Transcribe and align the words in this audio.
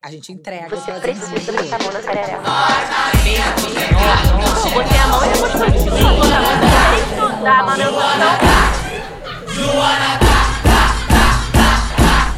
A 0.00 0.12
gente 0.12 0.30
entrega. 0.32 0.68
Você 0.68 0.92
precisa 0.92 1.52
botar 1.52 1.76
a 1.76 1.78
mão 1.82 1.92
na 1.92 2.00
sararela. 2.00 2.42
Botei 4.72 4.98
a 4.98 5.06
mão 5.08 5.24
e 5.24 5.28
depois 5.32 5.54
manutenção. 5.54 6.18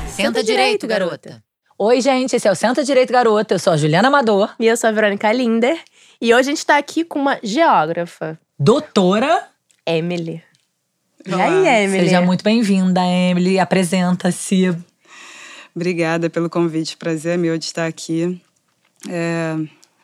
Senta 0.08 0.42
direito, 0.42 0.86
garota. 0.86 1.42
Oi, 1.78 2.00
gente, 2.00 2.34
esse 2.34 2.48
é 2.48 2.50
o 2.50 2.54
Senta 2.54 2.82
Direito 2.82 3.12
Garota. 3.12 3.54
Eu 3.54 3.58
sou 3.58 3.72
a 3.72 3.76
Juliana 3.76 4.08
Amador. 4.08 4.54
E 4.58 4.66
eu 4.66 4.76
sou 4.76 4.88
a 4.88 4.92
Verônica 4.92 5.30
Linder. 5.32 5.78
E 6.20 6.34
hoje 6.34 6.50
a 6.50 6.54
gente 6.54 6.64
tá 6.64 6.78
aqui 6.78 7.04
com 7.04 7.18
uma 7.18 7.38
geógrafa, 7.42 8.38
Doutora. 8.58 9.48
Emily. 9.86 10.42
E 11.26 11.34
aí, 11.34 11.84
Emily? 11.84 12.04
Seja 12.04 12.20
muito 12.22 12.42
bem-vinda, 12.42 13.00
Emily. 13.02 13.58
Apresenta-se. 13.58 14.76
Obrigada 15.74 16.28
pelo 16.28 16.50
convite, 16.50 16.96
prazer 16.96 17.34
é 17.34 17.36
meu 17.36 17.56
de 17.56 17.66
estar 17.66 17.86
aqui. 17.86 18.40
É, 19.08 19.56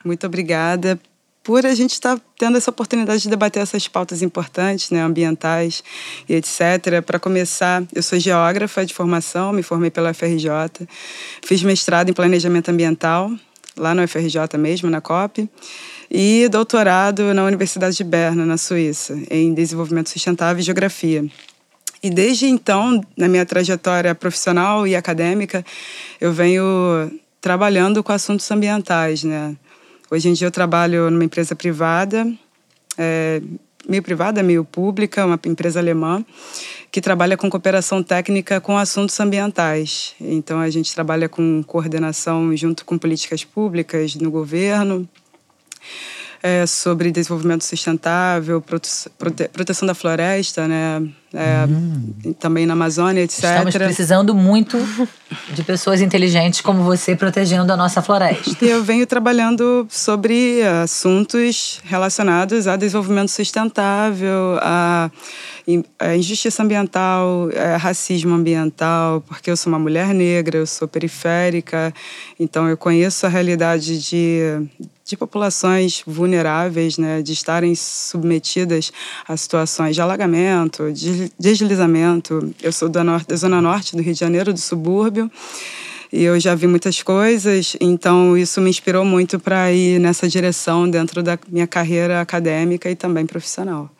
muito 0.04 0.26
obrigada 0.26 0.98
por 1.46 1.64
a 1.64 1.74
gente 1.76 1.92
estar 1.92 2.20
tendo 2.36 2.58
essa 2.58 2.70
oportunidade 2.70 3.22
de 3.22 3.28
debater 3.28 3.62
essas 3.62 3.86
pautas 3.86 4.20
importantes, 4.20 4.90
né, 4.90 5.00
ambientais 5.00 5.82
e 6.28 6.34
etc. 6.34 7.00
Para 7.06 7.20
começar, 7.20 7.84
eu 7.94 8.02
sou 8.02 8.18
geógrafa 8.18 8.84
de 8.84 8.92
formação, 8.92 9.52
me 9.52 9.62
formei 9.62 9.88
pela 9.88 10.12
FRJ, 10.12 10.48
fiz 11.44 11.62
mestrado 11.62 12.08
em 12.08 12.12
planejamento 12.12 12.68
ambiental, 12.68 13.30
lá 13.76 13.94
no 13.94 14.06
FRJ 14.08 14.58
mesmo, 14.58 14.90
na 14.90 15.00
COP, 15.00 15.48
e 16.10 16.48
doutorado 16.48 17.32
na 17.32 17.44
Universidade 17.44 17.96
de 17.96 18.04
Berna, 18.04 18.44
na 18.44 18.56
Suíça, 18.56 19.16
em 19.30 19.54
desenvolvimento 19.54 20.10
sustentável 20.10 20.58
e 20.58 20.64
geografia. 20.64 21.24
E 22.02 22.10
desde 22.10 22.46
então, 22.46 23.00
na 23.16 23.28
minha 23.28 23.46
trajetória 23.46 24.14
profissional 24.14 24.86
e 24.86 24.94
acadêmica, 24.94 25.64
eu 26.20 26.32
venho 26.32 27.10
trabalhando 27.40 28.02
com 28.02 28.12
assuntos 28.12 28.50
ambientais, 28.50 29.24
né? 29.24 29.56
Hoje 30.10 30.28
em 30.28 30.32
dia 30.32 30.46
eu 30.46 30.52
trabalho 30.52 31.10
numa 31.10 31.24
empresa 31.24 31.56
privada, 31.56 32.32
é, 32.96 33.42
meio 33.88 34.02
privada, 34.02 34.42
meio 34.42 34.64
pública, 34.64 35.24
uma 35.26 35.38
empresa 35.46 35.80
alemã, 35.80 36.24
que 36.90 37.00
trabalha 37.00 37.36
com 37.36 37.50
cooperação 37.50 38.02
técnica 38.02 38.60
com 38.60 38.76
assuntos 38.76 39.18
ambientais. 39.20 40.14
Então 40.20 40.60
a 40.60 40.70
gente 40.70 40.94
trabalha 40.94 41.28
com 41.28 41.62
coordenação 41.62 42.56
junto 42.56 42.84
com 42.84 42.98
políticas 42.98 43.44
públicas 43.44 44.14
no 44.14 44.30
governo, 44.30 45.08
é, 46.42 46.66
sobre 46.66 47.10
desenvolvimento 47.10 47.64
sustentável, 47.64 48.60
prote 48.60 48.88
prote 49.18 49.48
proteção 49.48 49.86
da 49.86 49.94
floresta, 49.94 50.68
né? 50.68 51.02
É, 51.36 52.32
Também 52.40 52.64
na 52.64 52.72
Amazônia, 52.72 53.22
etc. 53.22 53.44
Estamos 53.44 53.74
precisando 53.76 54.34
muito 54.34 54.78
de 55.52 55.62
pessoas 55.62 56.00
inteligentes 56.00 56.60
como 56.62 56.82
você 56.82 57.14
protegendo 57.14 57.72
a 57.72 57.76
nossa 57.76 58.00
floresta. 58.00 58.64
Eu 58.64 58.82
venho 58.82 59.06
trabalhando 59.06 59.86
sobre 59.90 60.62
assuntos 60.82 61.80
relacionados 61.84 62.66
a 62.66 62.76
desenvolvimento 62.76 63.30
sustentável, 63.30 64.58
a, 64.62 65.10
a 65.98 66.16
injustiça 66.16 66.62
ambiental, 66.62 67.50
a 67.54 67.76
racismo 67.76 68.34
ambiental, 68.34 69.20
porque 69.26 69.50
eu 69.50 69.56
sou 69.56 69.72
uma 69.72 69.78
mulher 69.78 70.14
negra, 70.14 70.58
eu 70.58 70.66
sou 70.66 70.88
periférica, 70.88 71.92
então 72.38 72.68
eu 72.68 72.76
conheço 72.76 73.26
a 73.26 73.28
realidade 73.28 73.98
de, 74.00 74.40
de 75.04 75.16
populações 75.16 76.02
vulneráveis, 76.06 76.98
né, 76.98 77.20
de 77.20 77.32
estarem 77.32 77.74
submetidas 77.74 78.92
a 79.26 79.36
situações 79.36 79.94
de 79.94 80.00
alagamento, 80.00 80.92
de 80.92 81.25
deslizamento. 81.38 82.54
Eu 82.62 82.72
sou 82.72 82.88
da, 82.88 83.02
norte, 83.04 83.28
da 83.28 83.36
zona 83.36 83.60
norte 83.60 83.96
do 83.96 84.02
Rio 84.02 84.14
de 84.14 84.20
Janeiro, 84.20 84.52
do 84.52 84.58
subúrbio, 84.60 85.30
e 86.12 86.22
eu 86.22 86.38
já 86.38 86.54
vi 86.54 86.66
muitas 86.66 87.02
coisas, 87.02 87.76
então 87.80 88.36
isso 88.36 88.60
me 88.60 88.70
inspirou 88.70 89.04
muito 89.04 89.38
para 89.38 89.72
ir 89.72 89.98
nessa 89.98 90.28
direção 90.28 90.88
dentro 90.88 91.22
da 91.22 91.38
minha 91.48 91.66
carreira 91.66 92.20
acadêmica 92.20 92.90
e 92.90 92.94
também 92.94 93.26
profissional. 93.26 93.90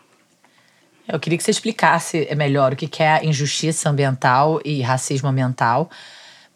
Eu 1.08 1.20
queria 1.20 1.39
que 1.39 1.45
você 1.45 1.52
explicasse 1.52 2.28
melhor 2.36 2.73
o 2.73 2.77
que 2.77 3.02
é 3.02 3.24
injustiça 3.24 3.89
ambiental 3.89 4.61
e 4.64 4.83
racismo 4.83 5.28
ambiental. 5.28 5.89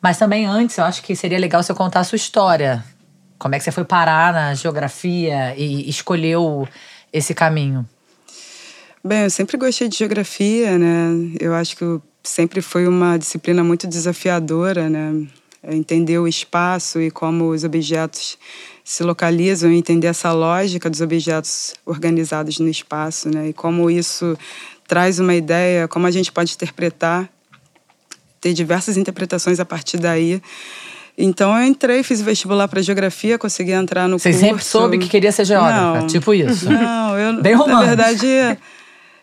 Mas 0.02 0.18
também 0.18 0.46
antes, 0.46 0.76
eu 0.76 0.84
acho 0.84 1.02
que 1.02 1.14
seria 1.14 1.38
legal 1.38 1.62
você 1.62 1.72
contar 1.72 2.00
a 2.00 2.04
sua 2.04 2.16
história. 2.16 2.82
Como 3.38 3.54
é 3.54 3.58
que 3.58 3.64
você 3.64 3.70
foi 3.70 3.84
parar 3.84 4.32
na 4.32 4.54
geografia 4.54 5.54
e 5.56 5.88
escolheu 5.88 6.66
esse 7.12 7.32
caminho? 7.32 7.88
Bem, 9.02 9.22
eu 9.22 9.30
sempre 9.30 9.56
gostei 9.56 9.88
de 9.88 9.96
geografia, 9.96 10.78
né? 10.78 11.10
Eu 11.40 11.54
acho 11.54 11.76
que 11.76 11.84
sempre 12.22 12.60
foi 12.60 12.86
uma 12.86 13.16
disciplina 13.18 13.64
muito 13.64 13.86
desafiadora, 13.86 14.90
né? 14.90 15.26
Entender 15.66 16.18
o 16.18 16.28
espaço 16.28 17.00
e 17.00 17.10
como 17.10 17.50
os 17.50 17.64
objetos 17.64 18.38
se 18.84 19.02
localizam, 19.02 19.70
entender 19.70 20.06
essa 20.08 20.32
lógica 20.32 20.90
dos 20.90 21.00
objetos 21.00 21.74
organizados 21.86 22.58
no 22.58 22.68
espaço, 22.68 23.30
né? 23.30 23.48
E 23.48 23.52
como 23.52 23.90
isso 23.90 24.36
traz 24.86 25.18
uma 25.18 25.34
ideia, 25.34 25.88
como 25.88 26.06
a 26.06 26.10
gente 26.10 26.30
pode 26.32 26.52
interpretar, 26.52 27.28
ter 28.40 28.52
diversas 28.52 28.96
interpretações 28.96 29.60
a 29.60 29.64
partir 29.64 29.96
daí. 29.98 30.42
Então 31.16 31.56
eu 31.56 31.64
entrei, 31.66 32.02
fiz 32.02 32.20
vestibular 32.20 32.66
para 32.68 32.80
geografia, 32.82 33.38
consegui 33.38 33.72
entrar 33.72 34.08
no 34.08 34.18
Você 34.18 34.30
curso. 34.30 34.44
sempre 34.46 34.64
soube 34.64 34.98
que 34.98 35.08
queria 35.08 35.30
ser 35.32 35.44
geógrafa, 35.44 36.00
Não. 36.00 36.06
tipo 36.06 36.32
isso. 36.34 36.68
Não, 36.70 37.18
eu 37.18 37.40
Bem 37.42 37.52
na 37.52 37.58
romântico. 37.58 37.86
verdade 37.86 38.26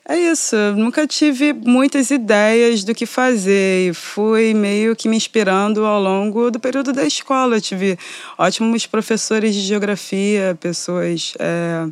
é 0.10 0.18
isso. 0.18 0.56
Nunca 0.76 1.06
tive 1.06 1.52
muitas 1.52 2.10
ideias 2.12 2.84
do 2.84 2.96
que 2.96 3.06
fazer 3.06 3.90
e 3.90 3.94
fui 3.94 4.54
meio 4.54 4.96
que 4.96 5.10
me 5.10 5.18
inspirando 5.18 5.86
ao 5.86 6.02
longo 6.02 6.50
do 6.50 6.60
período 6.60 6.94
da 6.94 7.06
escola. 7.06 7.58
Eu 7.58 7.62
tive 7.62 8.00
ótimos 8.38 8.86
professores 8.86 9.54
de 9.54 9.62
geografia, 9.62 10.58
pessoas 10.60 11.34
é, 11.38 11.88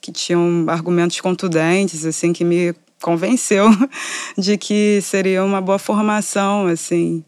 que 0.00 0.12
tinham 0.12 0.64
argumentos 0.68 1.20
contundentes, 1.20 2.06
assim, 2.06 2.32
que 2.32 2.44
me 2.44 2.72
convenceu 3.02 3.66
de 4.38 4.56
que 4.56 5.00
seria 5.02 5.44
uma 5.44 5.60
boa 5.60 5.78
formação, 5.78 6.66
assim. 6.66 7.24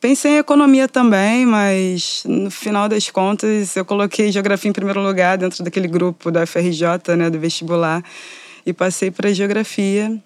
Pensei 0.00 0.32
em 0.32 0.38
economia 0.38 0.88
também, 0.88 1.44
mas 1.44 2.22
no 2.26 2.50
final 2.50 2.88
das 2.88 3.10
contas 3.10 3.76
eu 3.76 3.84
coloquei 3.84 4.32
geografia 4.32 4.70
em 4.70 4.72
primeiro 4.72 5.02
lugar 5.02 5.36
dentro 5.36 5.62
daquele 5.62 5.86
grupo 5.86 6.30
da 6.30 6.46
FRJ, 6.46 7.14
né, 7.18 7.28
do 7.28 7.38
vestibular, 7.38 8.02
e 8.70 8.74
passei 8.74 9.10
para 9.10 9.32
geografia. 9.32 10.18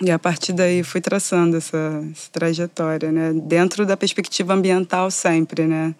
E 0.00 0.10
a 0.10 0.18
partir 0.18 0.52
daí 0.52 0.82
fui 0.82 1.00
traçando 1.00 1.56
essa, 1.56 2.04
essa 2.12 2.30
trajetória, 2.30 3.10
né, 3.10 3.32
dentro 3.32 3.86
da 3.86 3.96
perspectiva 3.96 4.52
ambiental 4.52 5.10
sempre, 5.10 5.66
né. 5.66 5.94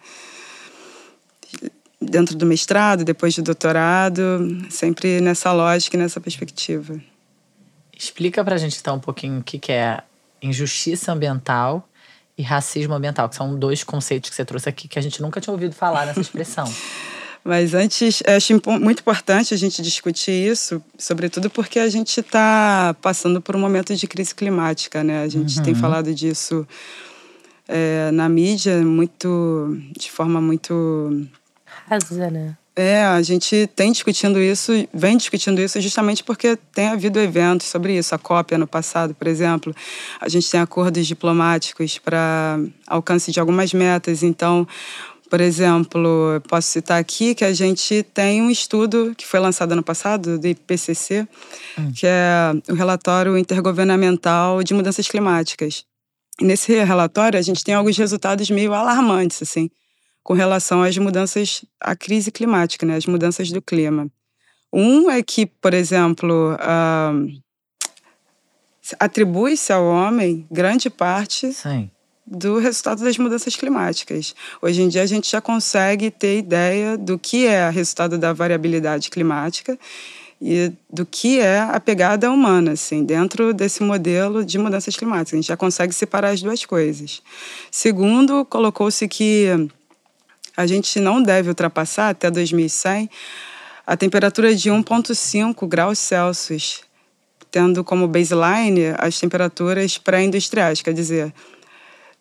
Dentro 1.99 2.35
do 2.35 2.45
mestrado, 2.45 3.03
depois 3.03 3.35
do 3.35 3.41
doutorado, 3.41 4.21
sempre 4.69 5.19
nessa 5.19 5.51
lógica 5.51 5.97
e 5.97 5.99
nessa 5.99 6.21
perspectiva. 6.21 7.01
Explica 7.97 8.43
pra 8.43 8.57
gente 8.57 8.77
então 8.79 8.97
um 8.97 8.99
pouquinho 8.99 9.39
o 9.39 9.43
que 9.43 9.57
que 9.57 9.71
é 9.71 10.03
injustiça 10.39 11.11
ambiental 11.11 11.89
e 12.37 12.43
racismo 12.43 12.93
ambiental, 12.93 13.27
que 13.27 13.35
são 13.35 13.57
dois 13.57 13.83
conceitos 13.83 14.29
que 14.29 14.35
você 14.35 14.45
trouxe 14.45 14.69
aqui 14.69 14.87
que 14.87 14.99
a 14.99 15.01
gente 15.01 15.23
nunca 15.23 15.41
tinha 15.41 15.51
ouvido 15.51 15.73
falar 15.73 16.05
nessa 16.05 16.21
expressão. 16.21 16.71
Mas 17.47 17.73
antes, 17.73 18.21
eu 18.27 18.35
acho 18.35 18.61
muito 18.81 18.99
importante 18.99 19.53
a 19.53 19.57
gente 19.57 19.81
discutir 19.81 20.33
isso, 20.33 20.83
sobretudo 20.97 21.49
porque 21.49 21.79
a 21.79 21.87
gente 21.87 22.19
está 22.19 22.93
passando 23.01 23.41
por 23.41 23.55
um 23.55 23.59
momento 23.59 23.95
de 23.95 24.05
crise 24.05 24.35
climática, 24.35 25.01
né? 25.01 25.21
A 25.23 25.29
gente 25.29 25.61
tem 25.61 25.73
falado 25.73 26.13
disso 26.13 26.67
é, 27.65 28.11
na 28.11 28.27
mídia 28.27 28.81
muito, 28.83 29.77
de 29.97 30.11
forma 30.11 30.41
muito 30.41 31.25
Arrasa, 31.89 32.29
né? 32.29 32.57
é, 32.77 33.03
a 33.03 33.19
gente 33.23 33.67
tem 33.75 33.91
discutindo 33.91 34.39
isso, 34.39 34.71
vem 34.93 35.17
discutindo 35.17 35.59
isso 35.59 35.81
justamente 35.81 36.23
porque 36.23 36.55
tem 36.71 36.89
havido 36.89 37.19
eventos 37.19 37.65
sobre 37.65 37.97
isso. 37.97 38.13
A 38.13 38.19
COP 38.19 38.53
ano 38.53 38.67
passado, 38.67 39.15
por 39.15 39.25
exemplo, 39.25 39.75
a 40.21 40.29
gente 40.29 40.47
tem 40.51 40.59
acordos 40.59 41.07
diplomáticos 41.07 41.97
para 41.97 42.59
alcance 42.85 43.31
de 43.31 43.39
algumas 43.39 43.73
metas. 43.73 44.21
Então, 44.21 44.67
por 45.29 45.41
exemplo, 45.41 46.33
eu 46.33 46.41
posso 46.41 46.69
citar 46.69 46.99
aqui 46.99 47.35
que 47.35 47.45
a 47.45 47.53
gente 47.53 48.03
tem 48.13 48.41
um 48.41 48.49
estudo 48.49 49.13
que 49.17 49.25
foi 49.25 49.39
lançado 49.39 49.71
ano 49.71 49.83
passado, 49.83 50.39
do 50.39 50.47
IPCC, 50.47 51.27
que 51.95 52.05
é 52.05 52.51
o 52.69 52.73
relatório 52.73 53.37
intergovernamental 53.37 54.63
de 54.63 54.73
mudanças 54.73 55.07
climáticas. 55.07 55.85
E 56.39 56.45
nesse 56.45 56.73
relatório 56.83 57.37
a 57.37 57.41
gente 57.41 57.63
tem 57.63 57.73
alguns 57.73 57.97
resultados 57.97 58.49
meio 58.49 58.73
alarmantes, 58.73 59.41
assim 59.41 59.69
com 60.27 60.33
relação 60.33 60.83
às 60.83 60.97
mudanças, 60.97 61.63
à 61.79 61.95
crise 61.95 62.33
climática, 62.33 62.85
né, 62.85 62.97
as 62.97 63.05
mudanças 63.05 63.49
do 63.49 63.61
clima. 63.61 64.11
Um 64.73 65.09
é 65.09 65.23
que, 65.23 65.45
por 65.45 65.73
exemplo, 65.73 66.57
ah, 66.59 67.13
atribui-se 68.99 69.71
ao 69.71 69.85
homem 69.85 70.45
grande 70.51 70.89
parte 70.89 71.53
Sim. 71.53 71.89
Do 72.27 72.59
resultado 72.59 73.03
das 73.03 73.17
mudanças 73.17 73.55
climáticas. 73.55 74.35
Hoje 74.61 74.81
em 74.81 74.89
dia 74.89 75.01
a 75.01 75.05
gente 75.05 75.31
já 75.31 75.39
consegue 75.39 76.11
ter 76.11 76.39
ideia 76.39 76.97
do 76.97 77.17
que 77.17 77.45
é 77.45 77.69
resultado 77.69 78.17
da 78.17 78.33
variabilidade 78.33 79.09
climática 79.09 79.79
e 80.41 80.71
do 80.91 81.05
que 81.05 81.39
é 81.39 81.59
a 81.59 81.79
pegada 81.79 82.29
humana, 82.29 82.73
assim, 82.73 83.03
dentro 83.03 83.53
desse 83.53 83.81
modelo 83.81 84.43
de 84.43 84.57
mudanças 84.57 84.95
climáticas. 84.95 85.33
A 85.33 85.37
gente 85.37 85.47
já 85.47 85.57
consegue 85.57 85.93
separar 85.93 86.29
as 86.29 86.41
duas 86.41 86.65
coisas. 86.65 87.21
Segundo, 87.71 88.45
colocou-se 88.45 89.07
que 89.07 89.47
a 90.55 90.67
gente 90.67 90.99
não 90.99 91.23
deve 91.23 91.49
ultrapassar 91.49 92.09
até 92.09 92.29
2100 92.29 93.09
a 93.85 93.95
temperatura 93.95 94.53
de 94.53 94.69
1,5 94.69 95.65
graus 95.65 95.97
Celsius, 95.97 96.81
tendo 97.49 97.83
como 97.83 98.07
baseline 98.07 98.93
as 98.97 99.17
temperaturas 99.17 99.97
pré-industriais, 99.97 100.81
quer 100.81 100.93
dizer, 100.93 101.33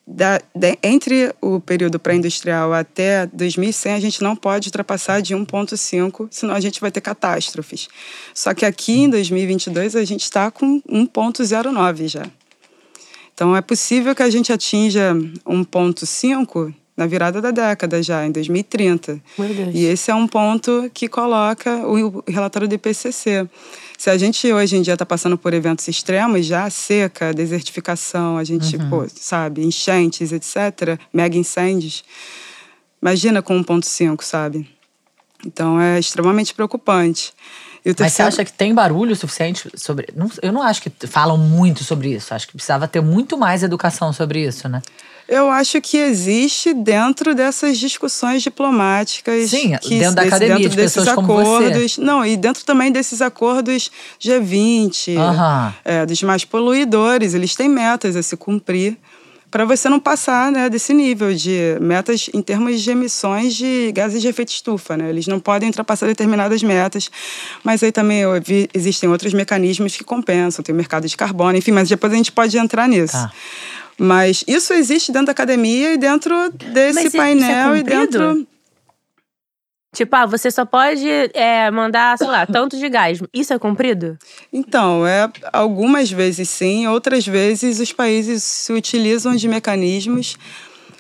da, 0.06 0.41
de, 0.55 0.79
entre 0.82 1.35
o 1.41 1.58
período 1.61 1.99
pré-industrial 1.99 2.73
até 2.73 3.26
2100, 3.26 3.93
a 3.93 4.00
gente 4.00 4.23
não 4.23 4.37
pode 4.37 4.69
ultrapassar 4.69 5.20
de 5.20 5.35
1,5, 5.35 6.29
senão 6.31 6.55
a 6.55 6.61
gente 6.61 6.81
vai 6.81 6.93
ter 6.93 7.00
catástrofes. 7.00 7.88
Só 8.32 8.55
que 8.55 8.64
aqui 8.64 9.00
em 9.00 9.11
2022 9.11 9.97
a 9.97 10.05
gente 10.05 10.23
está 10.23 10.50
com 10.50 10.81
1,09 10.82 12.06
já. 12.06 12.26
Então 13.35 13.55
é 13.56 13.61
possível 13.61 14.14
que 14.14 14.23
a 14.23 14.31
gente 14.31 14.53
atinja 14.53 15.12
1,5 15.12 16.73
na 16.96 17.06
virada 17.06 17.40
da 17.43 17.50
década 17.50 18.02
já, 18.02 18.26
em 18.26 18.32
2030. 18.32 19.20
Meu 19.38 19.48
Deus. 19.54 19.70
E 19.75 19.84
esse 19.84 20.10
é 20.10 20.14
um 20.14 20.26
ponto 20.26 20.90
que 20.94 21.08
coloca 21.08 21.70
o 21.87 22.25
relatório 22.26 22.66
do 22.66 22.75
IPCC. 22.75 23.48
Se 23.98 24.08
a 24.10 24.16
gente 24.16 24.50
hoje 24.52 24.76
em 24.76 24.82
dia 24.82 24.94
está 24.94 25.04
passando 25.06 25.37
por 25.37 25.52
eventos 25.52 25.87
extremos, 25.88 26.46
já 26.46 26.69
seca, 26.70 27.32
desertificação, 27.34 28.38
a 28.38 28.44
gente, 28.44 28.76
Uhum. 28.76 28.88
pô, 28.90 29.06
sabe, 29.14 29.62
enchentes, 29.64 30.32
etc., 30.32 30.98
mega 31.12 31.37
incêndios, 31.37 32.02
imagina 33.00 33.42
com 33.42 33.58
1,5, 33.62 34.22
sabe? 34.25 34.69
Então 35.44 35.81
é 35.81 35.99
extremamente 35.99 36.54
preocupante. 36.54 37.32
E 37.84 37.90
o 37.90 37.94
Mas 37.99 38.12
você 38.12 38.16
terceiro- 38.22 38.28
acha 38.28 38.44
que 38.44 38.52
tem 38.52 38.75
barulho 38.75 39.14
suficiente 39.14 39.70
sobre. 39.76 40.08
eu 40.42 40.52
não 40.52 40.60
acho 40.62 40.82
que 40.82 40.90
falam 41.06 41.37
muito 41.38 41.84
sobre 41.84 42.12
isso. 42.14 42.34
Acho 42.34 42.46
que 42.49 42.54
precisava 42.54 42.88
ter 42.88 43.00
muito 43.00 43.37
mais 43.38 43.62
educação 43.62 44.12
sobre 44.12 44.44
isso, 44.46 44.69
né? 44.69 44.82
Eu 45.28 45.50
acho 45.50 45.81
que 45.81 45.96
existe 45.96 46.73
dentro 46.73 47.34
dessas 47.34 47.78
discussões 47.78 48.43
diplomáticas. 48.43 49.50
Sim, 49.50 49.76
que, 49.82 49.99
dentro 49.99 50.14
da 50.14 50.23
desse- 50.23 50.34
academia, 50.34 50.56
dentro 50.56 50.70
de 50.70 50.76
desses 50.76 50.94
pessoas 50.99 51.14
como 51.17 51.26
você. 51.34 51.64
acordos. 51.67 51.99
Não, 51.99 52.25
e 52.25 52.37
dentro 52.37 52.64
também 52.64 52.93
desses 52.93 53.20
acordos 53.20 53.90
G20, 54.20 55.17
Aham. 55.17 55.75
é, 55.84 56.06
dos 56.06 56.23
mais 56.23 56.44
poluidores, 56.44 57.34
eles 57.34 57.55
têm 57.56 57.69
metas 57.69 58.14
a 58.17 58.23
se 58.23 58.37
cumprir 58.37 58.96
para 59.50 59.64
você 59.64 59.88
não 59.88 59.99
passar 59.99 60.52
né, 60.52 60.69
desse 60.69 60.93
nível 60.93 61.32
de 61.34 61.76
metas 61.81 62.28
em 62.34 62.43
termos 62.43 62.81
de 62.82 62.90
emissões 62.90 63.55
de 63.55 63.90
gases 63.93 64.20
de 64.20 64.28
efeito 64.28 64.50
estufa. 64.50 64.96
Né? 64.96 65.08
Eles 65.08 65.26
não 65.26 65.40
podem 65.40 65.69
ultrapassar 65.69 66.06
determinadas 66.06 66.62
metas, 66.62 67.11
mas 67.64 67.82
aí 67.82 67.90
também 67.90 68.23
vi- 68.44 68.69
existem 68.75 69.08
outros 69.08 69.32
mecanismos 69.32 69.96
que 69.96 70.05
compensam, 70.05 70.62
tem 70.62 70.75
o 70.75 70.76
mercado 70.76 71.08
de 71.08 71.17
carbono, 71.17 71.56
enfim, 71.56 71.70
mas 71.73 71.88
depois 71.88 72.12
a 72.12 72.17
gente 72.17 72.32
pode 72.32 72.56
entrar 72.58 72.87
nisso. 72.88 73.12
Tá. 73.14 73.32
Mas 73.98 74.44
isso 74.46 74.72
existe 74.75 75.10
dentro 75.10 75.26
da 75.26 75.32
academia 75.32 75.94
e 75.94 75.98
dentro 75.98 76.50
desse 76.50 76.94
Mas 76.94 77.04
isso 77.06 77.16
é 77.16 77.20
painel 77.20 77.76
e 77.76 77.82
dentro. 77.82 78.46
Tipo, 79.94 80.14
ah, 80.14 80.26
você 80.26 80.50
só 80.50 80.66
pode 80.66 81.08
é, 81.32 81.70
mandar, 81.70 82.19
sei 82.19 82.26
lá, 82.26 82.44
tanto 82.46 82.76
de 82.76 82.87
gás. 82.90 83.19
Isso 83.32 83.54
é 83.54 83.58
cumprido? 83.58 84.19
Então, 84.52 85.06
é 85.06 85.31
algumas 85.50 86.10
vezes 86.10 86.50
sim, 86.50 86.87
outras 86.87 87.26
vezes 87.26 87.81
os 87.81 87.93
países 87.93 88.43
se 88.43 88.72
utilizam 88.75 89.34
de 89.34 89.48
mecanismos 89.48 90.37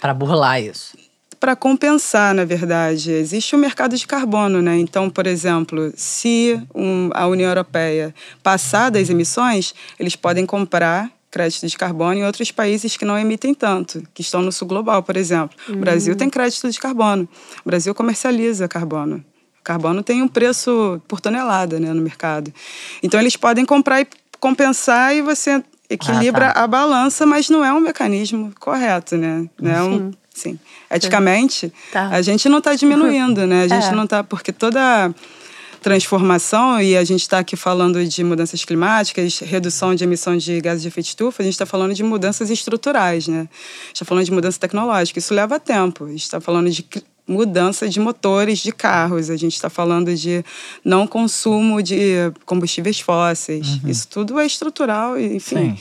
Pra 0.00 0.14
burlar 0.14 0.62
isso. 0.62 0.96
para 1.38 1.54
compensar, 1.54 2.34
na 2.34 2.46
verdade. 2.46 3.10
Existe 3.12 3.54
o 3.54 3.58
mercado 3.58 3.94
de 3.98 4.06
carbono, 4.06 4.62
né? 4.62 4.78
Então, 4.78 5.10
por 5.10 5.26
exemplo, 5.26 5.92
se 5.94 6.58
um- 6.74 7.10
a 7.12 7.26
União 7.26 7.50
Europeia 7.50 8.14
passar 8.42 8.90
das 8.90 9.10
emissões, 9.10 9.74
eles 10.00 10.16
podem 10.16 10.46
comprar 10.46 11.10
crédito 11.36 11.66
de 11.66 11.76
carbono 11.76 12.14
em 12.14 12.24
outros 12.24 12.50
países 12.50 12.96
que 12.96 13.04
não 13.04 13.18
emitem 13.18 13.52
tanto, 13.52 14.02
que 14.14 14.22
estão 14.22 14.40
no 14.40 14.50
sul 14.50 14.66
global, 14.66 15.02
por 15.02 15.16
exemplo. 15.18 15.54
O 15.68 15.76
Brasil 15.76 16.16
tem 16.16 16.30
crédito 16.30 16.70
de 16.70 16.78
carbono. 16.80 17.28
O 17.64 17.68
Brasil 17.68 17.94
comercializa 17.94 18.66
carbono. 18.66 19.22
O 19.60 19.62
carbono 19.62 20.02
tem 20.02 20.22
um 20.22 20.28
preço 20.28 20.98
por 21.06 21.20
tonelada 21.20 21.78
né, 21.78 21.92
no 21.92 22.00
mercado. 22.00 22.50
Então, 23.02 23.20
eles 23.20 23.36
podem 23.36 23.66
comprar 23.66 24.00
e 24.00 24.06
compensar 24.40 25.14
e 25.14 25.20
você 25.20 25.62
equilibra 25.90 26.48
Ah, 26.48 26.54
tá. 26.54 26.64
a 26.64 26.66
balança, 26.66 27.26
mas 27.26 27.50
não 27.50 27.62
é 27.64 27.70
um 27.72 27.80
mecanismo 27.80 28.50
correto, 28.58 29.16
né? 29.18 29.46
Não 29.60 29.70
é 29.70 29.82
um, 29.82 30.10
sim. 30.32 30.58
Eticamente, 30.90 31.70
Tá. 31.92 32.08
a 32.08 32.22
gente 32.22 32.48
não 32.48 32.58
está 32.58 32.74
diminuindo, 32.74 33.46
né? 33.46 33.64
A 33.64 33.68
gente 33.68 33.88
É. 33.88 33.92
não 33.92 34.04
está 34.04 34.24
porque 34.24 34.52
toda 34.52 35.12
transformação 35.86 36.82
e 36.82 36.96
a 36.96 37.04
gente 37.04 37.20
está 37.20 37.38
aqui 37.38 37.54
falando 37.54 38.04
de 38.04 38.24
mudanças 38.24 38.64
climáticas, 38.64 39.38
redução 39.38 39.94
de 39.94 40.02
emissão 40.02 40.36
de 40.36 40.60
gases 40.60 40.82
de 40.82 40.88
efeito 40.88 41.06
estufa, 41.06 41.42
a 41.42 41.44
gente 41.44 41.52
está 41.52 41.64
falando 41.64 41.94
de 41.94 42.02
mudanças 42.02 42.50
estruturais, 42.50 43.28
né? 43.28 43.38
A 43.38 43.86
gente 43.86 43.94
está 43.94 44.04
falando 44.04 44.24
de 44.24 44.32
mudança 44.32 44.58
tecnológica. 44.58 45.20
Isso 45.20 45.32
leva 45.32 45.60
tempo. 45.60 46.06
A 46.06 46.08
gente 46.08 46.22
está 46.22 46.40
falando 46.40 46.68
de 46.68 46.84
mudança 47.24 47.88
de 47.88 48.00
motores 48.00 48.58
de 48.58 48.72
carros. 48.72 49.30
A 49.30 49.36
gente 49.36 49.54
está 49.54 49.70
falando 49.70 50.12
de 50.12 50.44
não 50.84 51.06
consumo 51.06 51.80
de 51.80 52.32
combustíveis 52.44 52.98
fósseis. 52.98 53.78
Isso 53.86 54.08
tudo 54.08 54.40
é 54.40 54.44
estrutural, 54.44 55.16
enfim. 55.16 55.76
Sim. 55.76 55.78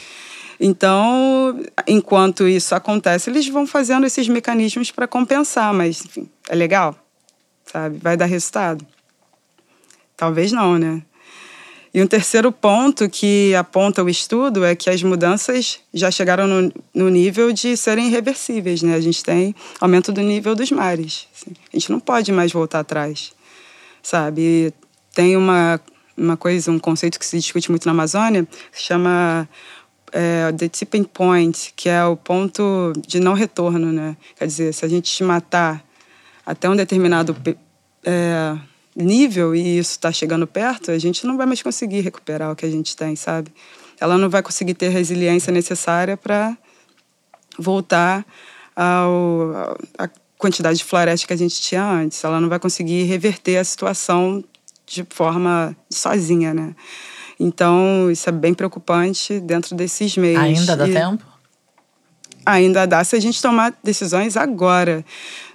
Então, 0.60 1.60
enquanto 1.88 2.48
isso 2.48 2.76
acontece, 2.76 3.32
eles 3.32 3.48
vão 3.48 3.66
fazendo 3.66 4.06
esses 4.06 4.28
mecanismos 4.28 4.92
para 4.92 5.08
compensar, 5.08 5.74
mas, 5.74 6.06
enfim, 6.06 6.30
é 6.48 6.54
legal, 6.54 6.96
sabe? 7.66 7.98
Vai 7.98 8.16
dar 8.16 8.26
resultado? 8.26 8.86
Talvez 10.18 10.52
não, 10.52 10.78
né? 10.78 11.02
E 11.96 12.02
um 12.04 12.08
terceiro 12.08 12.52
ponto 12.52 13.10
que 13.10 13.56
aponta 13.56 14.04
o 14.04 14.10
estudo 14.10 14.66
é 14.66 14.76
que 14.76 14.90
as 14.90 15.02
mudanças 15.02 15.80
já 15.94 16.12
chegaram 16.12 16.46
no, 16.46 16.74
no 16.94 17.10
nível 17.10 17.54
de 17.54 17.78
serem 17.78 18.08
irreversíveis, 18.08 18.82
né? 18.82 18.96
A 18.96 19.00
gente 19.00 19.24
tem 19.24 19.56
aumento 19.80 20.12
do 20.12 20.20
nível 20.22 20.54
dos 20.56 20.70
mares. 20.72 21.26
assim. 21.34 21.52
A 21.72 21.78
gente 21.78 21.90
não 21.90 22.02
pode 22.02 22.34
mais 22.34 22.52
voltar 22.52 22.82
atrás, 22.82 23.32
sabe? 24.04 24.42
E 24.42 24.74
tem 25.14 25.38
uma, 25.38 25.80
uma 26.18 26.36
coisa, 26.36 26.70
um 26.70 26.80
conceito 26.80 27.18
que 27.18 27.26
se 27.26 27.38
discute 27.38 27.70
muito 27.70 27.86
na 27.86 27.94
Amazônia, 27.94 28.46
que 28.74 28.82
chama 28.82 29.48
é, 30.12 30.52
the 30.52 30.68
tipping 30.68 31.06
point, 31.06 31.72
que 31.78 31.88
é 31.88 32.04
o 32.04 32.18
ponto 32.18 32.92
de 33.08 33.22
não 33.22 33.34
retorno, 33.34 33.94
né? 33.94 34.18
Quer 34.38 34.48
dizer, 34.48 34.74
se 34.74 34.84
a 34.84 34.90
gente 34.90 35.10
te 35.10 35.24
matar 35.24 35.82
até 36.46 36.70
um 36.70 36.76
determinado 36.76 37.34
é, 38.04 38.58
nível 38.96 39.54
e 39.56 39.78
isso 39.80 39.92
está 39.92 40.12
chegando 40.12 40.48
perto, 40.48 40.92
a 40.92 40.98
gente 40.98 41.26
não 41.28 41.36
vai 41.38 41.46
mais 41.46 41.62
conseguir 41.62 42.02
recuperar 42.02 42.52
o 42.52 42.56
que 42.56 42.66
a 42.66 42.70
gente 42.72 42.96
tem, 42.96 43.16
sabe? 43.16 43.52
Ela 44.00 44.18
não 44.18 44.30
vai 44.30 44.42
conseguir 44.42 44.74
ter 44.74 44.88
a 44.88 44.90
resiliência 44.92 45.52
necessária 45.52 46.16
para 46.16 46.58
voltar 47.58 48.26
ao, 48.76 49.78
à 49.98 50.10
quantidade 50.38 50.78
de 50.78 50.84
floresta 50.84 51.28
que 51.28 51.34
a 51.34 51.38
gente 51.38 51.60
tinha 51.62 51.84
antes. 51.84 52.24
Ela 52.24 52.40
não 52.42 52.50
vai 52.50 52.60
conseguir 52.60 53.04
reverter 53.04 53.58
a 53.58 53.64
situação 53.64 54.44
de 54.86 55.06
forma 55.10 55.76
sozinha, 55.90 56.54
né? 56.54 56.76
Então, 57.40 58.10
isso 58.12 58.30
é 58.30 58.32
bem 58.32 58.54
preocupante 58.54 59.40
dentro 59.40 59.76
desses 59.76 60.16
meios. 60.16 60.40
Ainda 60.42 60.76
dá 60.78 60.88
E- 60.88 60.94
tempo? 60.94 61.26
ainda 62.46 62.86
dá 62.86 63.04
se 63.04 63.16
a 63.16 63.20
gente 63.20 63.42
tomar 63.42 63.74
decisões 63.84 64.38
agora. 64.38 65.04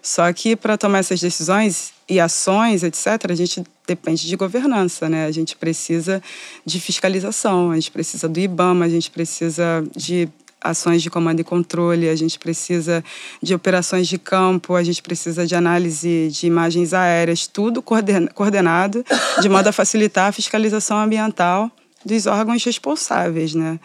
Só 0.03 0.33
que 0.33 0.57
para 0.57 0.79
tomar 0.79 0.99
essas 0.99 1.21
decisões 1.21 1.93
e 2.09 2.19
ações, 2.19 2.83
etc., 2.83 3.31
a 3.31 3.35
gente 3.35 3.63
depende 3.87 4.27
de 4.27 4.37
governança, 4.37 5.09
né? 5.09 5.27
A 5.27 5.31
gente 5.31 5.57
precisa 5.57 6.23
de 6.65 6.81
fiscalização, 6.81 7.71
a 7.71 7.75
gente 7.75 7.91
precisa 7.91 8.29
do 8.29 8.41
IBAMA, 8.41 8.85
a 8.85 8.89
gente 8.89 9.11
precisa 9.11 9.85
de 9.95 10.29
ações 10.61 11.03
de 11.03 11.09
comando 11.09 11.41
e 11.41 11.45
controle, 11.45 12.09
a 12.09 12.17
gente 12.17 12.39
precisa 12.39 13.03
de 13.43 13.55
operações 13.55 14.07
de 14.07 14.19
campo, 14.19 14.75
a 14.75 14.83
gente 14.83 15.03
precisa 15.03 15.47
de 15.47 15.55
análise 15.55 16.29
de 16.31 16.47
imagens 16.47 16.93
aéreas, 16.93 17.47
tudo 17.47 17.83
coorden- 17.83 18.29
coordenado 18.29 19.05
de 19.41 19.49
modo 19.49 19.69
a 19.69 19.73
facilitar 19.73 20.29
a 20.29 20.33
fiscalização 20.33 20.99
ambiental 20.99 21.71
dos 22.05 22.27
órgãos 22.27 22.63
responsáveis, 22.65 23.55
né? 23.55 23.81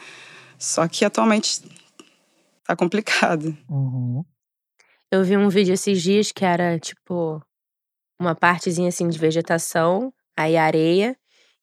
Só 0.57 0.87
que 0.87 1.05
atualmente 1.05 1.61
tá 2.65 2.75
complicado. 2.75 3.55
Uhum. 3.69 4.23
Eu 5.11 5.23
vi 5.23 5.37
um 5.37 5.49
vídeo 5.49 5.73
esses 5.73 6.01
dias 6.01 6.31
que 6.31 6.43
era, 6.43 6.79
tipo, 6.79 7.41
uma 8.19 8.35
partezinha 8.35 8.89
assim 8.89 9.07
de 9.07 9.19
vegetação, 9.19 10.13
aí 10.37 10.57
areia, 10.57 11.15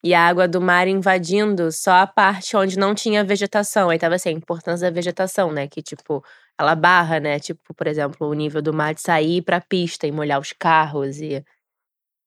e 0.03 0.13
a 0.13 0.21
água 0.27 0.47
do 0.47 0.61
mar 0.61 0.87
invadindo 0.87 1.71
só 1.71 1.91
a 1.93 2.07
parte 2.07 2.57
onde 2.57 2.77
não 2.77 2.93
tinha 2.93 3.23
vegetação. 3.23 3.89
Aí 3.89 3.97
tava 3.97 4.15
assim, 4.15 4.29
a 4.29 4.33
importância 4.33 4.89
da 4.89 4.93
vegetação, 4.93 5.51
né? 5.51 5.67
Que, 5.67 5.81
tipo, 5.81 6.23
ela 6.59 6.75
barra, 6.75 7.19
né? 7.19 7.39
Tipo, 7.39 7.73
por 7.73 7.87
exemplo, 7.87 8.27
o 8.27 8.33
nível 8.33 8.61
do 8.61 8.73
mar 8.73 8.93
de 8.93 9.01
sair 9.01 9.41
pra 9.41 9.61
pista 9.61 10.05
e 10.05 10.11
molhar 10.11 10.39
os 10.39 10.51
carros. 10.51 11.19
E, 11.19 11.43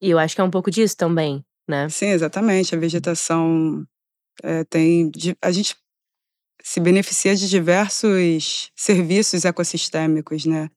e 0.00 0.10
eu 0.10 0.18
acho 0.18 0.34
que 0.34 0.40
é 0.40 0.44
um 0.44 0.50
pouco 0.50 0.70
disso 0.70 0.96
também, 0.96 1.44
né? 1.68 1.88
Sim, 1.90 2.08
exatamente. 2.08 2.74
A 2.74 2.78
vegetação 2.78 3.86
é, 4.42 4.64
tem. 4.64 5.10
A 5.42 5.50
gente 5.50 5.76
se 6.62 6.80
beneficia 6.80 7.36
de 7.36 7.48
diversos 7.48 8.72
serviços 8.74 9.44
ecossistêmicos, 9.44 10.46
né? 10.46 10.70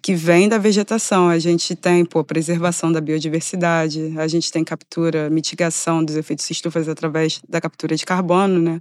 Que 0.00 0.14
vêm 0.14 0.48
da 0.48 0.58
vegetação. 0.58 1.28
A 1.28 1.38
gente 1.38 1.74
tem, 1.74 2.04
pô, 2.04 2.22
preservação 2.22 2.92
da 2.92 3.00
biodiversidade, 3.00 4.16
a 4.16 4.28
gente 4.28 4.52
tem 4.52 4.62
captura, 4.62 5.28
mitigação 5.28 6.04
dos 6.04 6.16
efeitos 6.16 6.48
estufas 6.48 6.88
através 6.88 7.40
da 7.48 7.60
captura 7.60 7.96
de 7.96 8.06
carbono, 8.06 8.60
né? 8.60 8.80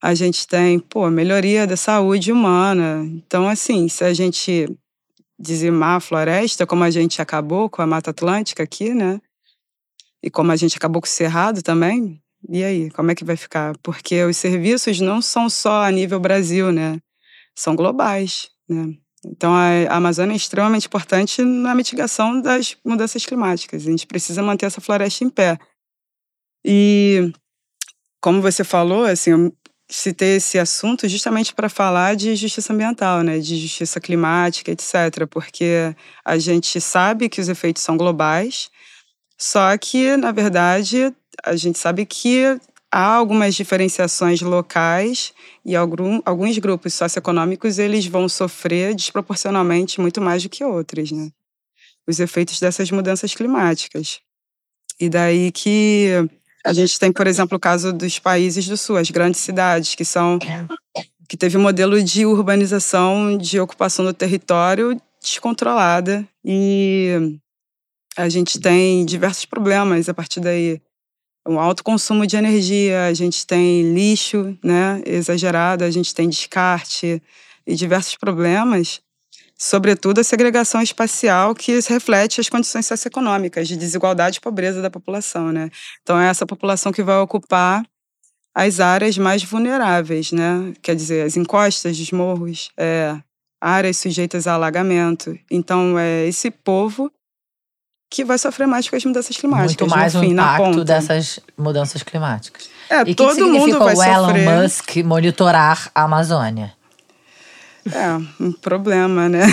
A 0.00 0.14
gente 0.14 0.46
tem, 0.46 0.78
pô, 0.78 1.10
melhoria 1.10 1.66
da 1.66 1.76
saúde 1.76 2.30
humana. 2.30 3.04
Então, 3.04 3.48
assim, 3.48 3.88
se 3.88 4.04
a 4.04 4.14
gente 4.14 4.68
dizimar 5.38 5.96
a 5.96 6.00
floresta, 6.00 6.64
como 6.66 6.84
a 6.84 6.90
gente 6.90 7.20
acabou 7.20 7.68
com 7.68 7.82
a 7.82 7.86
Mata 7.86 8.10
Atlântica 8.10 8.62
aqui, 8.62 8.94
né? 8.94 9.20
E 10.22 10.30
como 10.30 10.52
a 10.52 10.56
gente 10.56 10.76
acabou 10.76 11.02
com 11.02 11.06
o 11.06 11.10
Cerrado 11.10 11.62
também. 11.62 12.20
E 12.48 12.62
aí, 12.62 12.90
como 12.90 13.10
é 13.10 13.14
que 13.14 13.24
vai 13.24 13.36
ficar? 13.36 13.76
Porque 13.78 14.22
os 14.24 14.36
serviços 14.36 15.00
não 15.00 15.20
são 15.20 15.50
só 15.50 15.82
a 15.82 15.90
nível 15.90 16.20
Brasil, 16.20 16.70
né? 16.70 17.00
São 17.56 17.74
globais, 17.74 18.48
né? 18.68 18.94
Então, 19.24 19.52
a 19.52 19.96
Amazônia 19.96 20.32
é 20.32 20.36
extremamente 20.36 20.86
importante 20.86 21.42
na 21.42 21.74
mitigação 21.74 22.40
das 22.40 22.76
mudanças 22.84 23.24
climáticas. 23.26 23.86
A 23.86 23.90
gente 23.90 24.06
precisa 24.06 24.42
manter 24.42 24.66
essa 24.66 24.80
floresta 24.80 25.24
em 25.24 25.30
pé. 25.30 25.58
E, 26.64 27.32
como 28.20 28.40
você 28.40 28.62
falou, 28.62 29.04
assim, 29.04 29.30
eu 29.30 29.52
citei 29.90 30.36
esse 30.36 30.58
assunto 30.58 31.08
justamente 31.08 31.54
para 31.54 31.68
falar 31.68 32.14
de 32.14 32.36
justiça 32.36 32.72
ambiental, 32.72 33.22
né, 33.22 33.38
de 33.38 33.56
justiça 33.56 34.00
climática, 34.00 34.70
etc. 34.70 35.26
Porque 35.28 35.94
a 36.24 36.38
gente 36.38 36.80
sabe 36.80 37.28
que 37.28 37.40
os 37.40 37.48
efeitos 37.48 37.82
são 37.82 37.96
globais, 37.96 38.68
só 39.38 39.76
que, 39.78 40.16
na 40.16 40.30
verdade, 40.30 41.12
a 41.44 41.56
gente 41.56 41.78
sabe 41.78 42.04
que 42.04 42.58
há 42.90 43.14
algumas 43.14 43.54
diferenciações 43.54 44.40
locais 44.40 45.32
e 45.64 45.76
algum, 45.76 46.20
alguns 46.24 46.56
grupos 46.58 46.94
socioeconômicos 46.94 47.78
eles 47.78 48.06
vão 48.06 48.28
sofrer 48.28 48.94
desproporcionalmente 48.94 50.00
muito 50.00 50.20
mais 50.20 50.42
do 50.42 50.48
que 50.48 50.64
outros, 50.64 51.12
né? 51.12 51.30
Os 52.06 52.20
efeitos 52.20 52.58
dessas 52.58 52.90
mudanças 52.90 53.34
climáticas. 53.34 54.20
E 54.98 55.08
daí 55.08 55.52
que 55.52 56.08
a 56.64 56.72
gente 56.72 56.98
tem, 56.98 57.12
por 57.12 57.26
exemplo, 57.26 57.56
o 57.56 57.60
caso 57.60 57.92
dos 57.92 58.18
países 58.18 58.66
do 58.66 58.76
sul, 58.76 58.96
as 58.96 59.10
grandes 59.10 59.40
cidades, 59.40 59.94
que 59.94 60.04
são 60.04 60.38
que 61.28 61.36
teve 61.36 61.58
um 61.58 61.62
modelo 61.62 62.02
de 62.02 62.24
urbanização, 62.24 63.36
de 63.36 63.60
ocupação 63.60 64.04
do 64.04 64.14
território 64.14 64.98
descontrolada 65.20 66.26
e 66.42 67.38
a 68.16 68.28
gente 68.28 68.58
tem 68.58 69.04
diversos 69.04 69.44
problemas 69.44 70.08
a 70.08 70.14
partir 70.14 70.40
daí 70.40 70.80
um 71.48 71.58
alto 71.58 71.82
consumo 71.82 72.26
de 72.26 72.36
energia, 72.36 73.06
a 73.06 73.14
gente 73.14 73.46
tem 73.46 73.94
lixo 73.94 74.56
né, 74.62 75.00
exagerado, 75.06 75.82
a 75.82 75.90
gente 75.90 76.14
tem 76.14 76.28
descarte 76.28 77.22
e 77.66 77.74
diversos 77.74 78.16
problemas, 78.16 79.00
sobretudo 79.56 80.20
a 80.20 80.24
segregação 80.24 80.82
espacial 80.82 81.54
que 81.54 81.80
reflete 81.88 82.38
as 82.38 82.50
condições 82.50 82.84
socioeconômicas 82.86 83.66
de 83.66 83.78
desigualdade 83.78 84.36
e 84.36 84.40
pobreza 84.42 84.82
da 84.82 84.90
população. 84.90 85.50
Né? 85.50 85.70
Então, 86.02 86.20
é 86.20 86.28
essa 86.28 86.44
população 86.44 86.92
que 86.92 87.02
vai 87.02 87.18
ocupar 87.18 87.82
as 88.54 88.78
áreas 88.78 89.16
mais 89.16 89.42
vulneráveis, 89.42 90.32
né? 90.32 90.74
quer 90.82 90.94
dizer, 90.94 91.24
as 91.24 91.36
encostas 91.36 91.96
dos 91.96 92.12
morros, 92.12 92.70
é, 92.76 93.16
áreas 93.58 93.96
sujeitas 93.96 94.46
a 94.46 94.52
alagamento. 94.52 95.38
Então, 95.50 95.98
é 95.98 96.26
esse 96.26 96.50
povo 96.50 97.10
que 98.10 98.24
vai 98.24 98.38
sofrer 98.38 98.66
mais 98.66 98.88
com 98.88 98.96
as 98.96 99.04
mudanças 99.04 99.36
climáticas. 99.36 99.76
Muito 99.76 99.86
mais 99.88 100.14
no 100.14 100.20
o 100.20 100.22
fim, 100.22 100.32
na 100.32 100.54
impacto 100.54 100.84
dessas 100.84 101.40
mudanças 101.56 102.02
climáticas. 102.02 102.70
É, 102.88 103.00
e 103.00 103.02
o 103.02 103.06
que 103.06 103.14
todo 103.14 103.34
que 103.34 103.42
mundo 103.42 103.78
vai 103.78 103.94
o 103.94 104.02
Elon 104.02 104.26
sofrer. 104.28 104.62
Musk 104.62 104.96
monitorar 105.04 105.90
a 105.94 106.04
Amazônia? 106.04 106.72
É, 107.92 108.42
um 108.42 108.52
problema, 108.52 109.28
né? 109.28 109.46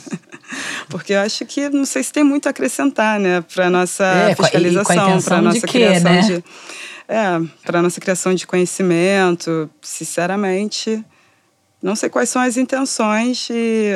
Porque 0.88 1.12
eu 1.12 1.20
acho 1.20 1.44
que 1.44 1.68
não 1.68 1.84
sei 1.84 2.02
se 2.02 2.12
tem 2.12 2.24
muito 2.24 2.46
a 2.46 2.50
acrescentar, 2.50 3.20
né, 3.20 3.42
para 3.42 3.68
nossa 3.68 4.04
É, 4.04 4.34
fiscalização, 4.34 5.20
para 5.20 5.42
nossa 5.42 5.60
quê, 5.60 5.66
criação 5.66 6.12
né? 6.12 6.20
de 6.22 6.44
é, 7.08 7.40
para 7.64 7.80
nossa 7.80 8.00
criação 8.00 8.34
de 8.34 8.46
conhecimento, 8.46 9.70
sinceramente, 9.80 11.02
não 11.82 11.96
sei 11.96 12.10
quais 12.10 12.28
são 12.28 12.42
as 12.42 12.58
intenções 12.58 13.48
e 13.50 13.92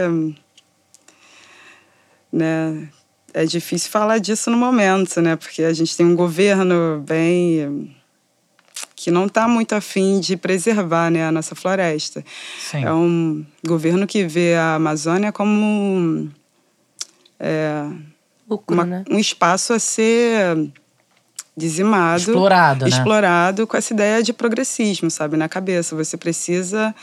né, 2.33 2.89
é 3.35 3.45
difícil 3.45 3.91
falar 3.91 4.19
disso 4.19 4.51
no 4.51 4.57
momento, 4.57 5.21
né? 5.21 5.37
Porque 5.37 5.63
a 5.63 5.73
gente 5.73 5.97
tem 5.97 6.05
um 6.07 6.15
governo 6.17 7.03
bem 7.07 7.95
que 8.95 9.11
não 9.11 9.27
está 9.27 9.49
muito 9.49 9.75
afim 9.75 10.21
de 10.21 10.37
preservar 10.37 11.11
né, 11.11 11.27
a 11.27 11.33
nossa 11.33 11.55
floresta. 11.55 12.25
Sim. 12.71 12.85
É 12.85 12.93
um 12.93 13.45
governo 13.67 14.07
que 14.07 14.25
vê 14.25 14.55
a 14.55 14.77
Amazônia 14.77 15.33
como 15.33 16.31
é, 17.41 17.85
Lucro, 18.49 18.75
uma- 18.75 18.85
né? 18.85 19.05
um 19.11 19.19
espaço 19.19 19.73
a 19.73 19.79
ser 19.79 20.71
dizimado, 21.57 22.21
Explorado, 22.23 22.85
né? 22.85 22.89
explorado 22.91 23.67
com 23.67 23.77
essa 23.77 23.93
ideia 23.93 24.23
de 24.23 24.33
progressismo, 24.33 25.11
sabe, 25.11 25.37
na 25.37 25.49
cabeça. 25.49 25.95
Você 25.97 26.17
precisa 26.17 26.95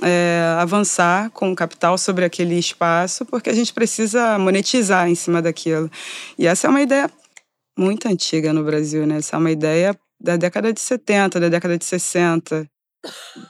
é, 0.00 0.56
avançar 0.58 1.30
com 1.30 1.52
o 1.52 1.56
capital 1.56 1.98
sobre 1.98 2.24
aquele 2.24 2.58
espaço, 2.58 3.24
porque 3.26 3.50
a 3.50 3.54
gente 3.54 3.72
precisa 3.72 4.38
monetizar 4.38 5.08
em 5.08 5.14
cima 5.14 5.42
daquilo. 5.42 5.90
E 6.38 6.46
essa 6.46 6.66
é 6.66 6.70
uma 6.70 6.80
ideia 6.80 7.10
muito 7.78 8.08
antiga 8.08 8.52
no 8.52 8.64
Brasil, 8.64 9.06
né? 9.06 9.16
Essa 9.16 9.36
é 9.36 9.38
uma 9.38 9.50
ideia 9.50 9.98
da 10.20 10.36
década 10.36 10.72
de 10.72 10.80
70, 10.80 11.40
da 11.40 11.48
década 11.48 11.76
de 11.76 11.84
60, 11.84 12.66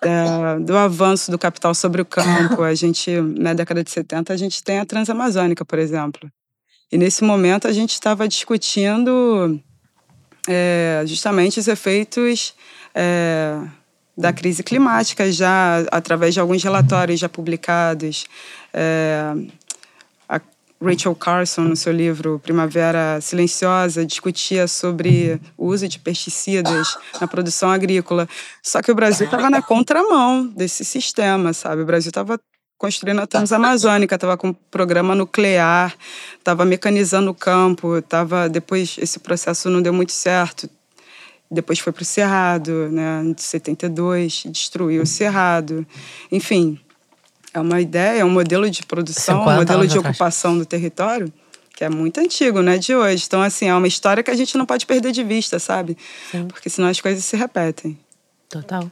da- 0.02 0.58
do 0.58 0.76
avanço 0.76 1.30
do 1.30 1.38
capital 1.38 1.74
sobre 1.74 2.00
o 2.00 2.04
campo. 2.04 2.62
A 2.62 2.74
gente, 2.74 3.10
na 3.20 3.52
década 3.52 3.84
de 3.84 3.90
70, 3.90 4.32
a 4.32 4.36
gente 4.36 4.62
tem 4.64 4.78
a 4.78 4.86
Transamazônica, 4.86 5.64
por 5.64 5.78
exemplo. 5.78 6.30
E 6.90 6.98
nesse 6.98 7.24
momento 7.24 7.66
a 7.68 7.72
gente 7.72 7.92
estava 7.92 8.26
discutindo 8.28 9.60
é, 10.48 11.02
justamente 11.06 11.58
os 11.60 11.68
efeitos 11.68 12.54
é, 12.94 13.58
da 14.16 14.32
crise 14.32 14.62
climática 14.62 15.30
já 15.30 15.84
através 15.90 16.34
de 16.34 16.40
alguns 16.40 16.62
relatórios 16.62 17.18
já 17.18 17.28
publicados. 17.28 18.26
É, 18.72 19.34
a 20.28 20.40
Rachel 20.82 21.14
Carson, 21.14 21.62
no 21.62 21.76
seu 21.76 21.92
livro 21.92 22.38
Primavera 22.38 23.20
Silenciosa, 23.20 24.04
discutia 24.04 24.68
sobre 24.68 25.40
o 25.56 25.66
uso 25.66 25.88
de 25.88 25.98
pesticidas 25.98 26.96
na 27.20 27.26
produção 27.26 27.70
agrícola. 27.70 28.28
Só 28.62 28.82
que 28.82 28.92
o 28.92 28.94
Brasil 28.94 29.26
estava 29.26 29.48
na 29.48 29.62
contramão 29.62 30.46
desse 30.46 30.84
sistema, 30.84 31.52
sabe? 31.52 31.82
O 31.82 31.86
Brasil 31.86 32.10
estava 32.10 32.38
construindo 32.82 33.20
a 33.20 33.26
Transamazônica, 33.28 34.16
estava 34.16 34.36
com 34.36 34.48
um 34.48 34.52
programa 34.52 35.14
nuclear, 35.14 35.94
estava 36.36 36.64
mecanizando 36.64 37.30
o 37.30 37.34
campo, 37.34 37.98
estava 37.98 38.48
depois 38.48 38.96
esse 38.98 39.20
processo 39.20 39.70
não 39.70 39.80
deu 39.80 39.92
muito 39.92 40.10
certo. 40.10 40.68
Depois 41.52 41.78
foi 41.78 41.92
para 41.92 42.02
o 42.02 42.04
Cerrado, 42.04 42.88
né, 42.90 43.22
em 43.24 43.34
72, 43.36 44.44
destruiu 44.46 45.02
o 45.02 45.06
Cerrado. 45.06 45.86
Enfim, 46.30 46.80
é 47.52 47.60
uma 47.60 47.80
ideia, 47.80 48.20
é 48.20 48.24
um 48.24 48.30
modelo 48.30 48.70
de 48.70 48.82
produção, 48.84 49.36
um 49.36 49.44
50 49.44 49.58
modelo 49.58 49.86
de 49.86 49.98
atrás. 49.98 50.14
ocupação 50.14 50.56
do 50.56 50.64
território 50.64 51.32
que 51.74 51.84
é 51.84 51.88
muito 51.88 52.20
antigo, 52.20 52.60
né, 52.60 52.78
de 52.78 52.94
hoje. 52.94 53.24
Então, 53.26 53.42
assim, 53.42 53.66
é 53.66 53.74
uma 53.74 53.88
história 53.88 54.22
que 54.22 54.30
a 54.30 54.36
gente 54.36 54.56
não 54.56 54.66
pode 54.66 54.86
perder 54.86 55.10
de 55.10 55.24
vista, 55.24 55.58
sabe? 55.58 55.96
Sim. 56.30 56.46
Porque 56.46 56.68
senão 56.68 56.88
as 56.88 57.00
coisas 57.00 57.24
se 57.24 57.36
repetem. 57.36 57.98
Total. 58.48 58.90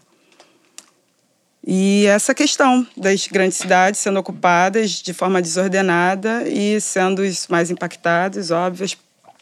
E 1.66 2.06
essa 2.06 2.34
questão 2.34 2.86
das 2.96 3.26
grandes 3.26 3.58
cidades 3.58 4.00
sendo 4.00 4.18
ocupadas 4.18 4.92
de 4.92 5.12
forma 5.12 5.42
desordenada 5.42 6.48
e 6.48 6.80
sendo 6.80 7.20
os 7.20 7.46
mais 7.48 7.70
impactados, 7.70 8.50
óbvio, 8.50 8.84
as 8.84 8.96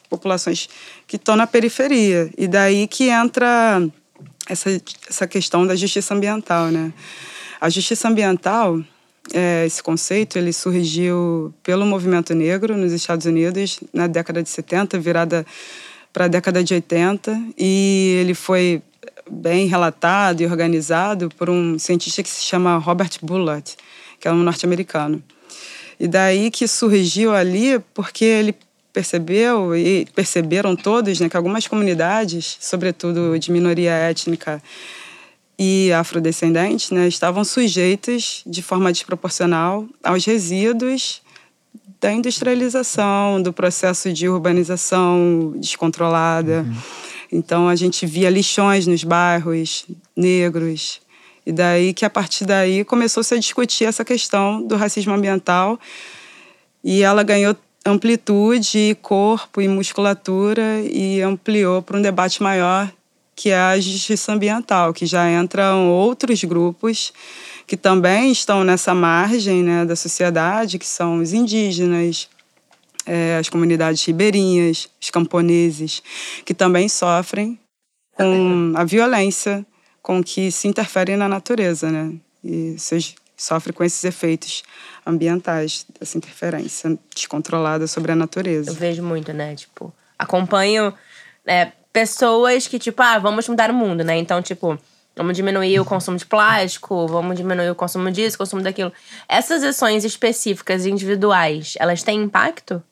populações 0.08 0.68
que 1.06 1.16
estão 1.16 1.36
na 1.36 1.46
periferia. 1.46 2.30
E 2.36 2.48
daí 2.48 2.86
que 2.86 3.08
entra 3.08 3.82
essa, 4.48 4.70
essa 5.08 5.26
questão 5.26 5.66
da 5.66 5.76
justiça 5.76 6.14
ambiental, 6.14 6.68
né? 6.68 6.92
A 7.60 7.68
justiça 7.68 8.08
ambiental, 8.08 8.80
é, 9.32 9.66
esse 9.66 9.82
conceito, 9.82 10.38
ele 10.38 10.52
surgiu 10.52 11.52
pelo 11.62 11.84
movimento 11.84 12.34
negro 12.34 12.76
nos 12.76 12.92
Estados 12.92 13.26
Unidos 13.26 13.80
na 13.92 14.06
década 14.06 14.42
de 14.42 14.48
70, 14.48 14.98
virada 14.98 15.44
para 16.12 16.24
a 16.24 16.28
década 16.28 16.64
de 16.64 16.74
80, 16.74 17.40
e 17.58 18.16
ele 18.20 18.34
foi 18.34 18.82
bem 19.30 19.66
relatado 19.66 20.40
e 20.40 20.46
organizado 20.46 21.28
por 21.36 21.50
um 21.50 21.78
cientista 21.78 22.22
que 22.22 22.28
se 22.28 22.42
chama 22.42 22.78
Robert 22.78 23.18
Bullard, 23.22 23.76
que 24.18 24.26
é 24.26 24.32
um 24.32 24.42
norte-americano. 24.42 25.22
E 26.00 26.06
daí 26.06 26.50
que 26.50 26.66
surgiu 26.68 27.34
ali 27.34 27.78
porque 27.92 28.24
ele 28.24 28.54
percebeu 28.98 29.76
e 29.76 30.08
perceberam 30.12 30.74
todos 30.74 31.20
né, 31.20 31.28
que 31.28 31.36
algumas 31.36 31.68
comunidades, 31.68 32.56
sobretudo 32.58 33.38
de 33.38 33.52
minoria 33.52 33.92
étnica 33.92 34.60
e 35.56 35.92
afrodescendentes, 35.92 36.90
né, 36.90 37.06
estavam 37.06 37.44
sujeitas 37.44 38.42
de 38.44 38.60
forma 38.60 38.90
desproporcional 38.90 39.86
aos 40.02 40.24
resíduos 40.24 41.22
da 42.00 42.12
industrialização, 42.12 43.40
do 43.40 43.52
processo 43.52 44.12
de 44.12 44.28
urbanização 44.28 45.52
descontrolada. 45.56 46.66
Então 47.30 47.68
a 47.68 47.76
gente 47.76 48.04
via 48.04 48.28
lixões 48.28 48.84
nos 48.84 49.04
bairros 49.04 49.86
negros. 50.16 51.00
E 51.46 51.52
daí 51.52 51.94
que 51.94 52.04
a 52.04 52.10
partir 52.10 52.44
daí 52.44 52.84
começou-se 52.84 53.32
a 53.32 53.38
discutir 53.38 53.84
essa 53.84 54.04
questão 54.04 54.60
do 54.60 54.74
racismo 54.74 55.14
ambiental 55.14 55.78
e 56.82 57.02
ela 57.02 57.22
ganhou 57.22 57.54
amplitude, 57.88 58.96
corpo 59.02 59.60
e 59.60 59.68
musculatura 59.68 60.80
e 60.82 61.20
ampliou 61.22 61.82
para 61.82 61.98
um 61.98 62.02
debate 62.02 62.42
maior 62.42 62.92
que 63.38 63.50
é 63.50 63.56
a 63.56 63.78
justiça 63.78 64.32
ambiental, 64.32 64.92
que 64.92 65.06
já 65.06 65.30
entram 65.30 65.88
outros 65.90 66.42
grupos 66.42 67.12
que 67.68 67.76
também 67.76 68.32
estão 68.32 68.64
nessa 68.64 68.92
margem 68.92 69.62
né, 69.62 69.84
da 69.84 69.94
sociedade, 69.94 70.76
que 70.76 70.86
são 70.86 71.20
os 71.20 71.32
indígenas, 71.32 72.28
é, 73.06 73.36
as 73.36 73.48
comunidades 73.48 74.04
ribeirinhas, 74.04 74.88
os 75.00 75.10
camponeses, 75.10 76.02
que 76.44 76.52
também 76.52 76.88
sofrem 76.88 77.56
com 78.16 78.72
a 78.74 78.82
violência 78.84 79.64
com 80.02 80.24
que 80.24 80.50
se 80.50 80.66
interfere 80.66 81.14
na 81.14 81.28
natureza, 81.28 81.92
né? 81.92 82.14
E 82.42 82.74
seja, 82.76 83.14
sofre 83.36 83.72
com 83.72 83.84
esses 83.84 84.02
efeitos 84.02 84.64
ambientais, 85.08 85.86
essa 86.00 86.18
interferência 86.18 86.98
descontrolada 87.14 87.86
sobre 87.86 88.12
a 88.12 88.16
natureza. 88.16 88.70
Eu 88.70 88.74
vejo 88.74 89.02
muito, 89.02 89.32
né? 89.32 89.54
Tipo, 89.54 89.92
acompanho 90.18 90.92
é, 91.46 91.72
pessoas 91.92 92.66
que, 92.66 92.78
tipo, 92.78 93.02
ah, 93.02 93.18
vamos 93.18 93.48
mudar 93.48 93.70
o 93.70 93.74
mundo, 93.74 94.04
né? 94.04 94.18
Então, 94.18 94.42
tipo, 94.42 94.78
vamos 95.16 95.34
diminuir 95.34 95.80
o 95.80 95.84
consumo 95.84 96.18
de 96.18 96.26
plástico, 96.26 97.06
vamos 97.08 97.36
diminuir 97.36 97.70
o 97.70 97.74
consumo 97.74 98.10
disso, 98.10 98.36
consumo 98.36 98.62
daquilo. 98.62 98.92
Essas 99.26 99.64
ações 99.64 100.04
específicas, 100.04 100.84
individuais, 100.84 101.74
elas 101.78 102.02
têm 102.02 102.22
impacto? 102.22 102.82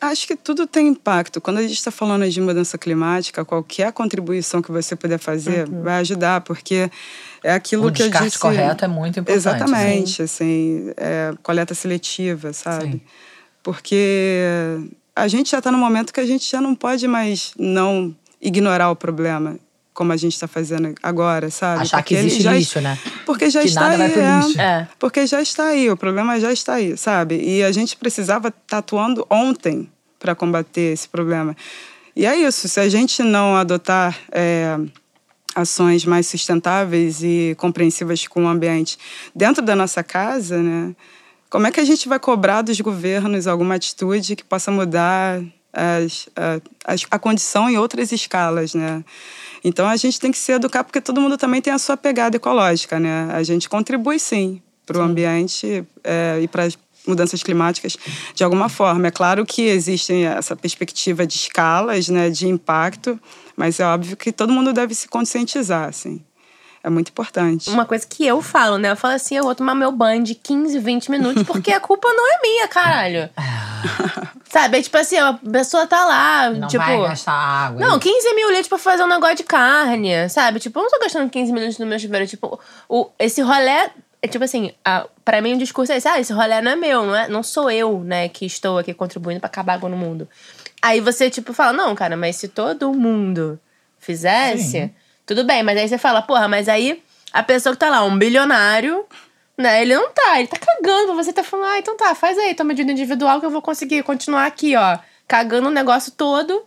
Acho 0.00 0.26
que 0.26 0.36
tudo 0.36 0.66
tem 0.66 0.88
impacto. 0.88 1.40
Quando 1.40 1.58
a 1.58 1.62
gente 1.62 1.74
está 1.74 1.90
falando 1.90 2.28
de 2.28 2.40
mudança 2.40 2.78
climática, 2.78 3.44
qualquer 3.44 3.92
contribuição 3.92 4.62
que 4.62 4.70
você 4.70 4.94
puder 4.94 5.18
fazer 5.18 5.68
Uhum. 5.68 5.82
vai 5.82 6.00
ajudar, 6.00 6.40
porque 6.42 6.90
é 7.42 7.52
aquilo 7.52 7.88
O 7.88 7.92
que 7.92 8.02
eu 8.02 8.06
descarte 8.06 8.28
disse. 8.28 8.38
correto 8.38 8.84
é 8.84 8.88
muito 8.88 9.20
importante. 9.20 9.36
Exatamente, 9.38 10.22
assim, 10.22 10.92
é, 10.96 11.32
coleta 11.42 11.74
seletiva, 11.74 12.52
sabe? 12.52 12.92
Sim. 12.92 13.00
Porque 13.62 14.78
a 15.14 15.26
gente 15.28 15.50
já 15.50 15.58
está 15.58 15.70
no 15.70 15.78
momento 15.78 16.12
que 16.12 16.20
a 16.20 16.26
gente 16.26 16.48
já 16.50 16.60
não 16.60 16.74
pode 16.74 17.06
mais 17.08 17.52
não 17.58 18.14
ignorar 18.40 18.90
o 18.90 18.96
problema, 18.96 19.58
como 19.98 20.12
a 20.12 20.16
gente 20.16 20.34
está 20.34 20.46
fazendo 20.46 20.94
agora, 21.02 21.50
sabe? 21.50 21.82
Achar 21.82 21.96
que 21.96 22.02
Porque 22.02 22.14
ele 22.14 22.26
existe 22.28 22.42
já- 22.44 22.52
lixo, 22.52 22.80
né? 22.80 22.96
Porque 23.26 23.50
já 23.50 23.62
Que 23.62 23.66
está 23.66 23.80
nada 23.80 23.92
aí, 23.94 23.98
vai 23.98 24.10
pro 24.12 24.20
é. 24.22 24.40
lixo. 24.46 24.60
É. 24.60 24.88
Porque 24.96 25.26
já 25.26 25.42
está 25.42 25.64
aí, 25.64 25.90
o 25.90 25.96
problema 25.96 26.38
já 26.38 26.52
está 26.52 26.74
aí, 26.74 26.96
sabe? 26.96 27.34
E 27.42 27.64
a 27.64 27.72
gente 27.72 27.96
precisava 27.96 28.46
estar 28.46 28.78
atuando 28.78 29.26
ontem 29.28 29.90
para 30.20 30.36
combater 30.36 30.92
esse 30.92 31.08
problema. 31.08 31.56
E 32.14 32.24
é 32.24 32.36
isso, 32.36 32.68
se 32.68 32.78
a 32.78 32.88
gente 32.88 33.24
não 33.24 33.56
adotar 33.56 34.16
é, 34.30 34.78
ações 35.56 36.04
mais 36.04 36.28
sustentáveis 36.28 37.20
e 37.20 37.56
compreensivas 37.58 38.24
com 38.28 38.44
o 38.44 38.48
ambiente 38.48 38.96
dentro 39.34 39.64
da 39.64 39.74
nossa 39.74 40.04
casa, 40.04 40.62
né? 40.62 40.94
Como 41.50 41.66
é 41.66 41.72
que 41.72 41.80
a 41.80 41.84
gente 41.84 42.08
vai 42.08 42.20
cobrar 42.20 42.62
dos 42.62 42.80
governos 42.80 43.48
alguma 43.48 43.74
atitude 43.74 44.36
que 44.36 44.44
possa 44.44 44.70
mudar 44.70 45.40
as, 45.72 46.28
a, 46.36 46.94
a 47.10 47.18
condição 47.18 47.68
em 47.68 47.76
outras 47.78 48.12
escalas, 48.12 48.74
né? 48.74 49.02
Então 49.64 49.88
a 49.88 49.96
gente 49.96 50.20
tem 50.20 50.30
que 50.30 50.38
se 50.38 50.52
educar 50.52 50.84
porque 50.84 51.00
todo 51.00 51.20
mundo 51.20 51.36
também 51.36 51.60
tem 51.60 51.72
a 51.72 51.78
sua 51.78 51.96
pegada 51.96 52.36
ecológica, 52.36 52.98
né? 52.98 53.28
A 53.32 53.42
gente 53.42 53.68
contribui 53.68 54.18
sim 54.18 54.62
para 54.86 54.98
o 54.98 55.02
ambiente 55.02 55.84
é, 56.02 56.38
e 56.40 56.48
para 56.48 56.64
as 56.64 56.78
mudanças 57.06 57.42
climáticas 57.42 57.96
de 58.34 58.44
alguma 58.44 58.68
forma. 58.68 59.08
É 59.08 59.10
claro 59.10 59.44
que 59.44 59.62
existe 59.62 60.22
essa 60.24 60.54
perspectiva 60.54 61.26
de 61.26 61.34
escalas, 61.34 62.08
né, 62.08 62.30
de 62.30 62.46
impacto, 62.46 63.18
mas 63.56 63.80
é 63.80 63.84
óbvio 63.84 64.16
que 64.16 64.30
todo 64.30 64.52
mundo 64.52 64.72
deve 64.72 64.94
se 64.94 65.08
conscientizar, 65.08 65.88
assim. 65.88 66.22
É 66.82 66.88
muito 66.88 67.08
importante. 67.08 67.68
Uma 67.70 67.84
coisa 67.84 68.06
que 68.06 68.24
eu 68.24 68.40
falo, 68.40 68.78
né? 68.78 68.92
Eu 68.92 68.96
falo 68.96 69.14
assim, 69.14 69.36
eu 69.36 69.42
vou 69.42 69.54
tomar 69.54 69.74
meu 69.74 69.90
banho 69.90 70.22
de 70.22 70.34
15, 70.34 70.78
20 70.78 71.10
minutos, 71.10 71.42
porque 71.46 71.72
a 71.72 71.80
culpa 71.80 72.08
não 72.12 72.34
é 72.34 72.40
minha, 72.40 72.68
caralho. 72.68 73.28
Sabe? 74.50 74.78
É 74.78 74.82
tipo 74.82 74.96
assim, 74.96 75.18
a 75.18 75.34
pessoa 75.34 75.86
tá 75.86 76.06
lá, 76.06 76.50
Não 76.50 76.68
tipo. 76.68 76.82
vai 76.82 77.00
gastar 77.02 77.32
água. 77.32 77.80
Não, 77.86 77.98
15 77.98 78.34
mil 78.34 78.48
litros 78.48 78.68
pra 78.68 78.78
fazer 78.78 79.02
um 79.04 79.08
negócio 79.08 79.36
de 79.36 79.44
carne, 79.44 80.28
sabe? 80.30 80.58
Tipo, 80.58 80.78
eu 80.78 80.84
não 80.84 80.90
tô 80.90 80.98
gastando 80.98 81.28
15 81.28 81.52
mil 81.52 81.60
litros 81.60 81.78
no 81.78 81.86
meu 81.86 81.98
chuveiro. 81.98 82.26
Tipo, 82.26 82.58
o, 82.88 83.10
esse 83.18 83.40
rolê. 83.42 83.90
É 84.20 84.26
tipo 84.26 84.42
assim, 84.44 84.72
a, 84.84 85.06
pra 85.24 85.40
mim 85.40 85.54
o 85.54 85.58
discurso 85.58 85.92
é 85.92 85.96
esse: 85.98 86.08
ah, 86.08 86.18
esse 86.18 86.32
rolê 86.32 86.60
não 86.60 86.72
é 86.72 86.76
meu, 86.76 87.06
não, 87.06 87.14
é, 87.14 87.28
não 87.28 87.42
sou 87.42 87.70
eu, 87.70 88.00
né, 88.00 88.28
que 88.28 88.44
estou 88.46 88.78
aqui 88.78 88.92
contribuindo 88.92 89.38
pra 89.38 89.46
acabar 89.46 89.74
água 89.74 89.88
no 89.88 89.96
mundo. 89.96 90.28
Aí 90.82 91.00
você, 91.00 91.30
tipo, 91.30 91.52
fala: 91.52 91.72
não, 91.72 91.94
cara, 91.94 92.16
mas 92.16 92.36
se 92.36 92.48
todo 92.48 92.92
mundo 92.92 93.60
fizesse, 93.98 94.70
Sim. 94.70 94.90
tudo 95.26 95.44
bem. 95.44 95.62
Mas 95.62 95.78
aí 95.78 95.88
você 95.88 95.98
fala: 95.98 96.22
porra, 96.22 96.48
mas 96.48 96.68
aí 96.68 97.02
a 97.32 97.42
pessoa 97.42 97.74
que 97.74 97.78
tá 97.78 97.90
lá, 97.90 98.02
um 98.02 98.18
bilionário. 98.18 99.04
Né, 99.58 99.82
ele 99.82 99.96
não 99.96 100.10
tá, 100.12 100.38
ele 100.38 100.46
tá 100.46 100.56
cagando. 100.56 101.14
Você 101.14 101.32
tá 101.32 101.42
falando, 101.42 101.66
ah, 101.72 101.78
então 101.78 101.96
tá, 101.96 102.14
faz 102.14 102.38
aí, 102.38 102.54
toma 102.54 102.68
medida 102.68 102.92
individual 102.92 103.40
que 103.40 103.46
eu 103.46 103.50
vou 103.50 103.60
conseguir 103.60 104.04
continuar 104.04 104.46
aqui, 104.46 104.76
ó, 104.76 104.98
cagando 105.26 105.68
o 105.68 105.72
negócio 105.72 106.12
todo. 106.12 106.64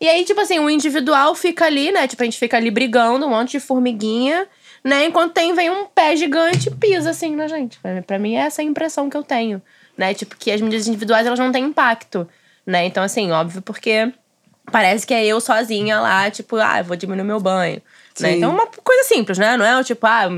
E 0.00 0.08
aí, 0.08 0.24
tipo 0.24 0.40
assim, 0.40 0.58
o 0.58 0.68
individual 0.68 1.34
fica 1.34 1.66
ali, 1.66 1.92
né? 1.92 2.08
Tipo, 2.08 2.22
a 2.22 2.24
gente 2.24 2.38
fica 2.38 2.56
ali 2.56 2.70
brigando, 2.70 3.26
um 3.26 3.30
monte 3.30 3.52
de 3.52 3.60
formiguinha, 3.60 4.48
né? 4.82 5.04
Enquanto 5.04 5.32
tem, 5.32 5.54
vem 5.54 5.70
um 5.70 5.84
pé 5.84 6.16
gigante 6.16 6.68
e 6.68 6.74
pisa, 6.74 7.10
assim, 7.10 7.36
na 7.36 7.46
gente. 7.46 7.78
Pra, 7.78 8.02
pra 8.02 8.18
mim, 8.18 8.34
é 8.34 8.40
essa 8.40 8.62
a 8.62 8.64
impressão 8.64 9.08
que 9.08 9.16
eu 9.16 9.22
tenho, 9.22 9.62
né? 9.96 10.12
Tipo, 10.12 10.34
que 10.36 10.50
as 10.50 10.60
medidas 10.60 10.88
individuais, 10.88 11.24
elas 11.24 11.38
não 11.38 11.52
têm 11.52 11.66
impacto, 11.66 12.26
né? 12.66 12.84
Então, 12.86 13.04
assim, 13.04 13.30
óbvio, 13.30 13.62
porque 13.62 14.12
parece 14.72 15.06
que 15.06 15.14
é 15.14 15.24
eu 15.24 15.40
sozinha 15.40 16.00
lá, 16.00 16.28
tipo, 16.30 16.56
ah, 16.56 16.78
eu 16.78 16.84
vou 16.84 16.96
diminuir 16.96 17.24
meu 17.24 17.38
banho. 17.38 17.80
Né? 18.18 18.30
Sim. 18.30 18.36
Então, 18.38 18.50
uma 18.50 18.66
coisa 18.66 19.04
simples, 19.04 19.38
né? 19.38 19.56
Não 19.56 19.64
é 19.64 19.78
o 19.78 19.84
tipo, 19.84 20.04
ah, 20.04 20.28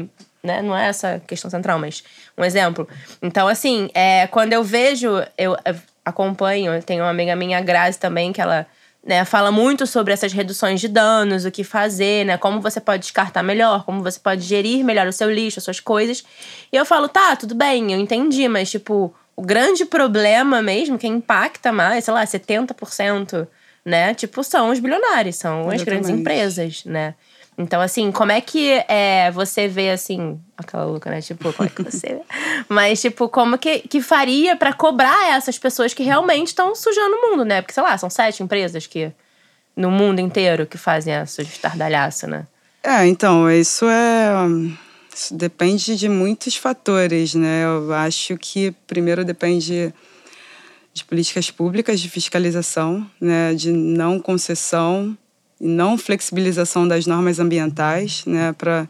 né? 0.45 0.61
Não 0.61 0.77
é 0.77 0.89
essa 0.89 1.21
questão 1.27 1.51
central, 1.51 1.79
mas 1.79 2.05
um 2.37 2.45
exemplo. 2.45 2.87
Então, 3.23 3.49
assim, 3.49 3.89
é, 3.95 4.27
quando 4.27 4.53
eu 4.53 4.63
vejo, 4.63 5.09
eu 5.39 5.57
acompanho, 6.05 6.81
tem 6.83 7.01
uma 7.01 7.09
amiga 7.09 7.35
minha, 7.35 7.59
a 7.59 7.61
Grazi, 7.63 7.99
também, 7.99 8.31
que 8.31 8.41
ela 8.41 8.67
né, 9.03 9.25
fala 9.25 9.51
muito 9.51 9.87
sobre 9.87 10.13
essas 10.13 10.33
reduções 10.33 10.81
de 10.81 10.89
danos, 10.89 11.45
o 11.45 11.51
que 11.51 11.65
fazer, 11.65 12.27
né? 12.27 12.37
Como 12.37 12.61
você 12.61 12.81
pode 12.81 13.03
descartar 13.03 13.43
melhor, 13.43 13.85
como 13.85 14.03
você 14.03 14.21
pode 14.21 14.43
gerir 14.43 14.85
melhor 14.85 15.07
o 15.07 15.13
seu 15.13 15.31
lixo, 15.33 15.59
as 15.59 15.65
suas 15.65 15.81
coisas. 15.81 16.23
E 16.71 16.77
eu 16.77 16.85
falo, 16.85 17.09
tá, 17.09 17.35
tudo 17.37 17.55
bem, 17.55 17.93
eu 17.93 17.99
entendi, 17.99 18.47
mas, 18.47 18.71
tipo, 18.71 19.15
o 19.35 19.43
grande 19.43 19.87
problema 19.87 20.63
mesmo, 20.63 20.99
que 20.99 21.07
impacta 21.07 21.73
mais, 21.73 22.05
sei 22.05 22.15
lá, 22.15 22.25
70%, 22.25 23.49
né? 23.85 24.15
Tipo, 24.15 24.45
são 24.45 24.71
os 24.71 24.79
bilionários, 24.79 25.37
são 25.37 25.71
as 25.71 25.83
grandes 25.83 26.09
Exatamente. 26.09 26.21
empresas, 26.21 26.85
né? 26.85 27.15
Então, 27.57 27.81
assim, 27.81 28.11
como 28.11 28.33
é 28.33 28.41
que 28.41 28.85
é, 28.89 29.31
você 29.31 29.69
vê, 29.69 29.91
assim... 29.91 30.41
Aquela 30.57 30.85
louca, 30.85 31.09
né? 31.09 31.21
Tipo, 31.21 31.53
como 31.53 31.69
é 31.69 31.71
que 31.71 31.83
você 31.83 32.15
vê? 32.15 32.23
Mas, 32.69 33.01
tipo, 33.01 33.29
como 33.29 33.57
que, 33.57 33.81
que 33.81 34.01
faria 34.01 34.57
pra 34.57 34.73
cobrar 34.73 35.29
essas 35.29 35.57
pessoas 35.57 35.95
que 35.95 36.03
realmente 36.03 36.49
estão 36.49 36.75
sujando 36.75 37.15
o 37.15 37.31
mundo, 37.31 37.45
né? 37.45 37.63
Porque, 37.63 37.73
sei 37.73 37.83
lá, 37.83 37.97
são 37.97 38.11
sete 38.11 38.43
empresas 38.43 38.87
que... 38.87 39.13
No 39.77 39.91
mundo 39.91 40.21
inteiro 40.21 40.67
que 40.67 40.79
fazem 40.79 41.13
essa 41.13 41.43
estardalhaça, 41.43 42.29
né? 42.29 42.47
É, 42.81 43.07
então, 43.07 43.51
isso 43.51 43.87
é. 43.89 44.31
Isso 45.13 45.35
depende 45.35 45.97
de 45.97 46.09
muitos 46.09 46.55
fatores, 46.55 47.35
né? 47.35 47.65
Eu 47.65 47.93
acho 47.93 48.37
que 48.37 48.73
primeiro 48.87 49.25
depende 49.25 49.93
de 50.93 51.05
políticas 51.05 51.51
públicas 51.51 51.99
de 51.99 52.11
fiscalização, 52.11 53.09
né? 53.21 53.55
De 53.55 53.73
não 53.73 54.21
concessão 54.21 55.17
e 55.61 55.67
não 55.67 55.97
flexibilização 55.97 56.87
das 56.87 57.07
normas 57.07 57.39
ambientais, 57.39 58.25
né? 58.27 58.53
Pra, 58.53 58.89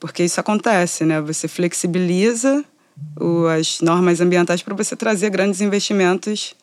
porque 0.00 0.24
isso 0.24 0.40
acontece, 0.40 1.04
né? 1.04 1.20
Você 1.20 1.48
flexibiliza 1.48 2.64
o, 3.20 3.46
as 3.46 3.80
normas 3.80 4.20
ambientais 4.20 4.62
para 4.62 4.74
você 4.74 4.96
trazer 4.96 5.30
grandes 5.30 5.60
investimentos 5.60 6.54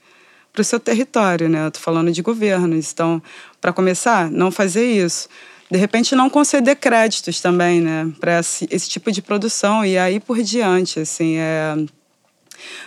para 0.51 0.61
o 0.61 0.65
seu 0.65 0.79
território, 0.79 1.49
né? 1.49 1.67
Eu 1.67 1.71
tô 1.71 1.79
falando 1.79 2.11
de 2.11 2.21
governos. 2.21 2.91
Então, 2.91 3.21
para 3.59 3.73
começar, 3.73 4.31
não 4.31 4.51
fazer 4.51 4.85
isso. 4.85 5.27
De 5.69 5.77
repente, 5.77 6.15
não 6.15 6.29
conceder 6.29 6.75
créditos 6.75 7.41
também, 7.41 7.81
né? 7.81 8.11
Para 8.19 8.39
esse, 8.39 8.67
esse 8.71 8.87
tipo 8.87 9.11
de 9.11 9.21
produção 9.21 9.83
e 9.83 9.97
aí 9.97 10.19
por 10.19 10.41
diante, 10.41 10.99
assim, 10.99 11.37
é 11.37 11.75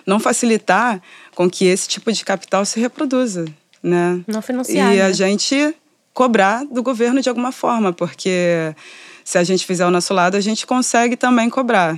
não 0.07 0.19
facilitar 0.19 1.01
com 1.35 1.49
que 1.49 1.67
esse 1.67 1.89
tipo 1.89 2.11
de 2.13 2.25
capital 2.25 2.65
se 2.65 2.81
reproduza, 2.81 3.45
né? 3.83 4.21
Não 4.27 4.41
financiar, 4.41 4.95
E 4.95 5.01
a 5.01 5.09
né? 5.09 5.13
gente 5.13 5.75
cobrar 6.19 6.65
do 6.65 6.83
governo 6.83 7.23
de 7.23 7.29
alguma 7.29 7.53
forma, 7.53 7.93
porque 7.93 8.75
se 9.23 9.39
a 9.39 9.45
gente 9.45 9.65
fizer 9.65 9.87
o 9.87 9.91
nosso 9.91 10.13
lado, 10.13 10.37
a 10.37 10.41
gente 10.41 10.67
consegue 10.67 11.17
também 11.17 11.49
cobrar. 11.49 11.97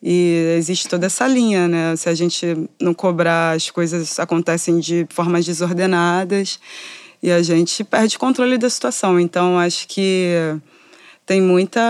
E 0.00 0.54
existe 0.56 0.88
toda 0.88 1.06
essa 1.06 1.26
linha, 1.26 1.66
né? 1.66 1.96
Se 1.96 2.08
a 2.08 2.14
gente 2.14 2.46
não 2.80 2.94
cobrar, 2.94 3.56
as 3.56 3.68
coisas 3.68 4.20
acontecem 4.20 4.78
de 4.78 5.04
formas 5.10 5.44
desordenadas 5.44 6.60
e 7.20 7.32
a 7.32 7.42
gente 7.42 7.82
perde 7.82 8.16
controle 8.20 8.56
da 8.56 8.70
situação. 8.70 9.18
Então, 9.18 9.58
acho 9.58 9.88
que 9.88 10.30
tem 11.26 11.42
muita. 11.42 11.82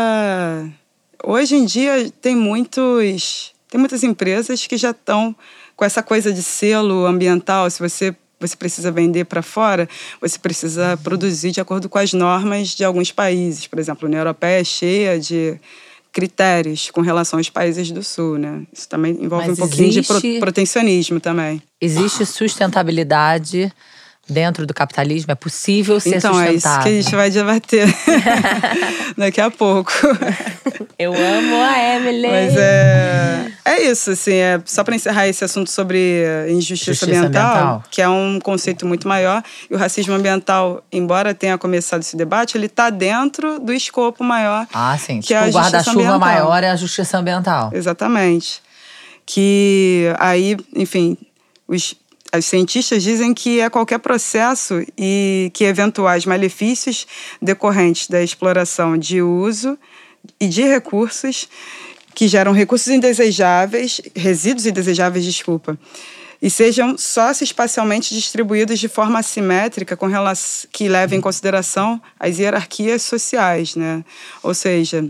Hoje 1.22 1.56
em 1.56 1.66
dia, 1.66 2.10
tem 2.22 2.34
muitos. 2.34 3.52
Tem 3.68 3.78
muitas 3.78 4.02
empresas 4.02 4.66
que 4.66 4.78
já 4.78 4.92
estão 4.92 5.36
com 5.76 5.84
essa 5.84 6.02
coisa 6.02 6.32
de 6.32 6.42
selo 6.42 7.04
ambiental. 7.04 7.68
Se 7.68 7.80
você 7.80 8.16
você 8.40 8.56
precisa 8.56 8.90
vender 8.92 9.24
para 9.24 9.42
fora, 9.42 9.88
você 10.20 10.38
precisa 10.38 10.96
produzir 11.02 11.50
de 11.52 11.60
acordo 11.60 11.88
com 11.88 11.98
as 11.98 12.12
normas 12.12 12.68
de 12.68 12.84
alguns 12.84 13.10
países. 13.10 13.66
Por 13.66 13.78
exemplo, 13.78 14.04
a 14.04 14.08
União 14.08 14.20
Europeia 14.20 14.60
é 14.60 14.64
cheia 14.64 15.18
de 15.18 15.58
critérios 16.12 16.90
com 16.90 17.00
relação 17.02 17.38
aos 17.38 17.50
países 17.50 17.90
do 17.90 18.02
Sul, 18.02 18.38
né? 18.38 18.62
Isso 18.72 18.88
também 18.88 19.12
envolve 19.20 19.48
Mas 19.48 19.58
um 19.58 19.62
pouquinho 19.62 19.90
de 19.90 19.98
existe- 20.00 20.30
pro- 20.32 20.40
protecionismo 20.40 21.20
também. 21.20 21.62
Existe 21.80 22.24
sustentabilidade 22.24 23.72
dentro 24.28 24.66
do 24.66 24.74
capitalismo? 24.74 25.30
É 25.32 25.34
possível 25.34 25.98
ser 26.00 26.16
Então, 26.16 26.38
é 26.40 26.46
isso 26.46 26.52
sustentável? 26.54 26.82
que 26.82 26.88
a 26.88 27.02
gente 27.02 27.14
vai 27.16 27.30
debater 27.30 27.88
daqui 29.16 29.40
a 29.40 29.50
pouco. 29.50 29.92
Eu 30.98 31.12
amo 31.12 31.56
a 31.62 31.94
Emily. 31.94 32.26
Mas 32.28 32.56
é, 32.56 33.52
é 33.64 33.82
isso, 33.90 34.10
assim, 34.10 34.34
é 34.34 34.60
só 34.64 34.82
para 34.82 34.94
encerrar 34.96 35.28
esse 35.28 35.44
assunto 35.44 35.70
sobre 35.70 36.24
injustiça 36.48 36.92
Justiça 36.92 37.18
ambiental, 37.26 37.50
ambiental. 37.56 37.84
que 37.90 38.02
é 38.02 38.08
um 38.08 38.38
conceito 38.42 38.86
muito 38.86 39.06
maior, 39.06 39.42
e 39.70 39.74
o 39.74 39.78
racismo 39.78 40.14
ambiental, 40.14 40.82
embora 40.90 41.34
tenha 41.34 41.56
começado 41.58 42.00
esse 42.00 42.16
debate, 42.16 42.56
ele 42.56 42.66
está 42.66 42.90
dentro 42.90 43.58
do 43.60 43.72
escopo 43.72 44.24
maior 44.24 44.66
Ah, 44.72 44.96
sim. 44.98 45.20
que 45.20 45.28
tipo, 45.28 45.34
é 45.34 45.44
a 45.44 45.46
o 45.48 45.52
guarda-chuva 45.52 46.18
maior 46.18 46.62
é 46.64 46.70
a 46.70 46.76
justiça 46.76 47.18
ambiental. 47.18 47.70
Exatamente. 47.72 48.62
Que 49.24 50.12
aí, 50.18 50.56
enfim, 50.74 51.16
os, 51.66 51.94
os 52.38 52.46
cientistas 52.46 53.02
dizem 53.02 53.34
que 53.34 53.60
é 53.60 53.68
qualquer 53.68 53.98
processo 53.98 54.84
e 54.96 55.50
que 55.54 55.64
eventuais 55.64 56.24
malefícios 56.26 57.06
decorrentes 57.40 58.08
da 58.08 58.22
exploração 58.22 58.96
de 58.96 59.22
uso 59.22 59.78
e 60.40 60.48
de 60.48 60.62
recursos 60.62 61.48
que 62.14 62.26
geram 62.28 62.52
recursos 62.52 62.88
indesejáveis, 62.88 64.00
resíduos 64.14 64.64
indesejáveis, 64.64 65.22
desculpa, 65.22 65.78
e 66.40 66.48
sejam 66.48 66.96
socioespacialmente 66.96 68.14
distribuídos 68.14 68.78
de 68.78 68.88
forma 68.88 69.18
assimétrica 69.18 69.96
com 69.96 70.06
relação, 70.06 70.68
que 70.72 70.88
levem 70.88 71.18
em 71.18 71.22
consideração 71.22 72.00
as 72.18 72.38
hierarquias 72.38 73.02
sociais, 73.02 73.76
né? 73.76 74.02
Ou 74.42 74.54
seja, 74.54 75.06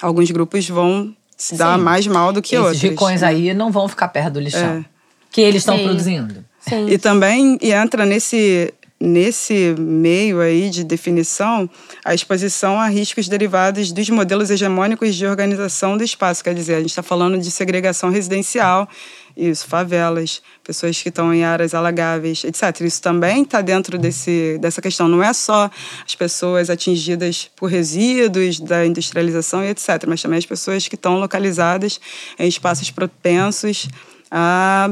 alguns 0.00 0.30
grupos 0.30 0.68
vão 0.68 1.14
se 1.36 1.56
dar 1.56 1.76
Sim. 1.76 1.84
mais 1.84 2.06
mal 2.06 2.32
do 2.32 2.40
que 2.40 2.54
Esses 2.54 2.64
outros. 2.64 2.82
ricões 2.82 3.22
aí 3.22 3.52
não 3.52 3.72
vão 3.72 3.88
ficar 3.88 4.08
perto 4.08 4.34
do 4.34 4.40
lixão. 4.40 4.78
É. 4.78 4.84
Que 5.32 5.40
eles 5.40 5.62
estão 5.62 5.78
produzindo. 5.82 6.44
Sim. 6.68 6.88
E 6.88 6.98
também 6.98 7.58
e 7.62 7.72
entra 7.72 8.04
nesse, 8.04 8.72
nesse 9.00 9.74
meio 9.78 10.40
aí 10.40 10.68
de 10.68 10.82
definição 10.82 11.68
a 12.04 12.14
exposição 12.14 12.80
a 12.80 12.88
riscos 12.88 13.28
derivados 13.28 13.92
dos 13.92 14.10
modelos 14.10 14.50
hegemônicos 14.50 15.14
de 15.14 15.26
organização 15.26 15.96
do 15.96 16.02
espaço. 16.02 16.42
Quer 16.42 16.54
dizer, 16.54 16.74
a 16.74 16.80
gente 16.80 16.90
está 16.90 17.02
falando 17.02 17.38
de 17.38 17.50
segregação 17.50 18.10
residencial, 18.10 18.88
isso, 19.36 19.68
favelas, 19.68 20.42
pessoas 20.64 21.00
que 21.00 21.10
estão 21.10 21.32
em 21.32 21.44
áreas 21.44 21.74
alagáveis, 21.74 22.42
etc. 22.42 22.80
Isso 22.80 23.02
também 23.02 23.42
está 23.42 23.60
dentro 23.60 23.98
desse, 23.98 24.58
dessa 24.58 24.80
questão. 24.80 25.06
Não 25.06 25.22
é 25.22 25.32
só 25.34 25.70
as 26.04 26.14
pessoas 26.14 26.70
atingidas 26.70 27.50
por 27.54 27.70
resíduos 27.70 28.58
da 28.58 28.84
industrialização 28.86 29.62
e 29.62 29.68
etc., 29.68 30.04
mas 30.08 30.22
também 30.22 30.38
as 30.38 30.46
pessoas 30.46 30.88
que 30.88 30.94
estão 30.94 31.20
localizadas 31.20 32.00
em 32.38 32.48
espaços 32.48 32.90
propensos 32.90 33.88
a 34.30 34.90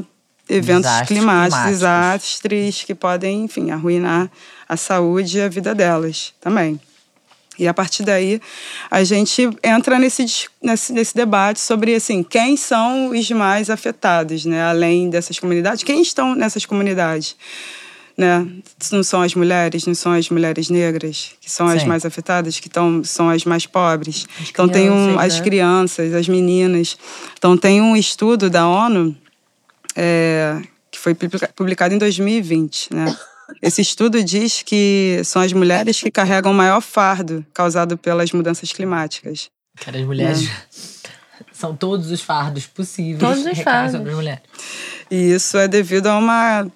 eventos 0.48 0.82
Desastres 0.82 1.08
climáticos, 1.08 1.58
climáticos. 1.58 1.70
desastres 1.70 2.84
que 2.84 2.94
podem, 2.94 3.44
enfim, 3.44 3.70
arruinar 3.70 4.30
a 4.68 4.76
saúde 4.76 5.38
e 5.38 5.42
a 5.42 5.48
vida 5.48 5.74
delas 5.74 6.32
também. 6.40 6.80
E 7.58 7.68
a 7.68 7.74
partir 7.74 8.02
daí, 8.02 8.40
a 8.90 9.04
gente 9.04 9.48
entra 9.62 9.98
nesse, 9.98 10.26
nesse, 10.60 10.92
nesse 10.92 11.14
debate 11.14 11.60
sobre 11.60 11.94
assim, 11.94 12.22
quem 12.22 12.56
são 12.56 13.10
os 13.10 13.30
mais 13.30 13.70
afetados, 13.70 14.44
né? 14.44 14.62
além 14.64 15.08
dessas 15.08 15.38
comunidades. 15.38 15.84
Quem 15.84 16.02
estão 16.02 16.34
nessas 16.34 16.66
comunidades? 16.66 17.36
Né? 18.16 18.46
Não 18.90 19.02
são 19.04 19.22
as 19.22 19.34
mulheres, 19.34 19.86
não 19.86 19.94
são 19.94 20.12
as 20.12 20.28
mulheres 20.30 20.68
negras, 20.68 21.30
que 21.40 21.50
são 21.50 21.66
as 21.66 21.82
Sim. 21.82 21.88
mais 21.88 22.04
afetadas, 22.04 22.58
que 22.58 22.68
tão, 22.68 23.04
são 23.04 23.28
as 23.28 23.44
mais 23.44 23.66
pobres. 23.66 24.26
então, 24.48 24.68
tem 24.68 24.90
um, 24.90 25.14
crianças, 25.14 25.24
as 25.24 25.34
né? 25.34 25.44
crianças, 25.44 26.14
as 26.14 26.28
meninas. 26.28 26.98
Então, 27.38 27.56
tem 27.56 27.80
um 27.80 27.96
estudo 27.96 28.50
da 28.50 28.66
ONU 28.66 29.16
é, 29.96 30.60
que 30.90 30.98
foi 30.98 31.14
publica- 31.14 31.50
publicado 31.54 31.94
em 31.94 31.98
2020, 31.98 32.94
né? 32.94 33.16
Esse 33.60 33.82
estudo 33.82 34.22
diz 34.24 34.62
que 34.62 35.20
são 35.24 35.42
as 35.42 35.52
mulheres 35.52 36.00
que 36.00 36.10
carregam 36.10 36.52
o 36.52 36.54
maior 36.54 36.80
fardo 36.80 37.44
causado 37.52 37.96
pelas 37.98 38.32
mudanças 38.32 38.72
climáticas. 38.72 39.48
Que 39.78 39.90
as 39.90 40.04
mulheres. 40.04 40.48
São 41.52 41.74
todos 41.76 42.10
os 42.10 42.20
fardos 42.20 42.66
possíveis. 42.66 43.18
Todos 43.18 43.44
os 43.44 43.58
fardos. 43.60 43.92
sobre 43.92 44.10
as 44.10 44.16
mulheres. 44.16 44.42
E 45.10 45.32
isso 45.32 45.56
é 45.58 45.66
devido 45.68 46.06
a 46.08 46.16
uma 46.18 46.66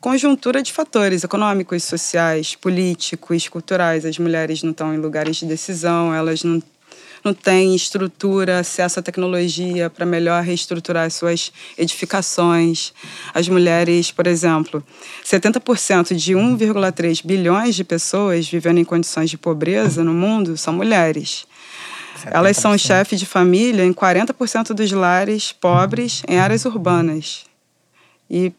conjuntura 0.00 0.62
de 0.62 0.72
fatores 0.72 1.24
econômicos, 1.24 1.84
sociais, 1.84 2.54
políticos, 2.54 3.48
culturais. 3.48 4.04
As 4.04 4.18
mulheres 4.18 4.62
não 4.62 4.70
estão 4.70 4.94
em 4.94 4.98
lugares 4.98 5.36
de 5.36 5.46
decisão, 5.46 6.14
elas 6.14 6.42
não, 6.42 6.62
não 7.24 7.34
têm 7.34 7.74
estrutura, 7.74 8.60
acesso 8.60 9.00
à 9.00 9.02
tecnologia 9.02 9.90
para 9.90 10.06
melhor 10.06 10.42
reestruturar 10.42 11.06
as 11.06 11.14
suas 11.14 11.52
edificações. 11.76 12.92
As 13.34 13.48
mulheres, 13.48 14.10
por 14.10 14.26
exemplo, 14.26 14.82
70% 15.24 16.14
de 16.14 16.34
1,3 16.34 17.24
bilhões 17.24 17.74
de 17.74 17.84
pessoas 17.84 18.48
vivendo 18.48 18.78
em 18.78 18.84
condições 18.84 19.30
de 19.30 19.38
pobreza 19.38 20.02
no 20.04 20.12
mundo 20.12 20.56
são 20.56 20.72
mulheres. 20.72 21.46
Elas 22.26 22.56
são 22.56 22.72
70%. 22.72 22.78
chefe 22.78 23.16
de 23.16 23.26
família 23.26 23.84
em 23.84 23.92
40% 23.92 24.74
dos 24.74 24.90
lares 24.92 25.52
pobres 25.52 26.22
em 26.26 26.38
áreas 26.38 26.64
urbanas. 26.64 27.44
E 28.30 28.52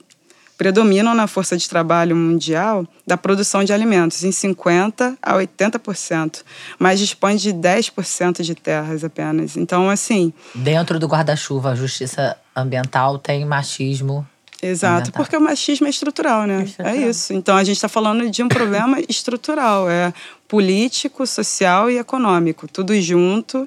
predominam 0.60 1.16
na 1.16 1.26
força 1.26 1.56
de 1.56 1.70
trabalho 1.70 2.14
mundial 2.18 2.86
da 3.08 3.16
produção 3.16 3.64
de 3.64 3.72
alimentos, 3.72 4.26
em 4.26 4.30
50% 4.30 5.18
a 5.22 5.34
80%, 5.36 6.44
mas 6.78 7.00
dispõem 7.00 7.38
de 7.38 7.54
10% 7.54 8.42
de 8.44 8.54
terras 8.54 9.06
apenas. 9.06 9.56
Então, 9.56 9.90
assim, 9.90 10.34
Dentro 10.54 11.00
do 11.00 11.08
guarda-chuva, 11.08 11.72
a 11.72 11.76
justiça 11.76 12.36
ambiental 12.54 13.18
tem 13.18 13.46
machismo. 13.46 14.28
Exato, 14.62 14.96
Ambiental. 14.96 15.24
porque 15.24 15.38
o 15.38 15.42
machismo 15.42 15.88
é 15.88 15.90
estrutural, 15.90 16.46
né? 16.46 16.64
Estrutural. 16.64 16.94
É 16.94 16.98
isso. 17.10 17.32
Então 17.32 17.56
a 17.56 17.64
gente 17.64 17.78
está 17.78 17.88
falando 17.88 18.30
de 18.30 18.44
um 18.44 18.50
problema 18.50 18.98
estrutural, 19.08 19.90
é 19.90 20.14
político, 20.46 21.26
social 21.26 21.90
e 21.90 21.98
econômico, 21.98 22.68
tudo 22.68 23.00
junto 23.00 23.66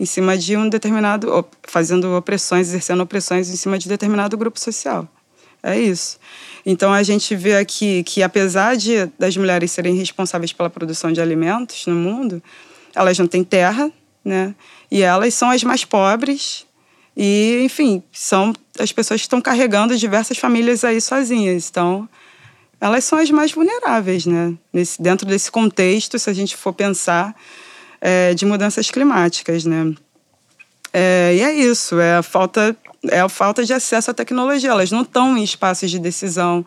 em 0.00 0.04
cima 0.04 0.36
de 0.36 0.56
um 0.56 0.68
determinado, 0.68 1.46
fazendo 1.62 2.16
opressões, 2.16 2.66
exercendo 2.66 3.04
opressões 3.04 3.48
em 3.48 3.54
cima 3.54 3.78
de 3.78 3.88
determinado 3.88 4.36
grupo 4.36 4.58
social. 4.58 5.08
É 5.66 5.76
isso. 5.76 6.16
Então 6.64 6.92
a 6.92 7.02
gente 7.02 7.34
vê 7.34 7.56
aqui 7.56 8.04
que 8.04 8.22
apesar 8.22 8.76
de 8.76 9.06
das 9.18 9.36
mulheres 9.36 9.72
serem 9.72 9.96
responsáveis 9.96 10.52
pela 10.52 10.70
produção 10.70 11.10
de 11.12 11.20
alimentos 11.20 11.86
no 11.86 11.96
mundo, 11.96 12.40
elas 12.94 13.18
não 13.18 13.26
têm 13.26 13.42
terra, 13.42 13.90
né? 14.24 14.54
E 14.88 15.02
elas 15.02 15.34
são 15.34 15.50
as 15.50 15.64
mais 15.64 15.84
pobres 15.84 16.64
e, 17.16 17.62
enfim, 17.64 18.00
são 18.12 18.52
as 18.78 18.92
pessoas 18.92 19.20
que 19.20 19.26
estão 19.26 19.40
carregando 19.40 19.96
diversas 19.96 20.38
famílias 20.38 20.84
aí 20.84 21.00
sozinhas. 21.00 21.68
Então, 21.68 22.08
elas 22.80 23.02
são 23.02 23.18
as 23.18 23.28
mais 23.32 23.50
vulneráveis, 23.50 24.24
né? 24.24 24.54
Nesse, 24.72 25.02
dentro 25.02 25.26
desse 25.26 25.50
contexto, 25.50 26.16
se 26.16 26.30
a 26.30 26.32
gente 26.32 26.56
for 26.56 26.72
pensar 26.72 27.34
é, 28.00 28.34
de 28.34 28.46
mudanças 28.46 28.88
climáticas, 28.88 29.64
né? 29.64 29.92
É, 30.92 31.34
e 31.34 31.40
é 31.40 31.52
isso, 31.52 31.98
é 31.98 32.18
a 32.18 32.22
falta 32.22 32.76
é 33.10 33.20
a 33.20 33.28
falta 33.28 33.64
de 33.64 33.72
acesso 33.72 34.10
à 34.10 34.14
tecnologia. 34.14 34.70
Elas 34.70 34.90
não 34.90 35.02
estão 35.02 35.36
em 35.36 35.42
espaços 35.42 35.90
de 35.90 35.98
decisão, 35.98 36.64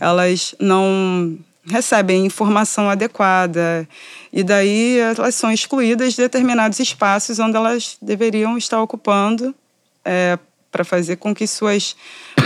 elas 0.00 0.54
não 0.60 1.38
recebem 1.64 2.26
informação 2.26 2.90
adequada 2.90 3.88
e 4.32 4.42
daí 4.42 4.98
elas 4.98 5.34
são 5.34 5.52
excluídas 5.52 6.14
de 6.14 6.22
determinados 6.22 6.80
espaços 6.80 7.38
onde 7.38 7.56
elas 7.56 7.96
deveriam 8.02 8.58
estar 8.58 8.82
ocupando 8.82 9.54
é, 10.04 10.38
para 10.72 10.84
fazer 10.84 11.16
com 11.16 11.34
que 11.34 11.46
suas 11.46 11.94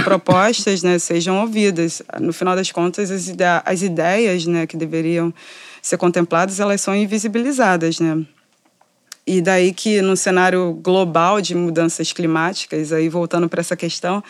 propostas 0.05 0.83
né, 0.83 0.99
sejam 0.99 1.41
ouvidas. 1.41 2.03
No 2.21 2.33
final 2.33 2.57
das 2.57 2.71
contas, 2.71 3.11
as, 3.11 3.29
ide 3.29 3.45
as 3.65 3.83
ideias 3.83 4.45
né, 4.45 4.67
que 4.67 4.77
deveriam 4.77 5.33
ser 5.81 5.97
contempladas, 5.97 6.59
elas 6.59 6.81
são 6.81 6.95
invisibilizadas, 6.95 8.01
né? 8.01 8.27
E 9.27 9.41
daí 9.41 9.73
que 9.73 10.01
no 10.01 10.17
cenário 10.17 10.75
global 10.75 11.41
de 11.41 11.53
mudanças 11.53 12.13
climáticas, 12.13 12.93
aí 12.93 13.09
voltando 13.09 13.49
para 13.49 13.61
essa 13.61 13.75
questão 13.75 14.23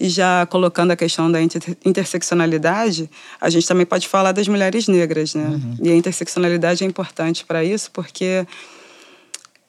e 0.00 0.08
já 0.08 0.46
colocando 0.46 0.90
a 0.90 0.96
questão 0.96 1.30
da 1.30 1.42
inter 1.42 1.76
interseccionalidade, 1.84 3.10
a 3.38 3.50
gente 3.50 3.68
também 3.68 3.84
pode 3.84 4.08
falar 4.08 4.32
das 4.32 4.48
mulheres 4.48 4.88
negras, 4.88 5.34
né? 5.34 5.60
E 5.82 5.90
a 5.90 5.94
interseccionalidade 5.94 6.82
é 6.82 6.86
importante 6.86 7.44
para 7.44 7.62
isso 7.62 7.90
porque 7.90 8.46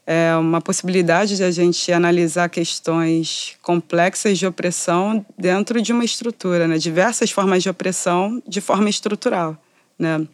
é 0.07 0.33
uma 0.37 0.61
possibilidade 0.61 1.35
de 1.35 1.43
a 1.43 1.51
gente 1.51 1.91
analisar 1.91 2.47
questões 2.49 3.57
complexas 3.61 4.39
de 4.39 4.47
opressão 4.47 5.23
dentro 5.37 5.81
de 5.81 5.91
uma 5.91 6.05
estrutura, 6.05 6.69
né? 6.69 6.77
Diversas 6.77 7.29
formas 7.31 7.61
de 7.61 7.69
opressão 7.69 8.41
de 8.47 8.61
forma 8.61 8.89
estrutural, 8.89 9.55
né? 9.99 10.25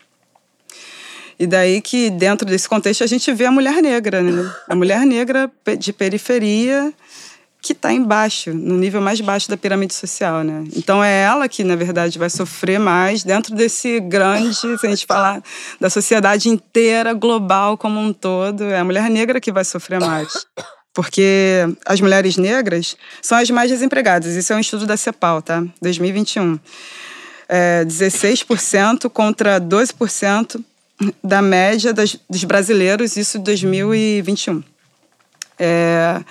E 1.38 1.45
daí 1.45 1.82
que, 1.82 2.10
dentro 2.10 2.48
desse 2.48 2.67
contexto, 2.67 3.04
a 3.04 3.08
gente 3.08 3.32
vê 3.34 3.45
a 3.45 3.52
mulher 3.52 3.82
negra, 3.82 4.21
né? 4.21 4.52
A 4.69 4.76
mulher 4.76 5.06
negra 5.06 5.52
de 5.78 5.91
periferia 5.91 6.93
que 7.62 7.74
está 7.74 7.91
embaixo, 7.91 8.54
no 8.54 8.78
nível 8.78 9.02
mais 9.02 9.19
baixo 9.19 9.50
da 9.50 9.58
pirâmide 9.58 9.91
social, 9.91 10.43
né? 10.43 10.63
Então 10.76 11.04
é 11.04 11.24
ela 11.24 11.50
que, 11.50 11.63
na 11.63 11.76
verdade, 11.76 12.19
vai 12.19 12.30
sofrer 12.30 12.80
mais 12.80 13.24
dentro 13.24 13.56
desse 13.56 14.00
grande, 14.00 14.54
se 14.54 14.67
a 14.67 14.89
gente 14.89 15.06
falar 15.08 15.41
da 15.82 15.89
sociedade 15.89 16.48
inteira, 16.48 17.12
global 17.12 17.76
como 17.76 18.00
um 18.00 18.13
todo, 18.13 18.65
é 18.65 18.78
a 18.78 18.84
mulher 18.84 19.10
negra 19.10 19.41
que 19.41 19.52
vai 19.52 19.65
sofrer 19.65 20.00
mais. 20.00 20.45
Porque 20.93 21.65
as 21.86 22.00
mulheres 22.00 22.38
negras 22.38 22.95
são 23.19 23.36
as 23.38 23.50
mais 23.50 23.71
desempregadas. 23.71 24.36
Isso 24.36 24.54
é 24.54 24.56
um 24.56 24.60
estudo 24.60 24.86
da 24.86 24.95
CEPAL, 24.95 25.41
tá? 25.41 25.63
2021. 25.82 26.60
é, 27.48 27.84
16% 27.86 29.10
contra 29.10 29.60
12% 29.60 30.62
da 31.23 31.41
média 31.41 31.93
das, 31.93 32.17
dos 32.29 32.43
brasileiros, 32.43 33.17
isso 33.17 33.38
em 33.38 33.41
2021. 33.41 34.63
É, 35.58 36.21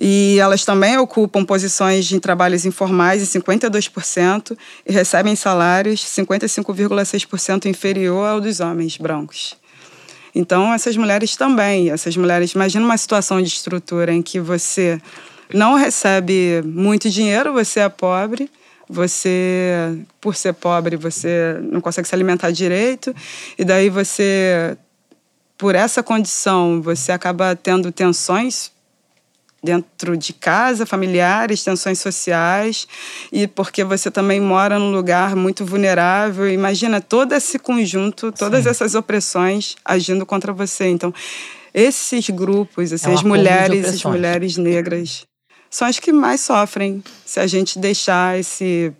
e 0.00 0.38
elas 0.38 0.64
também 0.64 0.96
ocupam 0.96 1.44
posições 1.44 2.10
em 2.10 2.18
trabalhos 2.18 2.64
informais 2.64 3.22
em 3.22 3.40
52% 3.40 4.56
e 4.86 4.92
recebem 4.92 5.36
salários 5.36 6.00
55,6% 6.00 7.66
inferior 7.66 8.26
ao 8.26 8.40
dos 8.40 8.60
homens 8.60 8.96
brancos. 8.96 9.54
Então, 10.34 10.72
essas 10.72 10.96
mulheres 10.96 11.36
também, 11.36 11.90
essas 11.90 12.16
mulheres, 12.16 12.52
imagina 12.52 12.84
uma 12.84 12.96
situação 12.96 13.42
de 13.42 13.48
estrutura 13.48 14.12
em 14.12 14.22
que 14.22 14.40
você 14.40 15.00
não 15.52 15.74
recebe 15.74 16.62
muito 16.64 17.10
dinheiro, 17.10 17.52
você 17.52 17.80
é 17.80 17.88
pobre, 17.88 18.48
você, 18.90 19.96
por 20.20 20.34
ser 20.34 20.52
pobre, 20.54 20.96
você 20.96 21.58
não 21.62 21.80
consegue 21.80 22.08
se 22.08 22.14
alimentar 22.14 22.50
direito, 22.50 23.14
e 23.56 23.64
daí 23.64 23.88
você, 23.88 24.76
por 25.56 25.74
essa 25.74 26.02
condição, 26.02 26.82
você 26.82 27.12
acaba 27.12 27.54
tendo 27.54 27.92
tensões 27.92 28.72
dentro 29.62 30.16
de 30.16 30.32
casa, 30.32 30.86
familiares, 30.86 31.62
tensões 31.62 32.00
sociais, 32.00 32.88
e 33.30 33.46
porque 33.46 33.84
você 33.84 34.10
também 34.10 34.40
mora 34.40 34.78
num 34.78 34.90
lugar 34.90 35.36
muito 35.36 35.64
vulnerável. 35.64 36.50
Imagina 36.50 37.00
todo 37.00 37.32
esse 37.32 37.58
conjunto, 37.58 38.32
todas 38.32 38.64
Sim. 38.64 38.70
essas 38.70 38.94
opressões 38.94 39.76
agindo 39.84 40.24
contra 40.24 40.52
você. 40.52 40.88
Então, 40.88 41.12
esses 41.72 42.30
grupos, 42.30 42.90
essas 42.92 43.20
é 43.20 43.24
mulheres, 43.24 43.86
as 43.86 44.04
mulheres 44.04 44.56
negras, 44.56 45.26
são 45.70 45.86
as 45.86 45.98
que 45.98 46.12
mais 46.12 46.40
sofrem 46.40 47.02
se 47.24 47.38
a 47.38 47.46
gente 47.46 47.78
deixar 47.78 48.38
esse 48.38 48.92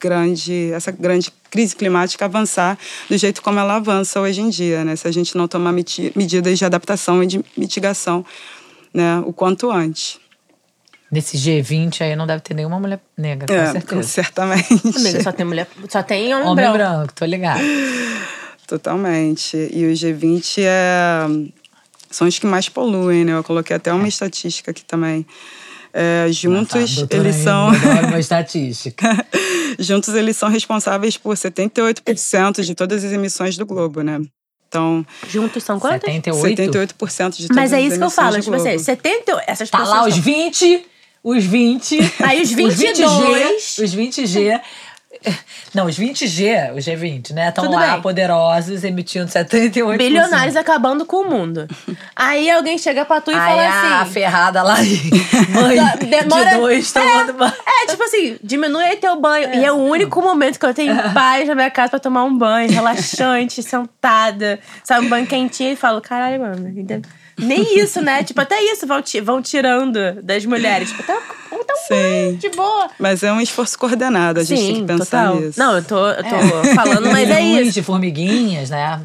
grande, 0.00 0.70
essa 0.72 0.90
grande 0.90 1.32
crise 1.50 1.74
climática 1.74 2.24
avançar 2.24 2.78
do 3.08 3.18
jeito 3.18 3.42
como 3.42 3.58
ela 3.58 3.76
avança 3.76 4.20
hoje 4.20 4.40
em 4.40 4.48
dia, 4.48 4.84
né? 4.84 4.94
Se 4.96 5.06
a 5.08 5.12
gente 5.12 5.36
não 5.36 5.48
tomar 5.48 5.72
medidas 5.72 6.58
de 6.58 6.64
adaptação 6.64 7.22
e 7.22 7.26
de 7.26 7.44
mitigação 7.56 8.24
né, 8.94 9.20
o 9.26 9.32
quanto 9.32 9.70
antes. 9.70 10.18
Nesse 11.10 11.36
G20 11.36 12.00
aí 12.00 12.16
não 12.16 12.26
deve 12.26 12.40
ter 12.40 12.54
nenhuma 12.54 12.80
mulher 12.80 13.00
negra, 13.16 13.46
com 13.46 13.54
é, 13.54 13.72
certeza. 13.72 14.02
Certamente. 14.02 14.96
Amiga, 14.96 15.22
só 15.22 15.32
tem 15.32 15.46
mulher, 15.46 15.68
só 15.88 16.02
tem 16.02 16.34
homem, 16.34 16.48
homem 16.48 16.54
branco. 16.54 16.78
branco. 16.78 17.12
tô 17.14 17.24
ligado. 17.24 17.60
Totalmente. 18.66 19.56
E 19.72 19.86
o 19.86 19.92
G20 19.92 20.62
é 20.64 21.26
são 22.10 22.26
os 22.26 22.38
que 22.38 22.46
mais 22.46 22.68
poluem, 22.68 23.24
né? 23.24 23.32
Eu 23.32 23.44
coloquei 23.44 23.76
até 23.76 23.92
uma 23.92 24.06
é. 24.06 24.08
estatística 24.08 24.70
aqui 24.70 24.84
também. 24.84 25.26
É, 25.98 26.30
juntos, 26.30 26.98
Nossa, 26.98 27.16
eles 27.16 27.36
são. 27.36 27.68
uma 28.06 28.20
estatística. 28.20 29.26
juntos, 29.78 30.12
eles 30.14 30.36
são 30.36 30.50
responsáveis 30.50 31.16
por 31.16 31.34
78% 31.34 32.60
de 32.60 32.74
todas 32.74 33.02
as 33.02 33.12
emissões 33.12 33.56
do 33.56 33.64
globo, 33.64 34.02
né? 34.02 34.20
Então. 34.68 35.06
Juntos 35.26 35.64
são 35.64 35.80
quantos? 35.80 36.12
78? 36.12 36.62
78% 36.62 37.36
de 37.36 37.48
todas 37.48 37.56
Mas 37.56 37.72
é 37.72 37.80
isso 37.80 37.96
que 37.96 38.04
eu 38.04 38.10
falo, 38.10 38.38
tipo 38.38 38.54
assim, 38.54 38.76
70. 38.76 39.42
Essas 39.46 39.70
tá 39.70 39.78
pessoas. 39.78 39.98
lá 39.98 40.06
os 40.06 40.18
20, 40.18 40.86
os 41.24 41.42
20. 41.42 41.98
Aí 42.22 42.42
os 42.42 42.52
22. 42.52 43.78
Os 43.78 43.96
20G. 43.96 44.60
Não, 45.74 45.86
os 45.86 45.98
20G, 45.98 46.74
os 46.74 46.84
G20, 46.84 47.32
né? 47.32 47.48
Estão 47.48 47.70
lá 47.70 47.92
bem. 47.92 48.02
poderosos, 48.02 48.84
emitindo 48.84 49.26
78%. 49.26 49.96
Bilionários 49.96 50.56
acabando 50.56 51.04
com 51.04 51.18
o 51.18 51.30
mundo. 51.30 51.66
Aí 52.14 52.50
alguém 52.50 52.78
chega 52.78 53.04
pra 53.04 53.20
tu 53.20 53.30
e 53.30 53.34
Aí 53.34 53.40
fala 53.40 53.68
assim. 53.68 53.92
A 53.94 54.04
ferrada 54.06 54.62
lá 54.62 54.76
mãe 55.50 56.08
demora, 56.08 56.50
de 56.50 56.56
dois 56.56 56.92
tomando 56.92 57.30
é, 57.30 57.32
banho. 57.32 57.54
É, 57.66 57.86
tipo 57.86 58.02
assim, 58.02 58.38
diminui 58.42 58.84
aí 58.84 58.96
teu 58.96 59.20
banho. 59.20 59.48
É. 59.48 59.58
E 59.58 59.64
é 59.64 59.72
o 59.72 59.76
único 59.76 60.20
momento 60.22 60.58
que 60.58 60.66
eu 60.66 60.74
tenho 60.74 60.94
paz 61.12 61.48
na 61.48 61.54
minha 61.54 61.70
casa 61.70 61.90
pra 61.90 61.98
tomar 61.98 62.24
um 62.24 62.36
banho, 62.36 62.70
relaxante, 62.70 63.62
sentada. 63.62 64.58
Sabe, 64.84 65.06
um 65.06 65.08
banho 65.08 65.26
quentinho 65.26 65.72
e 65.72 65.76
falo, 65.76 66.00
caralho, 66.00 66.40
mano. 66.40 66.68
Nem 67.38 67.78
isso, 67.78 68.00
né? 68.00 68.24
tipo, 68.24 68.40
até 68.40 68.62
isso 68.62 68.86
vão, 68.86 69.02
vão 69.22 69.42
tirando 69.42 70.22
das 70.22 70.44
mulheres. 70.44 70.90
Tipo, 70.90 71.02
até 71.02 71.18
então, 71.52 71.76
Sim. 71.88 72.36
de 72.36 72.48
boa. 72.50 72.88
Mas 72.98 73.22
é 73.22 73.32
um 73.32 73.40
esforço 73.40 73.78
coordenado, 73.78 74.40
a 74.40 74.44
gente 74.44 74.60
Sim, 74.60 74.66
tem 74.66 74.80
que 74.82 74.86
pensar 74.86 75.28
total. 75.28 75.40
nisso. 75.40 75.58
Não, 75.58 75.76
eu 75.76 75.84
tô, 75.84 76.08
eu 76.08 76.24
tô 76.24 76.34
é. 76.34 76.74
falando, 76.74 77.10
mas 77.10 77.30
é 77.30 77.40
isso. 77.40 77.72
de 77.72 77.82
formiguinhas, 77.82 78.70
né? 78.70 79.00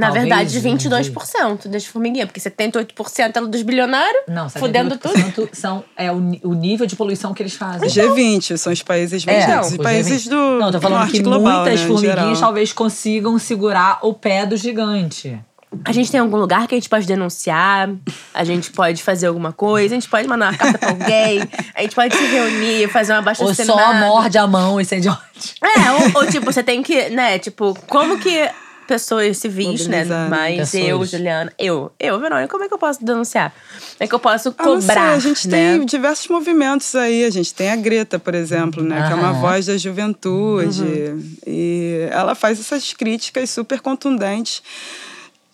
Na 0.00 0.06
Talvez, 0.06 0.24
verdade, 0.24 0.60
22% 0.60 1.68
das 1.68 1.84
formiguinhas, 1.84 2.26
porque 2.26 2.40
78% 2.40 3.36
é 3.36 3.40
dos 3.46 3.60
bilionários, 3.60 4.22
Não, 4.26 4.48
fudendo 4.48 4.96
tudo. 4.96 5.50
São, 5.52 5.84
é 5.94 6.10
o, 6.10 6.16
o 6.42 6.54
nível 6.54 6.86
de 6.86 6.96
poluição 6.96 7.34
que 7.34 7.42
eles 7.42 7.52
fazem. 7.52 7.86
G20 7.86 8.56
são 8.56 8.72
os 8.72 8.82
países 8.82 9.26
mais 9.26 9.46
é, 9.46 9.60
Os 9.60 9.76
países 9.76 10.24
G20. 10.24 10.30
do 10.30 10.58
Não, 10.58 10.72
tô 10.72 10.80
falando 10.80 11.10
que 11.10 11.20
global, 11.20 11.64
muitas 11.64 11.80
né, 11.82 11.86
formiguinhas 11.86 12.40
talvez 12.40 12.72
consigam 12.72 13.38
segurar 13.38 13.98
o 14.00 14.14
pé 14.14 14.46
do 14.46 14.56
gigante. 14.56 15.38
A 15.84 15.92
gente 15.92 16.10
tem 16.10 16.18
algum 16.18 16.36
lugar 16.36 16.66
que 16.66 16.74
a 16.74 16.78
gente 16.78 16.88
pode 16.88 17.06
denunciar, 17.06 17.88
a 18.34 18.44
gente 18.44 18.72
pode 18.72 19.02
fazer 19.02 19.28
alguma 19.28 19.52
coisa, 19.52 19.94
a 19.94 19.98
gente 19.98 20.08
pode 20.08 20.26
mandar 20.26 20.50
uma 20.50 20.58
carta 20.58 20.78
pra 20.78 20.90
alguém, 20.90 21.40
a 21.74 21.82
gente 21.82 21.94
pode 21.94 22.16
se 22.16 22.24
reunir, 22.24 22.88
fazer 22.88 23.12
uma 23.12 23.22
baixa 23.22 23.44
Ou 23.44 23.54
só 23.54 23.94
morde 23.94 24.36
a 24.36 24.46
mão 24.48 24.80
e 24.80 24.84
sente 24.84 25.08
ódio. 25.08 25.22
É, 25.62 25.92
ou, 25.92 26.22
ou, 26.22 26.26
tipo, 26.26 26.44
você 26.46 26.62
tem 26.62 26.82
que, 26.82 27.10
né, 27.10 27.38
tipo, 27.38 27.78
como 27.86 28.18
que 28.18 28.50
pessoas 28.90 29.38
civis, 29.38 29.86
né? 29.86 30.04
Mas 30.28 30.72
pessoas. 30.72 30.84
eu, 30.84 31.04
Juliana, 31.06 31.52
eu, 31.56 31.92
eu, 32.00 32.18
Verônica, 32.18 32.48
como 32.48 32.64
é 32.64 32.68
que 32.68 32.74
eu 32.74 32.78
posso 32.78 33.04
denunciar? 33.04 33.54
É 34.00 34.06
que 34.08 34.14
eu 34.14 34.18
posso 34.18 34.50
cobrar. 34.52 35.12
Ah, 35.12 35.14
a 35.14 35.18
gente 35.20 35.46
né? 35.46 35.76
tem 35.76 35.86
diversos 35.86 36.26
movimentos 36.26 36.96
aí. 36.96 37.24
A 37.24 37.30
gente 37.30 37.54
tem 37.54 37.70
a 37.70 37.76
Greta, 37.76 38.18
por 38.18 38.34
exemplo, 38.34 38.82
né? 38.82 39.06
Que 39.06 39.12
é 39.12 39.14
uma 39.14 39.32
voz 39.34 39.66
da 39.66 39.78
juventude. 39.78 40.82
Uhum. 40.82 41.36
E 41.46 42.08
ela 42.10 42.34
faz 42.34 42.58
essas 42.58 42.92
críticas 42.92 43.48
super 43.50 43.80
contundentes 43.80 44.60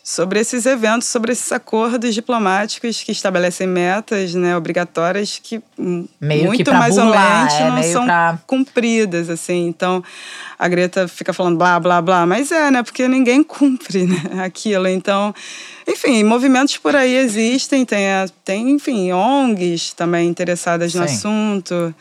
sobre 0.08 0.38
esses 0.38 0.66
eventos, 0.66 1.08
sobre 1.08 1.32
esses 1.32 1.50
acordos 1.50 2.14
diplomáticos 2.14 3.02
que 3.02 3.10
estabelecem 3.10 3.66
metas 3.66 4.34
né, 4.34 4.56
obrigatórias 4.56 5.40
que 5.42 5.60
meio 6.20 6.44
muito 6.44 6.62
que 6.62 6.70
mais 6.70 6.96
ou 6.96 7.06
menos 7.06 7.54
é, 7.54 7.70
não 7.70 7.82
são 7.82 8.04
pra... 8.04 8.38
cumpridas. 8.46 9.28
assim. 9.28 9.66
Então, 9.66 10.04
a 10.56 10.68
Greta 10.68 11.08
fica 11.08 11.32
falando 11.32 11.58
blá, 11.58 11.80
blá, 11.80 12.00
blá, 12.00 12.24
mas 12.24 12.52
é, 12.52 12.70
né? 12.70 12.84
Porque 12.84 13.08
ninguém 13.08 13.42
cumpre 13.42 14.06
né, 14.06 14.44
aquilo. 14.44 14.86
Então, 14.86 15.34
enfim, 15.88 16.22
movimentos 16.22 16.76
por 16.76 16.94
aí 16.94 17.16
existem, 17.16 17.84
tem, 17.84 18.06
tem 18.44 18.70
enfim, 18.70 19.10
ONGs 19.10 19.92
também 19.92 20.28
interessadas 20.28 20.94
no 20.94 21.08
Sim. 21.08 21.14
assunto. 21.14 21.94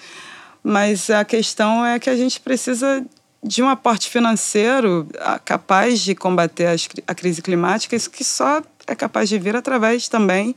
Mas 0.64 1.10
a 1.10 1.26
questão 1.26 1.84
é 1.84 1.98
que 1.98 2.12
a 2.12 2.16
gente 2.16 2.40
precisa 2.40 3.04
de 3.46 3.62
um 3.62 3.70
aporte 3.70 4.10
financeiro 4.10 5.08
ah, 5.20 5.40
capaz 5.40 6.00
de 6.02 6.16
combater 6.16 6.76
a 7.06 7.14
crise 7.14 7.42
climática, 7.42 7.96
isso 7.96 8.10
que 8.10 8.24
só 8.24 8.62
é 8.88 8.96
capaz 8.96 9.30
de 9.30 9.38
vir 9.38 9.56
através 9.56 10.08
também 10.08 10.56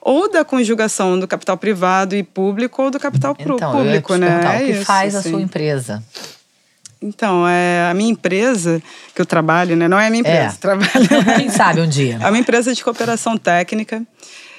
ou 0.00 0.30
da 0.30 0.44
conjugação 0.44 1.18
do 1.18 1.26
capital 1.26 1.56
privado 1.56 2.14
e 2.14 2.22
público 2.22 2.82
ou 2.82 2.90
do 2.90 3.00
capital 3.00 3.34
então, 3.38 3.72
público, 3.72 4.14
né? 4.16 4.40
É 4.42 4.56
o 4.56 4.66
que 4.66 4.72
isso, 4.72 4.84
faz 4.84 5.14
a 5.14 5.22
sua 5.22 5.40
empresa? 5.40 6.02
Então, 7.00 7.46
é 7.46 7.88
a 7.90 7.94
minha 7.94 8.10
empresa 8.10 8.82
que 9.14 9.20
eu 9.20 9.26
trabalho, 9.26 9.76
né? 9.76 9.86
Não 9.86 9.98
é 9.98 10.08
a 10.08 10.10
minha 10.10 10.20
empresa, 10.20 10.54
é. 10.54 10.58
trabalho. 10.58 10.90
Quem 11.36 11.48
sabe 11.48 11.80
um 11.80 11.88
dia. 11.88 12.18
É 12.20 12.28
uma 12.28 12.38
empresa 12.38 12.74
de 12.74 12.82
cooperação 12.82 13.36
técnica 13.36 14.02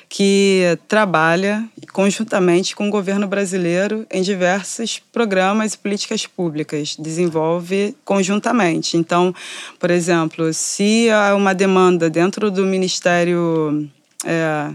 que 0.10 0.78
trabalha 0.88 1.64
conjuntamente 1.94 2.76
com 2.76 2.88
o 2.88 2.92
governo 2.92 3.28
brasileiro 3.28 4.08
em 4.12 4.24
diversos 4.24 4.98
programas 4.98 5.76
e 5.76 5.78
políticas 5.78 6.26
públicas, 6.26 6.96
desenvolve 6.98 7.96
conjuntamente. 8.04 8.98
Então, 8.98 9.34
por 9.80 9.92
exemplo, 9.92 10.52
se 10.52 11.10
há 11.12 11.36
uma 11.36 11.54
demanda 11.54 12.10
dentro 12.10 12.50
do 12.50 12.66
Ministério 12.66 13.88
é, 14.26 14.72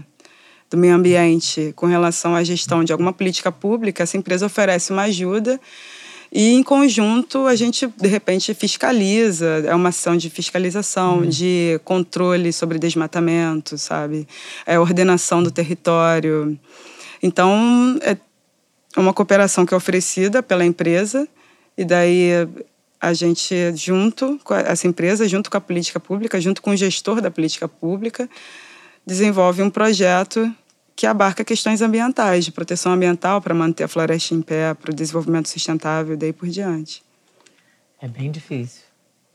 do 0.69 0.77
Meio 0.77 0.95
Ambiente 0.95 1.73
com 1.75 1.85
relação 1.85 2.33
à 2.33 2.43
gestão 2.43 2.83
de 2.83 2.93
alguma 2.93 3.11
política 3.11 3.51
pública, 3.51 4.03
essa 4.03 4.15
empresa 4.15 4.45
oferece 4.45 4.93
uma 4.93 5.03
ajuda 5.03 5.59
e, 6.37 6.51
em 6.51 6.61
conjunto, 6.61 7.47
a 7.47 7.55
gente, 7.55 7.87
de 7.87 8.09
repente, 8.09 8.53
fiscaliza, 8.53 9.63
é 9.65 9.73
uma 9.73 9.87
ação 9.87 10.17
de 10.17 10.29
fiscalização, 10.29 11.19
uhum. 11.19 11.29
de 11.29 11.79
controle 11.85 12.51
sobre 12.51 12.77
desmatamento, 12.77 13.77
sabe? 13.77 14.27
É 14.65 14.77
ordenação 14.77 15.41
do 15.41 15.49
território. 15.49 16.59
Então, 17.23 17.97
é 18.01 18.17
uma 18.97 19.13
cooperação 19.13 19.65
que 19.65 19.73
é 19.73 19.77
oferecida 19.77 20.43
pela 20.43 20.65
empresa, 20.65 21.25
e 21.77 21.85
daí 21.85 22.31
a 22.99 23.13
gente, 23.13 23.55
junto 23.73 24.37
com 24.43 24.53
essa 24.55 24.87
empresa, 24.87 25.29
junto 25.29 25.49
com 25.49 25.55
a 25.55 25.61
política 25.61 26.01
pública, 26.01 26.41
junto 26.41 26.61
com 26.61 26.71
o 26.71 26.75
gestor 26.75 27.21
da 27.21 27.31
política 27.31 27.69
pública, 27.69 28.29
desenvolve 29.07 29.61
um 29.61 29.69
projeto 29.69 30.53
que 30.95 31.05
abarca 31.05 31.43
questões 31.43 31.81
ambientais, 31.81 32.45
de 32.45 32.51
proteção 32.51 32.93
ambiental 32.93 33.41
para 33.41 33.53
manter 33.53 33.83
a 33.83 33.87
floresta 33.87 34.33
em 34.33 34.41
pé, 34.41 34.73
para 34.73 34.91
o 34.91 34.95
desenvolvimento 34.95 35.49
sustentável 35.49 36.13
e 36.13 36.17
daí 36.17 36.31
por 36.31 36.47
diante. 36.47 37.03
É 38.01 38.07
bem 38.07 38.31
difícil. 38.31 38.83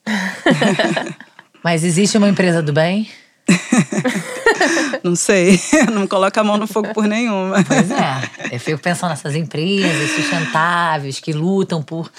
Mas 1.62 1.84
existe 1.84 2.16
uma 2.16 2.28
empresa 2.28 2.62
do 2.62 2.72
bem? 2.72 3.08
não 5.02 5.14
sei, 5.16 5.60
não 5.92 6.06
coloca 6.06 6.40
a 6.40 6.44
mão 6.44 6.56
no 6.56 6.66
fogo 6.66 6.94
por 6.94 7.06
nenhuma. 7.06 7.62
Pois 7.64 7.90
é, 7.90 8.54
eu 8.54 8.60
fico 8.60 8.78
pensando 8.78 9.10
nessas 9.10 9.34
empresas 9.34 10.10
sustentáveis 10.12 11.20
que 11.20 11.32
lutam 11.32 11.82
por 11.82 12.10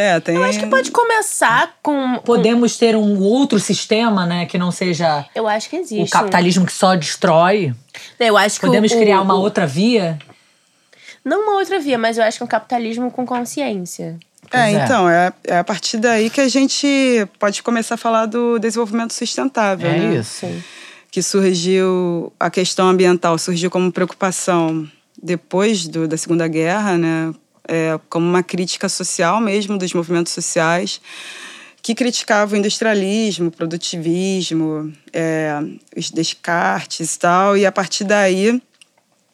É, 0.00 0.18
tem. 0.20 0.36
Eu 0.36 0.44
acho 0.44 0.58
que 0.58 0.66
pode 0.66 0.90
começar 0.90 1.74
com. 1.82 2.18
Podemos 2.24 2.76
ter 2.76 2.96
um 2.96 3.20
outro 3.20 3.58
sistema, 3.60 4.24
né, 4.24 4.46
que 4.46 4.56
não 4.56 4.70
seja 4.70 5.26
Eu 5.34 5.46
acho 5.46 5.68
que 5.68 5.76
existe. 5.76 6.08
o 6.08 6.10
capitalismo 6.10 6.64
que 6.64 6.72
só 6.72 6.94
destrói. 6.94 7.74
Eu 8.18 8.36
acho 8.36 8.58
que 8.58 8.64
o- 8.66 8.68
Podemos 8.68 8.92
o- 8.92 8.96
criar 8.98 9.20
uma 9.20 9.34
o- 9.34 9.40
outra 9.40 9.66
via. 9.66 10.18
Não 11.24 11.42
uma 11.42 11.58
outra 11.58 11.78
via, 11.78 11.98
mas 11.98 12.16
eu 12.16 12.24
acho 12.24 12.38
que 12.38 12.44
um 12.44 12.46
capitalismo 12.46 13.10
com 13.10 13.26
consciência. 13.26 14.18
É, 14.50 14.72
é. 14.72 14.84
então, 14.84 15.08
é, 15.08 15.32
é 15.44 15.58
a 15.58 15.64
partir 15.64 15.98
daí 15.98 16.30
que 16.30 16.40
a 16.40 16.48
gente 16.48 16.86
pode 17.38 17.62
começar 17.62 17.94
a 17.96 17.98
falar 17.98 18.24
do 18.26 18.58
desenvolvimento 18.58 19.12
sustentável, 19.12 19.90
É 19.90 19.98
né? 19.98 20.16
isso. 20.16 20.46
Que 21.10 21.22
surgiu, 21.22 22.32
a 22.40 22.48
questão 22.48 22.88
ambiental 22.88 23.36
surgiu 23.36 23.70
como 23.70 23.92
preocupação 23.92 24.88
depois 25.22 25.86
do, 25.86 26.08
da 26.08 26.16
Segunda 26.16 26.48
Guerra, 26.48 26.96
né? 26.96 27.34
É, 27.68 27.98
como 28.08 28.26
uma 28.26 28.42
crítica 28.42 28.88
social 28.88 29.40
mesmo 29.40 29.76
dos 29.78 29.92
movimentos 29.92 30.32
sociais 30.32 31.00
que 31.82 31.94
criticavam 31.94 32.54
o 32.56 32.58
industrialismo, 32.58 33.48
o 33.48 33.50
produtivismo, 33.50 34.92
é, 35.12 35.58
os 35.96 36.10
descartes 36.10 37.14
e 37.14 37.18
tal, 37.18 37.56
e 37.56 37.64
a 37.64 37.72
partir 37.72 38.04
daí 38.04 38.60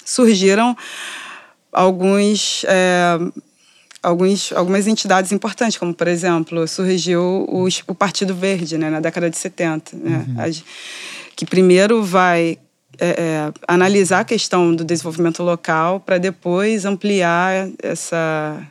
surgiram 0.05 0.77
alguns, 1.73 2.65
é, 2.69 3.19
alguns, 4.03 4.53
algumas 4.53 4.87
entidades 4.87 5.33
importantes, 5.33 5.77
como, 5.77 5.93
por 5.95 6.07
exemplo, 6.09 6.67
surgiu 6.69 7.47
os- 7.49 7.83
o 7.87 7.95
Partido 7.95 8.35
Verde, 8.35 8.79
né, 8.79 8.91
na 8.91 9.01
década 9.01 9.29
de 9.29 9.37
70, 9.37 9.97
né, 9.97 10.25
As- 10.39 10.63
que 11.35 11.45
primeiro 11.45 12.03
vai 12.03 12.59
é, 12.99 13.09
é, 13.09 13.53
analisar 13.69 14.21
a 14.21 14.25
questão 14.25 14.75
do 14.75 14.85
desenvolvimento 14.85 15.43
local 15.43 16.01
para 16.01 16.19
depois 16.19 16.85
ampliar 16.85 17.69
essa, 17.83 18.63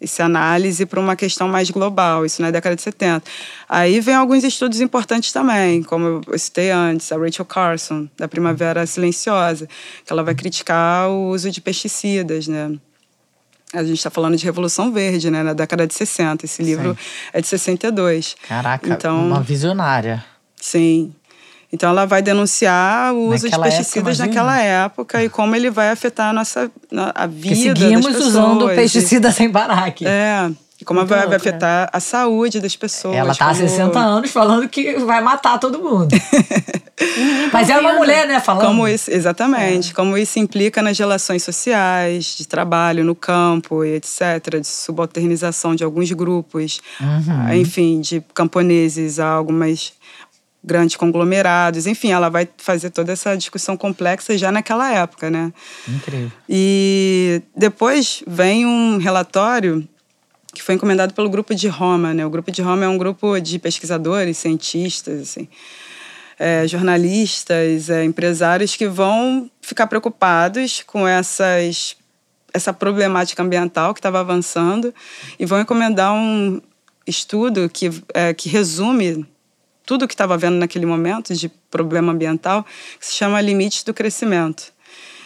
essa 0.00 0.24
análise 0.24 0.86
para 0.86 0.98
uma 1.00 1.14
questão 1.16 1.48
mais 1.48 1.70
global, 1.70 2.24
isso 2.24 2.40
na 2.42 2.50
década 2.50 2.76
de 2.76 2.82
70. 2.82 3.22
Aí 3.68 4.00
vem 4.00 4.14
alguns 4.14 4.44
estudos 4.44 4.80
importantes 4.80 5.32
também, 5.32 5.82
como 5.82 6.22
eu 6.26 6.38
citei 6.38 6.70
antes, 6.70 7.10
a 7.12 7.16
Rachel 7.18 7.44
Carson, 7.44 8.08
da 8.16 8.26
Primavera 8.28 8.86
Silenciosa, 8.86 9.68
que 10.04 10.12
ela 10.12 10.22
vai 10.22 10.34
criticar 10.34 11.08
o 11.08 11.28
uso 11.30 11.50
de 11.50 11.60
pesticidas, 11.60 12.48
né? 12.48 12.72
A 13.72 13.84
gente 13.84 13.98
está 13.98 14.10
falando 14.10 14.36
de 14.36 14.44
Revolução 14.44 14.90
Verde, 14.92 15.30
né? 15.30 15.44
Na 15.44 15.52
década 15.52 15.86
de 15.86 15.94
60. 15.94 16.44
Esse 16.44 16.60
livro 16.60 16.96
é 17.32 17.40
de 17.40 17.46
62. 17.46 18.34
Caraca, 18.48 18.92
Então- 18.92 19.24
uma 19.28 19.40
visionária. 19.40 20.24
Sim. 20.56 21.14
Então 21.72 21.88
ela 21.90 22.04
vai 22.04 22.20
denunciar 22.20 23.12
o 23.14 23.28
uso 23.32 23.44
Naquela 23.44 23.68
de 23.68 23.74
época, 23.74 23.78
pesticidas 23.78 24.18
imagina. 24.18 24.26
naquela 24.26 24.60
época 24.60 25.22
e 25.24 25.28
como 25.28 25.54
ele 25.54 25.70
vai 25.70 25.90
afetar 25.90 26.30
a 26.30 26.32
nossa 26.32 26.70
a 27.14 27.28
Porque 27.28 27.54
vida 27.54 27.80
seguimos 27.80 28.04
das 28.06 28.14
pessoas. 28.14 28.26
usando 28.34 28.72
e- 28.72 28.74
pesticida 28.74 29.30
sem 29.30 29.50
parar 29.50 29.84
aqui. 29.86 30.04
É. 30.06 30.50
E 30.80 30.84
como 30.84 31.00
Muito 31.00 31.10
vai, 31.10 31.28
né? 31.28 31.36
afetar 31.36 31.90
a 31.92 32.00
saúde 32.00 32.58
das 32.58 32.74
pessoas. 32.74 33.14
Ela 33.14 33.34
tá 33.34 33.44
há 33.44 33.48
como- 33.54 33.60
60 33.68 33.98
anos 33.98 34.30
falando 34.30 34.66
que 34.66 34.94
vai 35.00 35.20
matar 35.22 35.58
todo 35.58 35.78
mundo. 35.78 36.08
Mas 37.52 37.68
é 37.70 37.78
uma 37.78 37.94
mulher, 37.94 38.26
né, 38.26 38.40
falando. 38.40 38.66
Como 38.66 38.86
isso, 38.88 39.10
exatamente. 39.10 39.94
Como 39.94 40.16
isso 40.18 40.38
implica 40.38 40.82
nas 40.82 40.98
relações 40.98 41.42
sociais, 41.42 42.34
de 42.36 42.46
trabalho 42.46 43.04
no 43.04 43.14
campo 43.14 43.84
e 43.84 43.94
etc., 43.96 44.58
de 44.60 44.66
subalternização 44.66 45.74
de 45.74 45.82
alguns 45.84 46.10
grupos, 46.12 46.80
ah, 47.00 47.54
enfim, 47.56 48.00
de 48.00 48.22
camponeses 48.34 49.18
a 49.18 49.28
algumas 49.28 49.92
grandes 50.62 50.96
conglomerados. 50.96 51.86
Enfim, 51.86 52.12
ela 52.12 52.28
vai 52.28 52.48
fazer 52.58 52.90
toda 52.90 53.12
essa 53.12 53.36
discussão 53.36 53.76
complexa 53.76 54.36
já 54.36 54.52
naquela 54.52 54.92
época, 54.92 55.30
né? 55.30 55.52
Incrível. 55.88 56.30
E 56.48 57.42
depois 57.56 58.22
vem 58.26 58.66
um 58.66 58.98
relatório 58.98 59.88
que 60.52 60.62
foi 60.62 60.74
encomendado 60.74 61.14
pelo 61.14 61.30
Grupo 61.30 61.54
de 61.54 61.68
Roma, 61.68 62.12
né? 62.12 62.26
O 62.26 62.30
Grupo 62.30 62.50
de 62.50 62.60
Roma 62.60 62.84
é 62.84 62.88
um 62.88 62.98
grupo 62.98 63.38
de 63.40 63.58
pesquisadores, 63.58 64.36
cientistas, 64.36 65.22
assim, 65.22 65.48
é, 66.38 66.66
jornalistas, 66.66 67.88
é, 67.88 68.04
empresários 68.04 68.74
que 68.74 68.88
vão 68.88 69.50
ficar 69.60 69.86
preocupados 69.86 70.82
com 70.86 71.06
essas 71.06 71.96
essa 72.52 72.72
problemática 72.72 73.42
ambiental 73.44 73.94
que 73.94 74.00
estava 74.00 74.18
avançando 74.18 74.92
e 75.38 75.46
vão 75.46 75.60
encomendar 75.60 76.12
um 76.12 76.60
estudo 77.06 77.68
que, 77.68 77.90
é, 78.12 78.34
que 78.34 78.48
resume 78.48 79.24
tudo 79.90 80.06
que 80.06 80.14
estava 80.14 80.38
vendo 80.38 80.54
naquele 80.54 80.86
momento 80.86 81.34
de 81.34 81.48
problema 81.68 82.12
ambiental, 82.12 82.64
que 82.96 83.04
se 83.04 83.12
chama 83.12 83.40
Limites 83.40 83.82
do 83.82 83.92
Crescimento. 83.92 84.72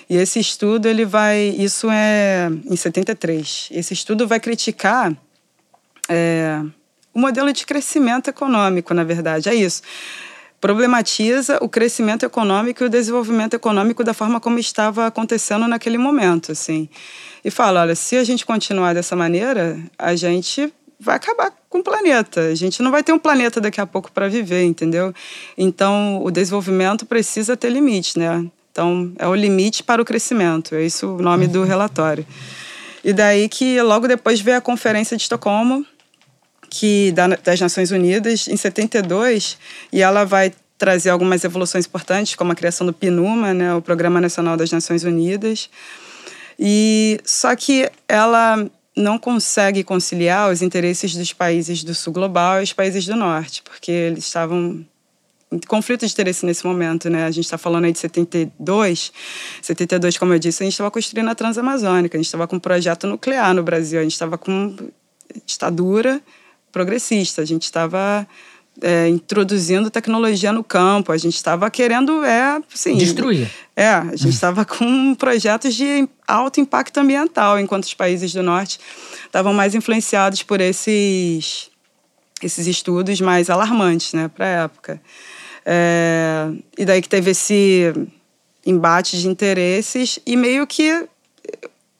E 0.09 0.17
esse 0.17 0.41
estudo, 0.41 0.89
ele 0.89 1.05
vai. 1.05 1.55
Isso 1.59 1.91
é 1.91 2.49
em 2.65 2.75
73. 2.75 3.69
Esse 3.71 3.93
estudo 3.93 4.27
vai 4.27 4.41
criticar 4.41 5.15
é, 6.09 6.63
o 7.13 7.21
modelo 7.21 7.53
de 7.53 7.67
crescimento 7.67 8.29
econômico, 8.29 8.95
na 8.95 9.05
verdade. 9.05 9.51
É 9.51 9.55
isso. 9.55 9.83
Problematiza 10.63 11.59
o 11.61 11.69
crescimento 11.69 12.25
econômico 12.25 12.85
e 12.85 12.87
o 12.87 12.89
desenvolvimento 12.89 13.53
econômico 13.53 14.03
da 14.03 14.15
forma 14.15 14.41
como 14.41 14.59
estava 14.59 15.07
acontecendo 15.09 15.69
naquele 15.69 15.99
momento, 15.99 16.53
assim. 16.53 16.89
E 17.45 17.51
fala, 17.51 17.83
olha, 17.83 17.95
se 17.95 18.17
a 18.17 18.25
gente 18.25 18.47
continuar 18.47 18.95
dessa 18.95 19.15
maneira, 19.15 19.79
a 19.99 20.17
gente 20.17 20.73
vai 21.05 21.17
acabar 21.17 21.53
com 21.69 21.79
o 21.79 21.85
planeta. 21.85 22.41
A 22.41 22.55
gente 22.55 22.83
não 22.83 22.91
vai 22.91 23.03
ter 23.03 23.13
um 23.13 23.19
planeta 23.19 23.61
daqui 23.61 23.81
a 23.81 23.87
pouco 23.87 24.11
para 24.11 24.29
viver, 24.29 24.65
entendeu? 24.65 25.13
Então, 25.57 26.21
o 26.25 26.31
desenvolvimento 26.31 27.05
precisa 27.05 27.57
ter 27.57 27.71
limite, 27.71 28.19
né? 28.19 28.45
Então, 28.73 29.13
é 29.19 29.29
o 29.29 29.35
limite 29.35 29.83
para 29.83 30.01
o 30.03 30.05
crescimento. 30.05 30.75
É 30.75 30.83
isso 30.85 31.17
o 31.17 31.23
nome 31.23 31.47
do 31.47 31.63
relatório. 31.63 32.27
E 33.05 33.13
daí 33.13 33.49
que 33.49 33.81
logo 33.83 34.09
depois 34.09 34.41
veio 34.41 34.57
a 34.57 34.61
Conferência 34.61 35.17
de 35.17 35.23
Estocolmo, 35.25 35.87
que 36.71 37.13
da- 37.13 37.29
das 37.29 37.61
Nações 37.61 37.91
Unidas, 37.91 38.49
em 38.49 38.57
72, 38.57 39.59
e 39.93 40.01
ela 40.01 40.25
vai 40.25 40.53
trazer 40.77 41.11
algumas 41.11 41.45
evoluções 41.45 41.87
importantes, 41.87 42.35
como 42.35 42.51
a 42.51 42.55
criação 42.55 42.85
do 42.87 42.93
PNUMA, 42.93 43.55
né, 43.55 43.75
o 43.75 43.83
Programa 43.83 44.21
Nacional 44.21 44.57
das 44.57 44.73
Nações 44.73 45.05
Unidas. 45.05 45.71
E 46.59 47.21
só 47.25 47.55
que 47.55 47.89
ela 48.09 48.67
não 48.97 49.19
consegue 49.19 49.83
conciliar 49.83 50.51
os 50.51 50.63
interesses 50.63 51.15
dos 51.15 51.33
países 51.33 51.83
do 51.83 51.95
sul 51.95 52.13
global 52.13 52.61
e 52.61 52.65
os 52.65 52.73
países 52.73 53.07
do 53.07 53.17
norte, 53.17 53.63
porque 53.63 53.91
eles 53.91 54.25
estavam 54.25 54.85
em 55.51 55.59
conflito 55.61 56.07
de 56.07 56.13
interesse 56.13 56.45
nesse 56.45 56.67
momento, 56.67 57.09
né? 57.09 57.25
A 57.25 57.31
gente 57.31 57.45
está 57.45 57.57
falando 57.59 57.85
aí 57.85 57.93
de 57.93 57.99
72. 57.99 59.13
72, 59.63 60.19
como 60.19 60.33
eu 60.33 60.39
disse, 60.39 60.63
a 60.63 60.65
gente 60.65 60.73
estava 60.73 60.91
construindo 60.91 61.29
a 61.29 61.35
Transamazônica, 61.35 62.17
a 62.17 62.19
gente 62.19 62.27
estava 62.27 62.47
com 62.49 62.57
um 62.57 62.61
projeto 62.61 63.07
nuclear 63.07 63.55
no 63.55 63.63
Brasil, 63.63 64.01
a 64.01 64.03
gente 64.03 64.13
estava 64.13 64.37
com 64.37 64.77
ditadura 65.47 66.21
progressista, 66.73 67.43
a 67.43 67.45
gente 67.45 67.63
estava 67.63 68.27
é, 68.83 69.09
introduzindo 69.09 69.91
tecnologia 69.91 70.53
no 70.53 70.65
campo, 70.65 71.13
a 71.13 71.17
gente 71.17 71.37
estava 71.37 71.71
querendo, 71.71 72.25
é, 72.25 72.61
assim, 72.73 72.97
Destruir. 72.97 73.51
é, 73.77 73.89
a 73.89 74.17
gente 74.17 74.31
estava 74.31 74.65
com 74.67 75.15
projetos 75.15 75.75
de 75.75 76.09
alto 76.27 76.61
impacto 76.61 76.99
ambiental, 76.99 77.59
enquanto 77.59 77.85
os 77.85 77.95
países 77.95 78.33
do 78.33 78.43
norte 78.43 78.79
estavam 79.27 79.55
mais 79.55 79.75
influenciados 79.75 80.43
por 80.43 80.61
esses, 80.61 81.71
esses 82.43 82.67
estudos 82.67 83.21
mais 83.21 83.49
alarmantes 83.49 84.13
né, 84.13 84.29
para 84.29 84.45
a 84.45 84.65
época. 84.65 85.01
É, 85.65 86.51
e 86.77 86.85
daí 86.85 87.01
que 87.01 87.09
teve 87.09 87.31
esse 87.31 87.93
embate 88.67 89.19
de 89.19 89.29
interesses 89.29 90.19
e 90.27 90.37
meio 90.37 90.67
que 90.67 91.07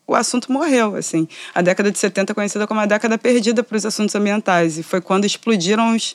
o 0.07 0.15
assunto 0.15 0.53
morreu, 0.53 0.97
assim. 0.97 1.27
A 1.55 1.63
década 1.63 1.91
de 1.91 1.99
70 1.99 2.33
é 2.33 2.35
conhecida 2.35 2.67
como 2.67 2.81
a 2.81 2.87
década 2.87 3.17
perdida 3.17 3.63
para 3.63 3.77
os 3.77 3.87
assuntos 3.87 4.15
ambientais 4.15 4.79
e 4.79 4.83
foi 4.83 5.01
quando 5.01 5.25
explodiram 5.25 5.95
os 5.95 6.15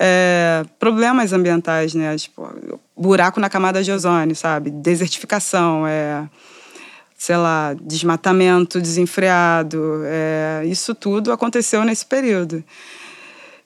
é, 0.00 0.64
problemas 0.78 1.32
ambientais, 1.32 1.92
né? 1.92 2.16
Tipo, 2.16 2.48
buraco 2.96 3.40
na 3.40 3.50
camada 3.50 3.82
de 3.82 3.90
ozônio, 3.90 4.36
sabe? 4.36 4.70
Desertificação, 4.70 5.84
é, 5.84 6.28
sei 7.18 7.36
lá, 7.36 7.74
desmatamento 7.74 8.80
desenfreado. 8.80 10.02
É, 10.04 10.62
isso 10.66 10.94
tudo 10.94 11.32
aconteceu 11.32 11.84
nesse 11.84 12.06
período. 12.06 12.62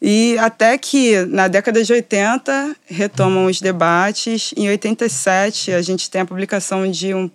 E 0.01 0.37
até 0.39 0.77
que 0.79 1.25
na 1.27 1.49
década 1.49 1.85
de 1.85 1.93
80 1.93 2.77
retomam 2.87 3.47
os 3.47 3.61
debates. 3.61 4.55
Em 4.57 4.69
87 4.69 5.71
a 5.73 5.83
gente 5.83 6.11
tem 6.11 6.23
a 6.23 6.27
publicação 6.27 6.91
de 6.91 7.15
um 7.15 7.31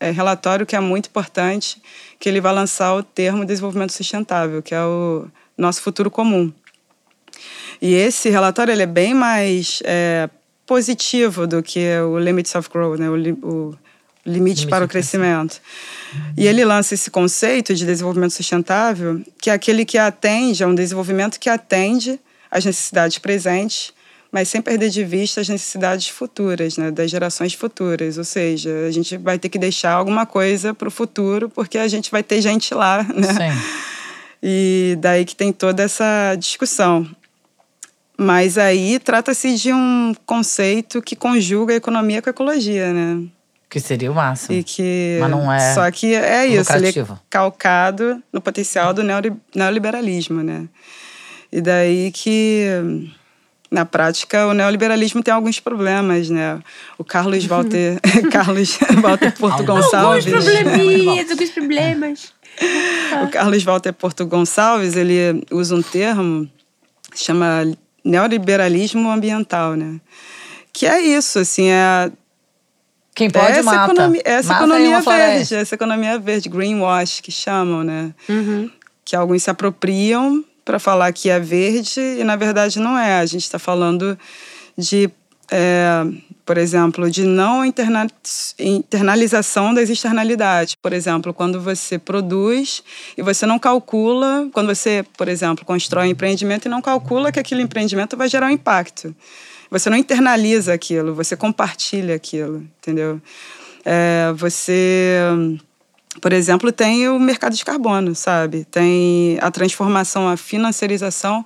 é, 0.00 0.10
relatório 0.10 0.64
que 0.64 0.74
é 0.74 0.80
muito 0.80 1.06
importante, 1.06 1.80
que 2.18 2.28
ele 2.28 2.40
vai 2.40 2.54
lançar 2.54 2.94
o 2.94 3.02
termo 3.02 3.44
desenvolvimento 3.44 3.92
sustentável, 3.92 4.62
que 4.62 4.74
é 4.74 4.82
o 4.82 5.28
nosso 5.56 5.82
futuro 5.82 6.10
comum. 6.10 6.52
E 7.80 7.94
esse 7.94 8.28
relatório 8.28 8.72
ele 8.72 8.82
é 8.82 8.86
bem 8.86 9.14
mais 9.14 9.80
é, 9.84 10.28
positivo 10.66 11.46
do 11.46 11.62
que 11.62 11.80
o 12.00 12.18
Limits 12.18 12.54
of 12.54 12.68
Growth, 12.68 12.98
né? 12.98 13.08
o, 13.08 13.14
o 13.42 13.78
limite 14.28 14.66
para 14.66 14.84
o 14.84 14.88
crescimento. 14.88 15.60
E 16.36 16.46
ele 16.46 16.64
lança 16.64 16.94
esse 16.94 17.10
conceito 17.10 17.74
de 17.74 17.84
desenvolvimento 17.84 18.32
sustentável, 18.32 19.20
que 19.40 19.50
é 19.50 19.52
aquele 19.52 19.84
que 19.84 19.98
atende, 19.98 20.62
é 20.62 20.66
um 20.66 20.74
desenvolvimento 20.74 21.38
que 21.40 21.48
atende 21.48 22.20
às 22.50 22.64
necessidades 22.64 23.18
presentes, 23.18 23.92
mas 24.30 24.48
sem 24.48 24.60
perder 24.60 24.90
de 24.90 25.04
vista 25.04 25.40
as 25.40 25.48
necessidades 25.48 26.08
futuras, 26.08 26.76
né, 26.76 26.90
das 26.90 27.10
gerações 27.10 27.54
futuras. 27.54 28.18
Ou 28.18 28.24
seja, 28.24 28.70
a 28.86 28.90
gente 28.90 29.16
vai 29.16 29.38
ter 29.38 29.48
que 29.48 29.58
deixar 29.58 29.92
alguma 29.92 30.26
coisa 30.26 30.74
para 30.74 30.88
o 30.88 30.90
futuro, 30.90 31.48
porque 31.48 31.78
a 31.78 31.88
gente 31.88 32.10
vai 32.10 32.22
ter 32.22 32.40
gente 32.42 32.74
lá, 32.74 33.02
né? 33.14 33.32
Sim. 33.32 33.62
E 34.40 34.96
daí 35.00 35.24
que 35.24 35.34
tem 35.34 35.52
toda 35.52 35.82
essa 35.82 36.36
discussão. 36.38 37.08
Mas 38.20 38.58
aí 38.58 38.98
trata-se 38.98 39.54
de 39.54 39.72
um 39.72 40.12
conceito 40.26 41.00
que 41.00 41.14
conjuga 41.14 41.72
a 41.72 41.76
economia 41.76 42.20
com 42.20 42.28
a 42.28 42.32
ecologia, 42.32 42.92
né? 42.92 43.22
Que 43.70 43.78
seria 43.78 44.10
o 44.10 44.14
máximo. 44.14 44.56
E 44.58 44.64
que 44.64 45.18
Mas 45.20 45.30
não 45.30 45.52
é 45.52 45.74
Só 45.74 45.88
que 45.90 46.14
é 46.14 46.46
isso, 46.46 46.72
ele 46.72 46.86
é 46.86 46.88
lucrativo. 46.88 47.20
calcado 47.30 48.20
no 48.32 48.40
potencial 48.40 48.92
do 48.92 49.02
neoli- 49.04 49.32
neoliberalismo, 49.54 50.42
né? 50.42 50.66
E 51.52 51.60
daí 51.60 52.10
que 52.12 52.66
na 53.70 53.84
prática 53.84 54.46
o 54.48 54.54
neoliberalismo 54.54 55.22
tem 55.22 55.32
alguns 55.32 55.60
problemas, 55.60 56.28
né? 56.28 56.58
O 56.98 57.04
Carlos 57.04 57.44
Walter, 57.44 58.00
Carlos 58.32 58.78
Walter 59.00 59.32
Porto 59.38 59.60
Alguns 59.60 59.84
Gonçalves, 59.84 60.24
Probleminhas, 60.24 61.30
alguns 61.30 61.50
problemas. 61.50 62.32
o 63.22 63.28
Carlos 63.28 63.62
Walter 63.62 63.92
Porto 63.92 64.26
Gonçalves, 64.26 64.96
ele 64.96 65.44
usa 65.52 65.74
um 65.76 65.82
termo 65.82 66.50
que 67.12 67.20
chama 67.22 67.70
neoliberalismo 68.08 69.10
ambiental, 69.10 69.74
né? 69.74 70.00
Que 70.72 70.86
é 70.86 71.00
isso, 71.00 71.38
assim, 71.38 71.68
é 71.68 72.10
Quem 73.14 73.30
pode 73.30 73.52
essa 73.52 73.62
mata. 73.62 73.92
economia, 73.92 74.22
essa 74.24 74.52
Mata 74.52 74.64
economia 74.64 75.00
verde, 75.00 75.54
essa 75.54 75.74
economia 75.74 76.18
verde, 76.18 76.48
greenwash 76.48 77.20
que 77.20 77.30
chamam, 77.30 77.84
né? 77.84 78.14
Uhum. 78.28 78.70
Que 79.04 79.14
alguns 79.14 79.42
se 79.42 79.50
apropriam 79.50 80.44
para 80.64 80.78
falar 80.78 81.12
que 81.12 81.30
é 81.30 81.38
verde 81.38 82.00
e 82.00 82.24
na 82.24 82.36
verdade 82.36 82.78
não 82.78 82.98
é. 82.98 83.18
A 83.18 83.26
gente 83.26 83.44
está 83.44 83.58
falando 83.58 84.18
de, 84.76 85.10
é, 85.50 86.04
por 86.48 86.56
exemplo, 86.56 87.10
de 87.10 87.24
não 87.24 87.62
interna 87.62 88.06
internalização 88.58 89.74
das 89.74 89.90
externalidades. 89.90 90.74
Por 90.76 90.94
exemplo, 90.94 91.34
quando 91.34 91.60
você 91.60 91.98
produz 91.98 92.82
e 93.18 93.22
você 93.22 93.44
não 93.44 93.58
calcula, 93.58 94.48
quando 94.50 94.74
você, 94.74 95.04
por 95.18 95.28
exemplo, 95.28 95.62
constrói 95.66 96.08
um 96.08 96.10
empreendimento 96.12 96.64
e 96.64 96.70
não 96.70 96.80
calcula 96.80 97.30
que 97.30 97.38
aquele 97.38 97.60
empreendimento 97.60 98.16
vai 98.16 98.30
gerar 98.30 98.46
um 98.46 98.50
impacto. 98.50 99.14
Você 99.70 99.90
não 99.90 99.96
internaliza 99.98 100.72
aquilo, 100.72 101.14
você 101.14 101.36
compartilha 101.36 102.14
aquilo, 102.14 102.66
entendeu? 102.78 103.20
É, 103.84 104.32
você, 104.34 105.18
por 106.22 106.32
exemplo, 106.32 106.72
tem 106.72 107.10
o 107.10 107.18
mercado 107.18 107.54
de 107.54 107.62
carbono, 107.62 108.14
sabe? 108.14 108.64
Tem 108.64 109.36
a 109.42 109.50
transformação, 109.50 110.26
a 110.26 110.34
financiarização 110.38 111.44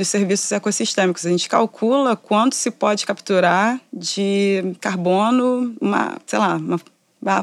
dos 0.00 0.08
serviços 0.08 0.50
ecossistêmicos. 0.50 1.26
A 1.26 1.30
gente 1.30 1.48
calcula 1.48 2.16
quanto 2.16 2.54
se 2.54 2.70
pode 2.70 3.04
capturar 3.04 3.78
de 3.92 4.74
carbono, 4.80 5.74
uma, 5.80 6.16
sei 6.26 6.38
lá, 6.38 6.56
uma, 6.56 6.80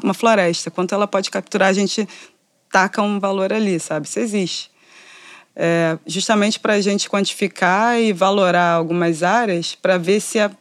uma 0.03 0.13
floresta, 0.13 0.71
quanto 0.71 0.93
ela 0.95 1.07
pode 1.07 1.29
capturar, 1.29 1.69
a 1.69 1.73
gente 1.73 2.07
taca 2.71 3.01
um 3.01 3.19
valor 3.19 3.53
ali, 3.53 3.79
sabe? 3.79 4.07
Isso 4.07 4.19
existe. 4.19 4.71
É, 5.55 5.97
justamente 6.05 6.59
para 6.59 6.73
a 6.73 6.81
gente 6.81 7.09
quantificar 7.09 7.99
e 7.99 8.11
valorar 8.11 8.73
algumas 8.73 9.23
áreas 9.23 9.75
para 9.75 9.97
ver 9.97 10.19
se, 10.19 10.39
a, 10.39 10.51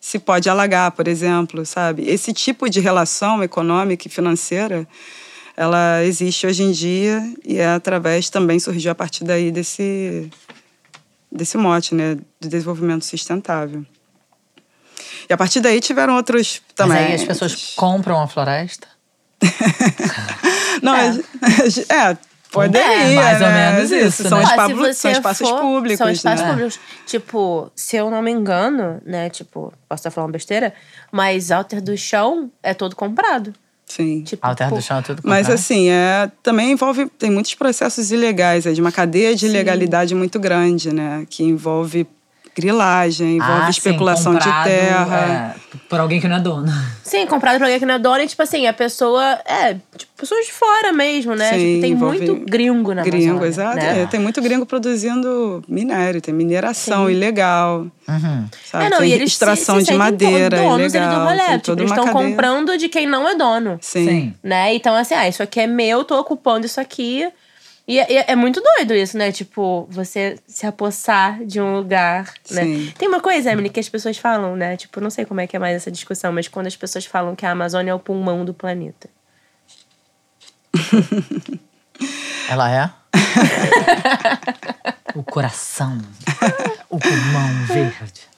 se 0.00 0.18
pode 0.18 0.48
alagar, 0.48 0.92
por 0.92 1.08
exemplo, 1.08 1.66
sabe? 1.66 2.08
Esse 2.08 2.32
tipo 2.32 2.70
de 2.70 2.78
relação 2.78 3.42
econômica 3.42 4.06
e 4.06 4.10
financeira, 4.10 4.86
ela 5.56 6.04
existe 6.04 6.46
hoje 6.46 6.62
em 6.62 6.70
dia 6.70 7.22
e 7.44 7.58
é 7.58 7.68
através 7.68 8.30
também 8.30 8.58
surgiu 8.60 8.92
a 8.92 8.94
partir 8.94 9.24
daí 9.24 9.50
desse 9.50 10.30
desse 11.30 11.56
mote, 11.56 11.94
né, 11.94 12.16
do 12.40 12.48
desenvolvimento 12.48 13.04
sustentável. 13.04 13.84
E 15.28 15.32
a 15.32 15.36
partir 15.36 15.60
daí 15.60 15.80
tiveram 15.80 16.16
outros 16.16 16.60
também. 16.74 16.96
Mas 16.98 17.06
aí 17.08 17.14
as 17.14 17.24
pessoas 17.24 17.72
compram 17.76 18.20
a 18.20 18.26
floresta? 18.26 18.88
Não, 20.82 20.94
é, 20.96 21.08
é 21.08 22.16
poderia, 22.50 22.82
É, 22.82 23.14
mais 23.14 23.40
ou 23.40 23.46
né? 23.48 23.72
menos 23.72 23.90
isso, 23.92 24.28
São, 24.28 24.38
né? 24.38 24.44
Espaços- 24.44 24.86
se 24.88 24.94
são 25.02 25.10
espaços 25.12 25.48
for- 25.48 25.60
públicos, 25.60 25.98
São 25.98 26.10
espaços 26.10 26.40
né? 26.40 26.48
públicos. 26.50 26.80
Tipo, 27.06 27.70
se 27.76 27.96
eu 27.96 28.10
não 28.10 28.20
me 28.22 28.30
engano, 28.30 29.00
né? 29.04 29.30
Tipo, 29.30 29.72
posso 29.88 30.00
estar 30.00 30.10
falando 30.10 30.32
besteira, 30.32 30.74
mas 31.12 31.50
Alter 31.50 31.80
do 31.80 31.96
Chão 31.96 32.50
é 32.62 32.74
todo 32.74 32.96
comprado. 32.96 33.54
Sim. 33.90 34.22
Tipo, 34.22 34.46
A 34.46 34.54
terra 34.54 34.70
pô, 34.70 34.76
do 34.76 34.82
chão 34.82 34.98
é 34.98 35.02
tudo 35.02 35.20
Mas 35.24 35.50
assim, 35.50 35.88
é, 35.88 36.30
também 36.44 36.70
envolve, 36.70 37.10
tem 37.18 37.28
muitos 37.28 37.54
processos 37.56 38.12
ilegais, 38.12 38.66
é 38.66 38.72
de 38.72 38.80
uma 38.80 38.92
cadeia 38.92 39.34
de 39.34 39.46
ilegalidade 39.46 40.14
muito 40.14 40.38
grande, 40.38 40.94
né? 40.94 41.26
Que 41.28 41.42
envolve 41.42 42.06
grilagem, 42.54 43.36
envolve 43.36 43.62
Ah, 43.62 43.64
sim, 43.64 43.70
especulação 43.70 44.32
comprado, 44.34 44.64
de 44.64 44.70
terra. 44.70 45.56
é, 45.76 45.78
por 45.88 46.00
alguém 46.00 46.20
que 46.20 46.28
não 46.28 46.36
é 46.36 46.40
dono. 46.40 46.70
Sim, 47.02 47.26
comprado 47.26 47.56
por 47.58 47.64
alguém 47.64 47.78
que 47.78 47.86
não 47.86 47.94
é 47.94 47.98
dono 47.98 48.20
e, 48.22 48.26
tipo 48.26 48.42
assim, 48.42 48.66
a 48.66 48.72
pessoa. 48.72 49.38
É, 49.44 49.74
tipo, 49.96 50.12
pessoas 50.16 50.46
de 50.46 50.52
fora 50.52 50.92
mesmo, 50.92 51.34
né? 51.34 51.50
Sim, 51.52 51.58
tipo, 51.58 51.80
tem 51.80 51.94
muito 51.94 52.34
gringo 52.46 52.94
na 52.94 53.02
Gringo, 53.02 53.30
Amazônia, 53.38 53.48
exato. 53.48 53.76
Né? 53.76 54.02
É, 54.02 54.06
tem 54.06 54.20
muito 54.20 54.40
gringo 54.40 54.64
produzindo 54.66 55.62
minério, 55.68 56.20
tem 56.20 56.32
mineração 56.34 57.08
ilegal, 57.10 57.86
Uhum. 58.08 58.46
sabe? 58.64 58.84
É, 58.84 58.90
não, 58.90 58.98
tem 58.98 59.08
e 59.08 59.12
eles 59.12 59.30
extração 59.32 59.78
se, 59.80 59.86
se 59.86 59.92
de 59.92 59.98
madeira 59.98 60.56
donos 60.58 60.94
ali 60.94 61.04
do 61.06 61.12
ilegal, 61.14 61.24
rolê. 61.26 61.58
Tipo, 61.58 61.80
eles 61.80 61.90
estão 61.90 62.08
comprando 62.08 62.76
de 62.78 62.88
quem 62.88 63.06
não 63.06 63.28
é 63.28 63.34
dono. 63.34 63.78
Sim. 63.80 64.06
Sim. 64.06 64.34
né? 64.42 64.74
Então, 64.74 64.94
assim, 64.94 65.14
ah, 65.14 65.28
isso 65.28 65.42
aqui 65.42 65.60
é 65.60 65.66
meu, 65.66 66.04
tô 66.04 66.18
ocupando 66.18 66.66
isso 66.66 66.80
aqui. 66.80 67.28
E 67.90 67.98
é, 67.98 68.12
é- 68.18 68.24
é 68.28 68.36
muito 68.36 68.60
doido 68.62 68.94
isso, 68.94 69.18
né? 69.18 69.32
Tipo, 69.32 69.84
você 69.90 70.38
se 70.46 70.64
apossar 70.64 71.44
de 71.44 71.60
um 71.60 71.74
lugar, 71.74 72.32
né? 72.52 72.62
Sim. 72.62 72.92
Tem 72.96 73.08
uma 73.08 73.20
coisa, 73.20 73.50
Emily, 73.50 73.68
que 73.68 73.80
as 73.80 73.88
pessoas 73.88 74.16
falam, 74.16 74.54
né? 74.54 74.76
Tipo, 74.76 75.00
não 75.00 75.10
sei 75.10 75.24
como 75.24 75.40
é 75.40 75.46
que 75.48 75.56
é 75.56 75.58
mais 75.58 75.74
essa 75.74 75.90
discussão, 75.90 76.30
mas 76.32 76.46
quando 76.46 76.68
as 76.68 76.76
pessoas 76.76 77.04
falam 77.04 77.34
que 77.34 77.44
a 77.44 77.50
Amazônia 77.50 77.90
é 77.90 77.94
o 77.94 77.98
pulmão 77.98 78.44
do 78.44 78.54
planeta. 78.54 79.10
Ela 82.48 82.70
é? 82.70 82.90
o 85.16 85.24
coração. 85.24 85.98
o 86.88 86.96
pulmão 86.96 87.66
verde. 87.66 88.29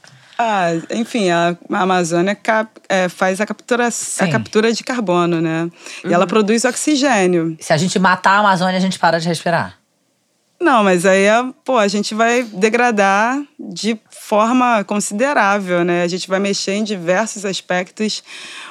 Ah, 0.45 0.71
enfim, 0.91 1.31
a 1.31 1.57
a 1.71 1.81
Amazônia 1.83 2.35
cap- 2.35 2.81
é, 2.89 3.09
faz 3.09 3.41
a 3.41 3.47
captura, 3.47 3.89
a 3.89 4.29
captura 4.29 4.73
de 4.73 4.83
carbono, 4.83 5.41
né? 5.41 5.69
E 6.03 6.09
Uhum. 6.09 6.13
ela 6.15 6.27
produz 6.27 6.65
oxigênio. 6.65 7.57
Se 7.61 7.73
a 7.73 7.77
gente 7.77 7.97
matar 7.99 8.33
a 8.33 8.39
Amazônia, 8.39 8.77
a 8.77 8.81
gente 8.81 8.99
para 8.99 9.19
de 9.21 9.29
respirar. 9.29 9.75
Não, 10.63 10.85
mas 10.85 11.05
aí, 11.05 11.29
a- 11.29 11.51
pô, 11.65 11.77
a 11.77 11.89
gente 11.89 12.15
vai 12.15 12.45
degradar 12.45 13.43
de 13.59 13.99
forma 14.11 14.85
considerável, 14.85 15.85
né? 15.85 16.05
A 16.05 16.09
gente 16.09 16.29
vai 16.29 16.39
mexer 16.39 16.73
em 16.75 16.85
diversos 16.85 17.45
aspectos 17.45 18.23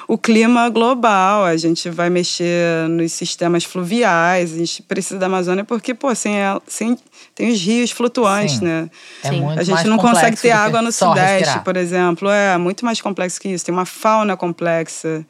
o 0.08 0.16
clima 0.16 0.68
global, 0.70 1.44
a 1.44 1.56
gente 1.56 1.90
vai 1.90 2.08
mexer 2.08 2.88
nos 2.88 3.12
sistemas 3.12 3.64
fluviais, 3.64 4.54
a 4.54 4.56
gente 4.56 4.82
precisa 4.82 5.18
da 5.20 5.26
Amazônia 5.26 5.64
porque, 5.64 5.92
pô, 5.94 6.14
sem, 6.14 6.36
ela, 6.36 6.62
sem 6.66 6.96
tem 7.34 7.50
os 7.50 7.60
rios 7.60 7.90
flutuantes, 7.90 8.56
Sim. 8.56 8.64
né? 8.64 8.90
É 9.22 9.28
Sim. 9.28 9.40
muito 9.42 9.60
A 9.60 9.62
gente 9.62 9.74
mais 9.74 9.86
não 9.86 9.98
consegue 9.98 10.36
ter 10.36 10.50
água 10.50 10.80
no 10.82 10.90
Sudeste, 10.90 11.38
respirar. 11.40 11.62
por 11.64 11.76
exemplo. 11.76 12.28
É 12.30 12.56
muito 12.58 12.84
mais 12.84 13.00
complexo 13.00 13.40
que 13.40 13.48
isso. 13.48 13.64
Tem 13.64 13.72
uma 13.74 13.86
fauna 13.86 14.36
complexa, 14.36 15.24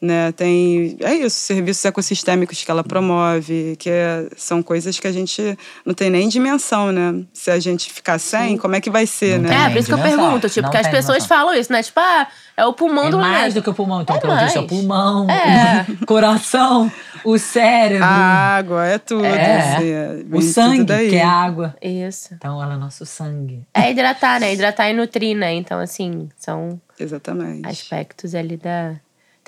né? 0.00 0.30
Tem 0.32 0.96
é 1.00 1.14
isso, 1.14 1.36
serviços 1.36 1.84
ecossistêmicos 1.84 2.62
que 2.62 2.70
ela 2.70 2.84
promove, 2.84 3.74
que 3.78 3.90
é- 3.90 4.28
são 4.36 4.62
coisas 4.62 4.98
que 5.00 5.06
a 5.06 5.12
gente 5.12 5.58
não 5.84 5.92
tem 5.94 6.08
nem 6.08 6.28
dimensão, 6.28 6.92
né? 6.92 7.24
Se 7.32 7.50
a 7.50 7.58
gente 7.58 7.92
ficar 7.92 8.18
sem, 8.18 8.56
como 8.56 8.76
é 8.76 8.80
que 8.80 8.90
vai 8.90 9.06
ser, 9.06 9.38
Não 9.40 9.48
né? 9.50 9.66
É, 9.66 9.70
por 9.70 9.78
isso 9.78 9.88
que 9.88 9.94
eu 9.94 9.98
pergunto, 10.02 10.48
tipo, 10.48 10.62
Não 10.62 10.70
porque 10.70 10.76
as 10.86 10.88
pessoas 10.88 11.18
dimensão. 11.24 11.36
falam 11.36 11.54
isso, 11.54 11.72
né? 11.72 11.82
Tipo, 11.82 11.98
ah, 12.00 12.28
é 12.56 12.64
o 12.64 12.72
pulmão 12.72 13.06
É 13.06 13.10
do 13.10 13.18
mais 13.18 13.32
planeta. 13.36 13.54
do 13.54 13.62
que 13.64 13.70
o 13.70 13.74
pulmão. 13.74 14.02
Então, 14.02 14.16
É 14.16 14.20
pelo 14.20 14.36
visto, 14.38 14.56
é 14.56 14.60
o 14.60 14.66
pulmão, 14.66 15.28
É. 15.30 15.86
o 16.00 16.06
coração, 16.06 16.92
o 17.24 17.36
cérebro, 17.38 18.04
A 18.04 18.08
água, 18.56 18.86
é 18.86 18.98
tudo. 18.98 19.24
É. 19.24 19.74
assim, 19.76 19.88
é, 19.90 20.24
o 20.32 20.40
sangue, 20.42 21.08
que 21.10 21.16
é 21.16 21.24
água. 21.24 21.74
Isso. 21.82 22.34
Então, 22.34 22.62
ela 22.62 22.74
é 22.74 22.76
nosso 22.76 23.04
sangue. 23.04 23.62
É 23.74 23.90
hidratar, 23.90 24.38
né? 24.40 24.52
Hidratar 24.54 24.90
e 24.90 24.92
nutrir, 24.92 25.36
né? 25.36 25.52
Então, 25.54 25.80
assim, 25.80 26.28
são 26.36 26.80
Exatamente. 26.98 27.66
aspectos 27.68 28.34
ali 28.34 28.56
da. 28.56 28.94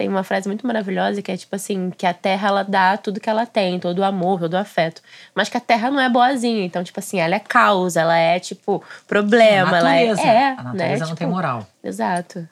Tem 0.01 0.09
uma 0.09 0.25
frase 0.25 0.49
muito 0.49 0.67
maravilhosa 0.67 1.21
que 1.21 1.31
é 1.31 1.37
tipo 1.37 1.55
assim, 1.55 1.91
que 1.91 2.07
a 2.07 2.15
terra 2.15 2.49
ela 2.49 2.63
dá 2.65 2.97
tudo 2.97 3.21
que 3.21 3.29
ela 3.29 3.45
tem, 3.45 3.79
todo 3.79 3.99
o 3.99 4.03
amor, 4.03 4.41
todo 4.41 4.55
o 4.55 4.57
afeto. 4.57 5.03
Mas 5.35 5.51
que 5.51 5.59
a 5.59 5.61
terra 5.61 5.91
não 5.91 6.01
é 6.01 6.09
boazinha. 6.09 6.65
Então, 6.65 6.83
tipo 6.83 6.99
assim, 6.99 7.21
ela 7.21 7.35
é 7.35 7.39
causa, 7.39 8.01
ela 8.01 8.17
é 8.17 8.39
tipo 8.41 8.83
problema, 9.07 9.75
a 9.75 9.79
ela 9.79 9.95
é. 9.95 10.07
natureza. 10.07 10.23
é 10.31 10.47
a 10.53 10.63
natureza 10.63 10.89
né? 10.89 10.97
não 11.01 11.07
Tipo, 11.09 11.17
tem 11.19 11.27
moral. 11.29 11.69
Exato. 11.85 12.49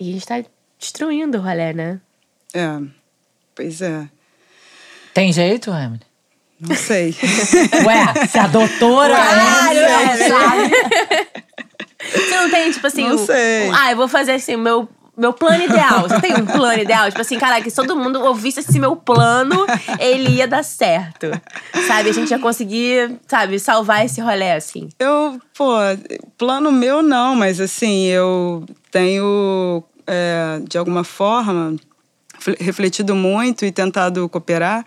E 0.00 0.08
a 0.08 0.12
gente 0.14 0.26
tá 0.26 0.42
destruindo 0.78 1.36
o 1.36 1.42
rolê, 1.42 1.74
né? 1.74 2.00
É. 2.54 2.78
Pois 3.54 3.82
é. 3.82 4.08
Tem 5.12 5.30
jeito, 5.34 5.68
Emily? 5.70 6.00
Não 6.58 6.74
sei. 6.74 7.14
Ué, 7.84 8.26
se 8.26 8.38
a 8.38 8.46
doutora 8.46 9.14
não 9.18 9.70
Emily. 9.70 10.28
sabe. 10.30 10.70
Você 12.10 12.36
não 12.40 12.50
tem, 12.50 12.70
tipo 12.72 12.86
assim. 12.86 13.02
Não 13.06 13.16
o- 13.16 13.26
sei. 13.26 13.68
o- 13.68 13.74
ah, 13.74 13.90
eu 13.90 13.96
vou 13.98 14.08
fazer 14.08 14.32
assim, 14.32 14.56
meu. 14.56 14.88
Meu 15.16 15.32
plano 15.32 15.64
ideal. 15.64 16.02
Você 16.02 16.20
tem 16.20 16.34
um 16.34 16.44
plano 16.44 16.80
ideal? 16.82 17.08
Tipo 17.08 17.20
assim, 17.22 17.38
caraca, 17.38 17.68
se 17.70 17.74
todo 17.76 17.96
mundo 17.96 18.20
ouvisse 18.22 18.60
esse 18.60 18.78
meu 18.78 18.94
plano, 18.94 19.66
ele 19.98 20.28
ia 20.30 20.46
dar 20.46 20.62
certo. 20.62 21.30
Sabe? 21.86 22.10
A 22.10 22.12
gente 22.12 22.30
ia 22.30 22.38
conseguir, 22.38 23.16
sabe, 23.26 23.58
salvar 23.58 24.04
esse 24.04 24.20
rolê, 24.20 24.52
assim. 24.52 24.88
Eu, 24.98 25.40
pô, 25.56 25.72
plano 26.36 26.70
meu 26.70 27.02
não, 27.02 27.34
mas 27.34 27.60
assim, 27.60 28.04
eu 28.06 28.64
tenho, 28.90 29.82
é, 30.06 30.60
de 30.68 30.76
alguma 30.76 31.02
forma, 31.04 31.76
fle- 32.38 32.56
refletido 32.60 33.14
muito 33.14 33.64
e 33.64 33.72
tentado 33.72 34.28
cooperar 34.28 34.84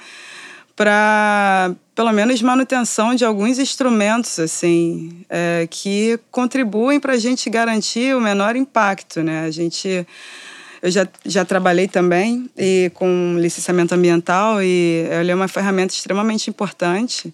para 0.75 1.71
pelo 1.99 2.13
menos 2.13 2.41
manutenção 2.41 3.13
de 3.13 3.25
alguns 3.25 3.59
instrumentos 3.59 4.39
assim 4.39 5.25
é, 5.29 5.67
que 5.69 6.17
contribuem 6.31 6.97
para 6.97 7.11
a 7.11 7.17
gente 7.17 7.49
garantir 7.49 8.15
o 8.15 8.21
menor 8.21 8.55
impacto, 8.55 9.21
né? 9.21 9.41
A 9.41 9.51
gente 9.51 10.07
eu 10.81 10.89
já, 10.89 11.05
já 11.25 11.43
trabalhei 11.43 11.89
também 11.89 12.49
e 12.57 12.89
com 12.93 13.35
licenciamento 13.37 13.93
ambiental 13.93 14.63
e 14.63 15.09
ele 15.11 15.29
é 15.29 15.35
uma 15.35 15.49
ferramenta 15.49 15.93
extremamente 15.93 16.49
importante 16.49 17.33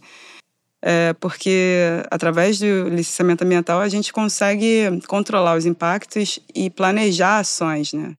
é, 0.82 1.14
porque 1.20 2.02
através 2.10 2.58
do 2.58 2.90
licenciamento 2.90 3.44
ambiental 3.44 3.82
a 3.82 3.88
gente 3.88 4.12
consegue 4.12 5.00
controlar 5.08 5.56
os 5.58 5.68
impactos 5.68 6.40
e 6.56 6.72
planejar 6.72 7.38
ações, 7.38 7.94
né? 7.94 8.16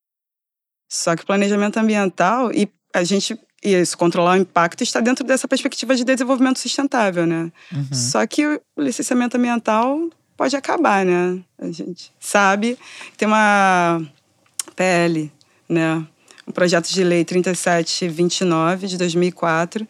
Só 0.89 1.17
que 1.17 1.27
planejamento 1.27 1.77
ambiental 1.79 2.53
e 2.53 2.69
a 2.95 3.03
gente 3.03 3.37
e 3.63 3.75
isso, 3.75 3.97
controlar 3.97 4.35
o 4.35 4.37
impacto 4.37 4.83
está 4.83 5.01
dentro 5.01 5.25
dessa 5.25 5.49
perspectiva 5.49 5.95
de 5.95 6.05
desenvolvimento 6.05 6.59
sustentável, 6.59 7.27
né? 7.27 7.51
Uhum. 7.73 7.89
Só 7.93 8.27
que 8.27 8.47
o 8.47 8.61
licenciamento 8.79 9.37
ambiental 9.37 10.09
pode 10.37 10.55
acabar, 10.55 11.05
né? 11.05 11.41
A 11.59 11.71
gente 11.71 12.13
sabe 12.21 12.79
que 13.13 13.19
tem 13.19 13.27
uma 13.27 14.01
PL, 14.75 15.33
né? 15.69 16.07
Um 16.47 16.53
projeto 16.53 16.89
de 16.89 17.03
lei 17.03 17.25
3729 17.25 18.87
de 18.87 18.99
2004 18.99 19.89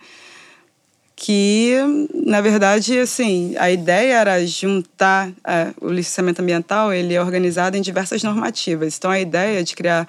que, 1.18 1.74
na 2.12 2.42
verdade, 2.42 2.98
assim, 2.98 3.54
a 3.58 3.70
ideia 3.70 4.16
era 4.16 4.46
juntar 4.46 5.32
é, 5.46 5.72
o 5.80 5.88
licenciamento 5.88 6.42
ambiental, 6.42 6.92
ele 6.92 7.14
é 7.14 7.20
organizado 7.20 7.74
em 7.74 7.80
diversas 7.80 8.22
normativas. 8.22 8.98
Então, 8.98 9.10
a 9.10 9.18
ideia 9.18 9.64
de 9.64 9.74
criar 9.74 10.06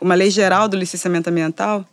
uma 0.00 0.16
lei 0.16 0.30
geral 0.30 0.68
do 0.68 0.76
licenciamento 0.76 1.30
ambiental 1.30 1.86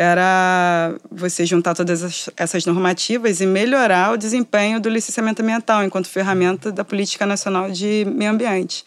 era 0.00 0.94
você 1.10 1.44
juntar 1.44 1.74
todas 1.74 2.30
essas 2.36 2.64
normativas 2.64 3.40
e 3.40 3.46
melhorar 3.46 4.12
o 4.12 4.16
desempenho 4.16 4.80
do 4.80 4.88
licenciamento 4.88 5.42
ambiental 5.42 5.82
enquanto 5.82 6.06
ferramenta 6.06 6.70
da 6.70 6.84
política 6.84 7.26
nacional 7.26 7.68
de 7.68 8.06
meio 8.08 8.30
ambiente. 8.30 8.84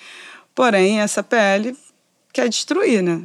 Porém, 0.55 1.01
essa 1.01 1.21
PL 1.21 1.75
quer 2.31 2.47
destruir, 2.47 3.03
né? 3.03 3.23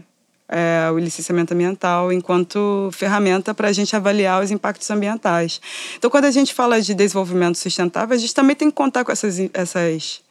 É, 0.49 0.91
o 0.93 0.99
licenciamento 0.99 1.55
ambiental 1.55 2.12
enquanto 2.12 2.91
ferramenta 2.93 3.55
para 3.55 3.68
a 3.68 3.72
gente 3.72 3.95
avaliar 3.95 4.43
os 4.43 4.51
impactos 4.51 4.91
ambientais. 4.91 5.61
Então, 5.97 6.11
quando 6.11 6.24
a 6.24 6.30
gente 6.32 6.53
fala 6.53 6.82
de 6.82 6.93
desenvolvimento 6.93 7.57
sustentável, 7.57 8.16
a 8.16 8.18
gente 8.18 8.34
também 8.34 8.57
tem 8.57 8.68
que 8.68 8.74
contar 8.74 9.05
com 9.05 9.12
essas, 9.12 9.39
essas, 9.55 10.22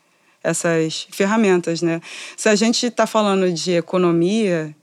essas 0.44 1.08
ferramentas, 1.10 1.80
né? 1.80 2.02
Se 2.36 2.50
a 2.50 2.54
gente 2.54 2.84
está 2.84 3.06
falando 3.06 3.50
de 3.50 3.72
economia 3.72 4.76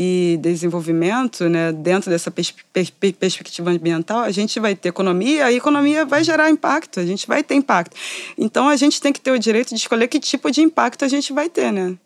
e 0.00 0.38
desenvolvimento, 0.40 1.48
né, 1.48 1.72
dentro 1.72 2.08
dessa 2.08 2.30
pers 2.30 2.54
pers 2.72 2.88
perspectiva 2.88 3.68
ambiental, 3.68 4.20
a 4.20 4.30
gente 4.30 4.60
vai 4.60 4.76
ter 4.76 4.90
economia, 4.90 5.46
a 5.46 5.52
economia 5.52 6.06
vai 6.06 6.22
gerar 6.22 6.48
impacto, 6.48 7.00
a 7.00 7.04
gente 7.04 7.26
vai 7.26 7.42
ter 7.42 7.56
impacto. 7.56 7.96
Então 8.38 8.68
a 8.68 8.76
gente 8.76 9.00
tem 9.00 9.12
que 9.12 9.20
ter 9.20 9.32
o 9.32 9.38
direito 9.40 9.70
de 9.70 9.74
escolher 9.74 10.06
que 10.06 10.20
tipo 10.20 10.52
de 10.52 10.60
impacto 10.60 11.04
a 11.04 11.08
gente 11.08 11.32
vai 11.32 11.48
ter, 11.48 11.72
né? 11.72 11.96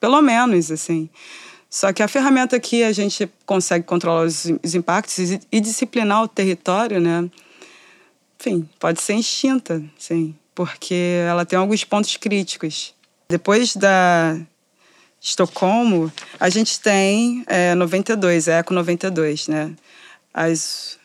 Pelo 0.00 0.22
menos, 0.22 0.70
assim. 0.70 1.10
Só 1.68 1.92
que 1.92 2.02
a 2.02 2.08
ferramenta 2.08 2.58
que 2.58 2.82
a 2.82 2.92
gente 2.92 3.30
consegue 3.44 3.84
controlar 3.84 4.22
os, 4.22 4.46
os 4.62 4.74
impactos 4.74 5.18
e, 5.18 5.38
e 5.52 5.60
disciplinar 5.60 6.22
o 6.22 6.28
território, 6.28 7.02
né? 7.02 7.28
Enfim, 8.40 8.66
pode 8.80 9.02
ser 9.02 9.16
extinta, 9.16 9.84
sim, 9.98 10.34
porque 10.54 11.22
ela 11.28 11.44
tem 11.44 11.58
alguns 11.58 11.84
pontos 11.84 12.16
críticos. 12.16 12.94
Depois 13.28 13.76
da 13.76 14.40
Estocolmo, 15.22 16.12
a 16.40 16.48
gente 16.48 16.80
tem 16.80 17.44
é, 17.46 17.76
92, 17.76 18.48
é 18.48 18.58
Eco 18.58 18.74
92, 18.74 19.46
né? 19.46 19.70
As, 20.34 20.98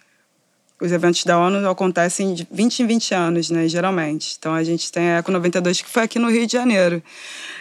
os 0.82 0.92
eventos 0.92 1.24
da 1.24 1.38
ONU 1.38 1.70
acontecem 1.70 2.34
de 2.34 2.48
20 2.50 2.80
em 2.80 2.88
20 2.88 3.14
anos, 3.14 3.50
né, 3.52 3.68
geralmente. 3.68 4.36
Então 4.40 4.56
a 4.56 4.64
gente 4.64 4.92
tem 4.92 5.12
a 5.12 5.18
Eco 5.18 5.32
92 5.32 5.84
que 5.84 5.90
foi 5.90 6.02
aqui 6.02 6.18
no 6.18 6.32
Rio 6.32 6.48
de 6.48 6.54
Janeiro, 6.54 7.04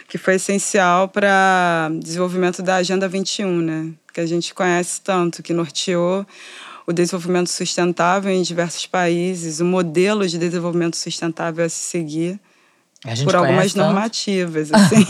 que 0.09 0.16
foi 0.16 0.36
essencial 0.36 1.09
para 1.09 1.90
desenvolvimento 2.00 2.62
da 2.62 2.76
Agenda 2.76 3.07
21, 3.07 3.61
né, 3.61 3.92
que 4.14 4.20
a 4.20 4.26
gente 4.26 4.54
conhece 4.54 5.02
tanto, 5.02 5.42
que 5.42 5.52
norteou 5.52 6.26
o 6.86 6.92
desenvolvimento 6.92 7.50
sustentável 7.50 8.32
em 8.32 8.40
diversos 8.40 8.86
países, 8.86 9.61
o 9.61 9.64
modelo 9.66 10.26
de 10.26 10.38
desenvolvimento 10.38 10.96
sustentável 10.96 11.66
a 11.66 11.68
se 11.68 11.82
seguir 11.82 12.40
por 13.24 13.36
algumas 13.36 13.72
tanto. 13.72 13.84
normativas, 13.84 14.70
assim. 14.74 15.07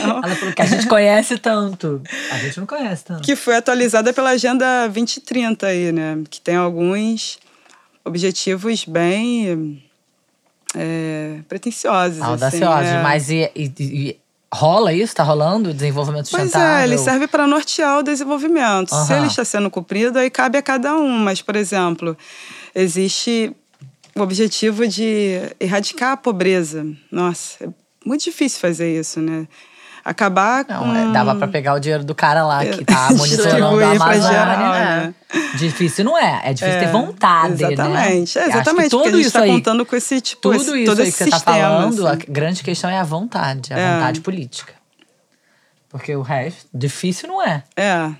Ela 0.00 0.34
falou 0.36 0.54
que 0.54 0.62
a 0.62 0.66
gente 0.66 0.86
conhece 0.86 1.38
tanto. 1.38 2.02
A 2.30 2.38
gente 2.38 2.58
não 2.58 2.66
conhece 2.66 3.04
tanto. 3.04 3.22
Que 3.22 3.36
foi 3.36 3.56
atualizada 3.56 4.12
pela 4.12 4.30
Agenda 4.30 4.86
2030 4.86 5.66
aí, 5.66 5.92
né? 5.92 6.18
Que 6.28 6.40
tem 6.40 6.56
alguns 6.56 7.38
objetivos 8.04 8.84
bem 8.84 9.82
é, 10.74 11.40
pretensiosos. 11.48 12.20
Audaciosos, 12.20 12.86
assim, 12.86 12.96
é. 12.96 13.02
mas 13.02 13.30
e, 13.30 13.50
e, 13.54 13.72
e 13.78 14.16
rola 14.52 14.92
isso? 14.92 15.14
Tá 15.14 15.22
rolando 15.22 15.70
o 15.70 15.74
desenvolvimento 15.74 16.28
Pois 16.30 16.44
sustentável? 16.44 16.76
é, 16.76 16.84
ele 16.84 16.98
serve 16.98 17.26
para 17.26 17.46
nortear 17.46 17.98
o 17.98 18.02
desenvolvimento. 18.02 18.90
Se 18.90 19.12
Aham. 19.12 19.18
ele 19.18 19.26
está 19.26 19.44
sendo 19.44 19.70
cumprido, 19.70 20.18
aí 20.18 20.30
cabe 20.30 20.58
a 20.58 20.62
cada 20.62 20.96
um. 20.96 21.18
Mas, 21.18 21.42
por 21.42 21.56
exemplo, 21.56 22.16
existe 22.74 23.54
o 24.16 24.20
objetivo 24.22 24.86
de 24.86 25.40
erradicar 25.58 26.12
a 26.12 26.16
pobreza. 26.16 26.86
Nossa, 27.10 27.64
é 27.64 27.68
muito 28.04 28.24
difícil 28.24 28.60
fazer 28.60 28.98
isso, 28.98 29.20
né? 29.20 29.46
Acabar 30.02 30.64
Não, 30.66 30.80
com... 30.84 30.94
é, 30.96 31.12
dava 31.12 31.34
pra 31.36 31.46
pegar 31.46 31.74
o 31.74 31.78
dinheiro 31.78 32.02
do 32.02 32.14
cara 32.14 32.42
lá 32.42 32.64
que 32.64 32.82
tá 32.86 33.08
Distribuir 33.12 33.58
monitorando 33.58 33.84
a 33.84 33.90
Amazônia. 33.90 34.28
geral, 34.30 34.72
né? 34.72 35.14
né? 35.32 35.38
Difícil 35.58 36.04
não 36.06 36.16
é, 36.16 36.40
é 36.44 36.52
difícil 36.54 36.78
É, 36.78 36.84
ter 36.86 36.90
vontade, 36.90 37.52
Exatamente, 37.64 38.38
né? 38.38 38.44
é, 38.44 38.48
exatamente. 38.48 38.90
porque 38.90 38.96
a 38.96 39.10
tudo 39.10 39.16
gente 39.16 39.20
isso 39.20 39.28
está 39.28 39.40
aí, 39.42 39.50
contando 39.50 39.84
com 39.84 39.94
esse 39.94 40.20
tipo, 40.22 40.40
tudo 40.40 40.54
esse, 40.56 40.76
isso 40.78 40.86
todo 40.86 41.02
aí 41.02 41.08
esse 41.08 41.18
que 41.18 41.24
você 41.24 41.30
tá 41.30 41.36
sistema, 41.36 41.58
falando, 41.58 42.06
assim. 42.06 42.16
a 42.22 42.32
grande 42.32 42.62
questão 42.62 42.88
é 42.88 42.98
a 42.98 43.04
vontade, 43.04 43.74
a 43.74 43.78
É. 43.78 43.94
vontade 43.94 44.20
política. 44.22 44.72
Porque 45.90 46.16
o 46.16 46.22
resto, 46.22 46.66
difícil 46.72 47.28
não 47.28 47.42
é. 47.42 47.62
É, 47.76 48.10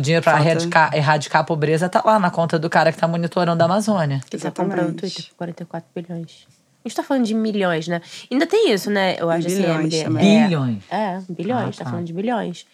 O 0.00 0.02
dinheiro 0.02 0.22
pra 0.24 0.32
Falta- 0.34 0.48
erradicar, 0.48 0.94
erradicar 0.94 1.40
a 1.42 1.44
pobreza 1.44 1.88
tá 1.88 2.02
lá 2.04 2.18
na 2.18 2.30
conta 2.30 2.58
do 2.58 2.70
cara 2.70 2.90
que 2.90 2.98
tá 2.98 3.06
monitorando 3.06 3.62
a 3.62 3.66
Amazônia. 3.66 4.20
Que 4.28 4.38
tá 4.38 4.50
comprando 4.50 4.90
o. 4.90 4.94
Twitter 4.94 5.26
por 5.28 5.34
44 5.36 5.88
bilhões. 5.94 6.46
A 6.84 6.88
gente 6.88 6.96
tá 6.96 7.02
falando 7.02 7.24
de 7.26 7.34
milhões, 7.34 7.86
né? 7.86 8.00
Ainda 8.32 8.46
tem 8.46 8.72
isso, 8.72 8.90
né? 8.90 9.14
Eu 9.18 9.28
acho 9.30 9.46
Bilhões 9.46 9.86
assim. 9.94 9.96
é- 9.96 10.06
é- 10.06 10.44
Bilhões. 10.46 10.82
É, 10.90 11.20
bilhões, 11.28 11.74
Ah, 11.76 11.78
tá. 11.78 11.84
tá. 11.84 11.90
falando 11.90 12.06
de 12.06 12.12
bilhões. 12.14 12.64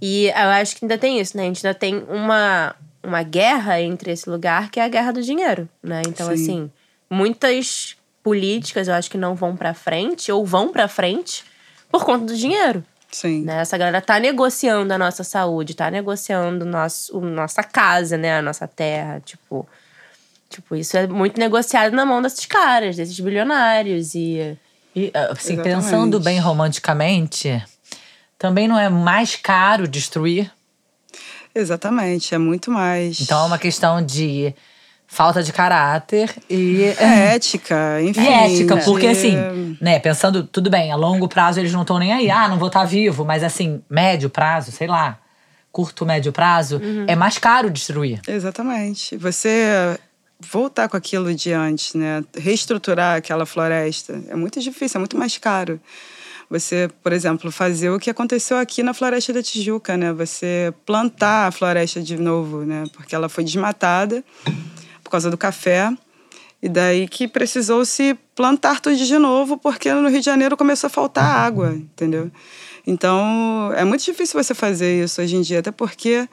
E 0.00 0.28
eu 0.28 0.48
acho 0.48 0.74
que 0.76 0.84
ainda 0.84 0.96
tem 0.96 1.20
isso, 1.20 1.36
né? 1.36 1.42
A 1.42 1.46
gente 1.46 1.66
ainda 1.66 1.78
tem 1.78 2.02
uma, 2.08 2.74
uma 3.04 3.22
guerra 3.22 3.78
entre 3.82 4.10
esse 4.12 4.30
lugar, 4.30 4.70
que 4.70 4.80
é 4.80 4.84
a 4.84 4.88
guerra 4.88 5.12
do 5.12 5.20
dinheiro, 5.22 5.68
né? 5.82 6.00
Então, 6.08 6.26
Sim. 6.28 6.32
assim, 6.32 6.70
muitas 7.10 7.96
políticas 8.22 8.88
eu 8.88 8.94
acho 8.94 9.10
que 9.10 9.18
não 9.18 9.34
vão 9.34 9.54
pra 9.54 9.74
frente, 9.74 10.32
ou 10.32 10.44
vão 10.46 10.72
pra 10.72 10.88
frente, 10.88 11.44
por 11.90 12.04
conta 12.04 12.24
do 12.26 12.36
dinheiro. 12.36 12.82
Sim. 13.10 13.42
Né? 13.42 13.60
Essa 13.60 13.76
galera 13.76 14.00
tá 14.00 14.18
negociando 14.18 14.92
a 14.92 14.98
nossa 14.98 15.24
saúde, 15.24 15.74
tá 15.74 15.90
negociando 15.90 16.64
nosso, 16.64 17.18
o 17.18 17.20
nossa 17.20 17.62
casa, 17.62 18.16
né? 18.16 18.38
A 18.38 18.42
nossa 18.42 18.66
terra, 18.68 19.20
tipo... 19.24 19.68
Tipo, 20.48 20.74
isso 20.74 20.96
é 20.96 21.06
muito 21.06 21.38
negociado 21.38 21.92
na 21.92 22.04
mão 22.04 22.20
desses 22.20 22.44
caras, 22.44 22.96
desses 22.96 23.18
bilionários. 23.20 24.16
E 24.16 24.58
E, 24.96 25.12
assim, 25.14 25.52
Exatamente. 25.52 25.62
pensando 25.62 26.18
bem 26.18 26.40
romanticamente, 26.40 27.62
também 28.36 28.66
não 28.66 28.76
é 28.76 28.88
mais 28.88 29.36
caro 29.36 29.86
destruir? 29.86 30.50
Exatamente, 31.54 32.34
é 32.34 32.38
muito 32.38 32.70
mais. 32.70 33.20
Então 33.20 33.42
é 33.42 33.46
uma 33.46 33.58
questão 33.58 34.04
de 34.04 34.52
falta 35.10 35.42
de 35.42 35.52
caráter 35.52 36.32
e. 36.48 36.84
É 36.98 37.34
ética, 37.34 38.00
enfim. 38.00 38.22
E 38.22 38.28
ética, 38.28 38.76
porque 38.78 39.08
de- 39.08 39.12
assim, 39.12 39.76
né, 39.80 39.98
pensando, 39.98 40.44
tudo 40.44 40.70
bem, 40.70 40.92
a 40.92 40.96
longo 40.96 41.28
prazo 41.28 41.58
eles 41.58 41.72
não 41.72 41.82
estão 41.82 41.98
nem 41.98 42.12
aí, 42.12 42.30
ah, 42.30 42.48
não 42.48 42.58
vou 42.58 42.68
estar 42.68 42.84
vivo, 42.84 43.24
mas 43.24 43.42
assim, 43.42 43.82
médio 43.90 44.30
prazo, 44.30 44.70
sei 44.70 44.86
lá, 44.86 45.18
curto, 45.72 46.06
médio 46.06 46.32
prazo, 46.32 46.80
é 47.08 47.16
mais 47.16 47.36
caro 47.38 47.68
destruir. 47.68 48.20
Exatamente. 48.26 49.16
Você 49.16 49.98
voltar 50.38 50.88
com 50.88 50.96
aquilo 50.96 51.34
de 51.34 51.52
antes, 51.52 51.94
né? 51.94 52.24
Reestruturar 52.36 53.16
aquela 53.18 53.44
floresta 53.44 54.22
é 54.28 54.36
muito 54.36 54.60
difícil, 54.60 54.98
é 54.98 55.00
muito 55.00 55.18
mais 55.18 55.36
caro. 55.36 55.80
Você, 56.48 56.88
por 57.02 57.12
exemplo, 57.12 57.52
fazer 57.52 57.90
o 57.90 57.98
que 57.98 58.10
aconteceu 58.10 58.58
aqui 58.58 58.82
na 58.82 58.92
Floresta 58.92 59.32
da 59.32 59.40
Tijuca, 59.40 59.96
né? 59.96 60.12
Você 60.12 60.72
plantar 60.84 61.46
a 61.46 61.50
floresta 61.52 62.00
de 62.00 62.16
novo, 62.16 62.64
né? 62.64 62.84
Porque 62.92 63.14
ela 63.14 63.28
foi 63.28 63.44
desmatada 63.44 64.24
por 65.10 65.12
causa 65.12 65.28
do 65.28 65.36
café. 65.36 65.92
E 66.62 66.68
daí 66.68 67.08
que 67.08 67.26
precisou 67.26 67.84
se 67.84 68.14
plantar 68.34 68.80
tudo 68.80 68.94
de 68.96 69.18
novo, 69.18 69.56
porque 69.58 69.92
no 69.92 70.08
Rio 70.08 70.20
de 70.20 70.26
Janeiro 70.26 70.56
começou 70.56 70.86
a 70.86 70.90
faltar 70.90 71.24
água, 71.24 71.74
entendeu? 71.74 72.30
Então, 72.86 73.72
é 73.74 73.84
muito 73.84 74.04
difícil 74.04 74.40
você 74.42 74.54
fazer 74.54 75.02
isso 75.04 75.20
hoje 75.20 75.36
em 75.36 75.40
dia, 75.42 75.58
até 75.60 75.70
porque 75.70 76.28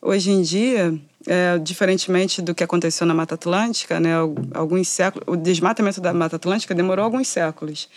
hoje 0.00 0.32
em 0.32 0.42
dia, 0.42 0.92
é, 1.28 1.58
diferentemente 1.58 2.42
do 2.42 2.54
que 2.56 2.64
aconteceu 2.64 3.06
na 3.06 3.14
Mata 3.14 3.36
Atlântica, 3.36 4.00
né, 4.00 4.16
al- 4.16 4.34
alguns 4.52 4.88
séculos, 4.88 5.24
o 5.28 5.36
desmatamento 5.36 6.00
da 6.00 6.12
Mata 6.12 6.34
Atlântica 6.36 6.74
demorou 6.74 7.04
alguns 7.04 7.28
séculos. 7.28 7.88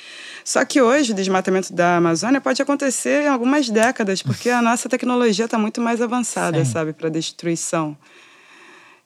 Só 0.43 0.63
que 0.66 0.80
hoje 0.80 1.13
o 1.13 1.16
desmatamento 1.16 1.74
da 1.74 1.97
Amazônia 1.97 2.39
pode 2.39 2.61
acontecer 2.61 3.24
em 3.24 3.28
algumas 3.28 3.70
décadas, 3.72 4.22
porque 4.22 4.51
a 4.51 4.61
nossa 4.61 4.88
tecnologia 4.88 5.45
está 5.45 5.57
muito 5.57 5.82
mais 5.82 5.99
avançada, 5.99 6.63
Sim. 6.63 6.72
sabe, 6.72 6.93
para 6.93 7.09
destruição. 7.09 7.97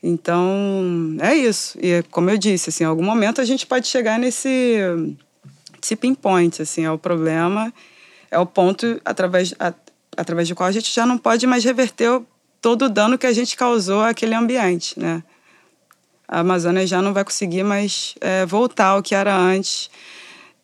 Então, 0.02 1.18
é 1.20 1.36
isso. 1.36 1.78
E 1.82 2.04
como 2.10 2.30
eu 2.30 2.38
disse, 2.38 2.70
assim, 2.70 2.84
em 2.84 2.88
algum 2.88 3.04
momento 3.04 3.42
a 3.42 3.46
gente 3.46 3.68
pode 3.68 3.88
chegar 3.88 4.18
nesse 4.18 4.80
tipping 5.82 6.16
point, 6.16 6.62
assim, 6.62 6.86
é 6.86 6.92
o 6.92 6.98
problema, 6.98 7.74
é 8.32 8.40
o 8.40 8.46
ponto 8.46 9.00
através, 9.04 9.54
a, 9.60 9.74
através 10.16 10.48
do 10.48 10.56
qual 10.56 10.68
a 10.68 10.72
gente 10.72 10.94
já 10.94 11.06
não 11.06 11.18
pode 11.18 11.46
mais 11.46 11.64
reverter 11.64 12.22
todo 12.62 12.86
o 12.86 12.90
dano 12.90 13.18
que 13.18 13.28
a 13.28 13.34
gente 13.34 13.56
causou 13.56 14.02
àquele 14.02 14.36
ambiente, 14.36 15.00
né? 15.00 15.24
A 16.28 16.42
Amazônia 16.42 16.86
já 16.86 17.02
não 17.02 17.14
vai 17.14 17.24
conseguir 17.24 17.64
mais 17.64 18.14
é, 18.22 18.46
voltar 18.46 18.88
ao 18.88 19.02
que 19.02 19.16
era 19.16 19.36
antes, 19.36 19.90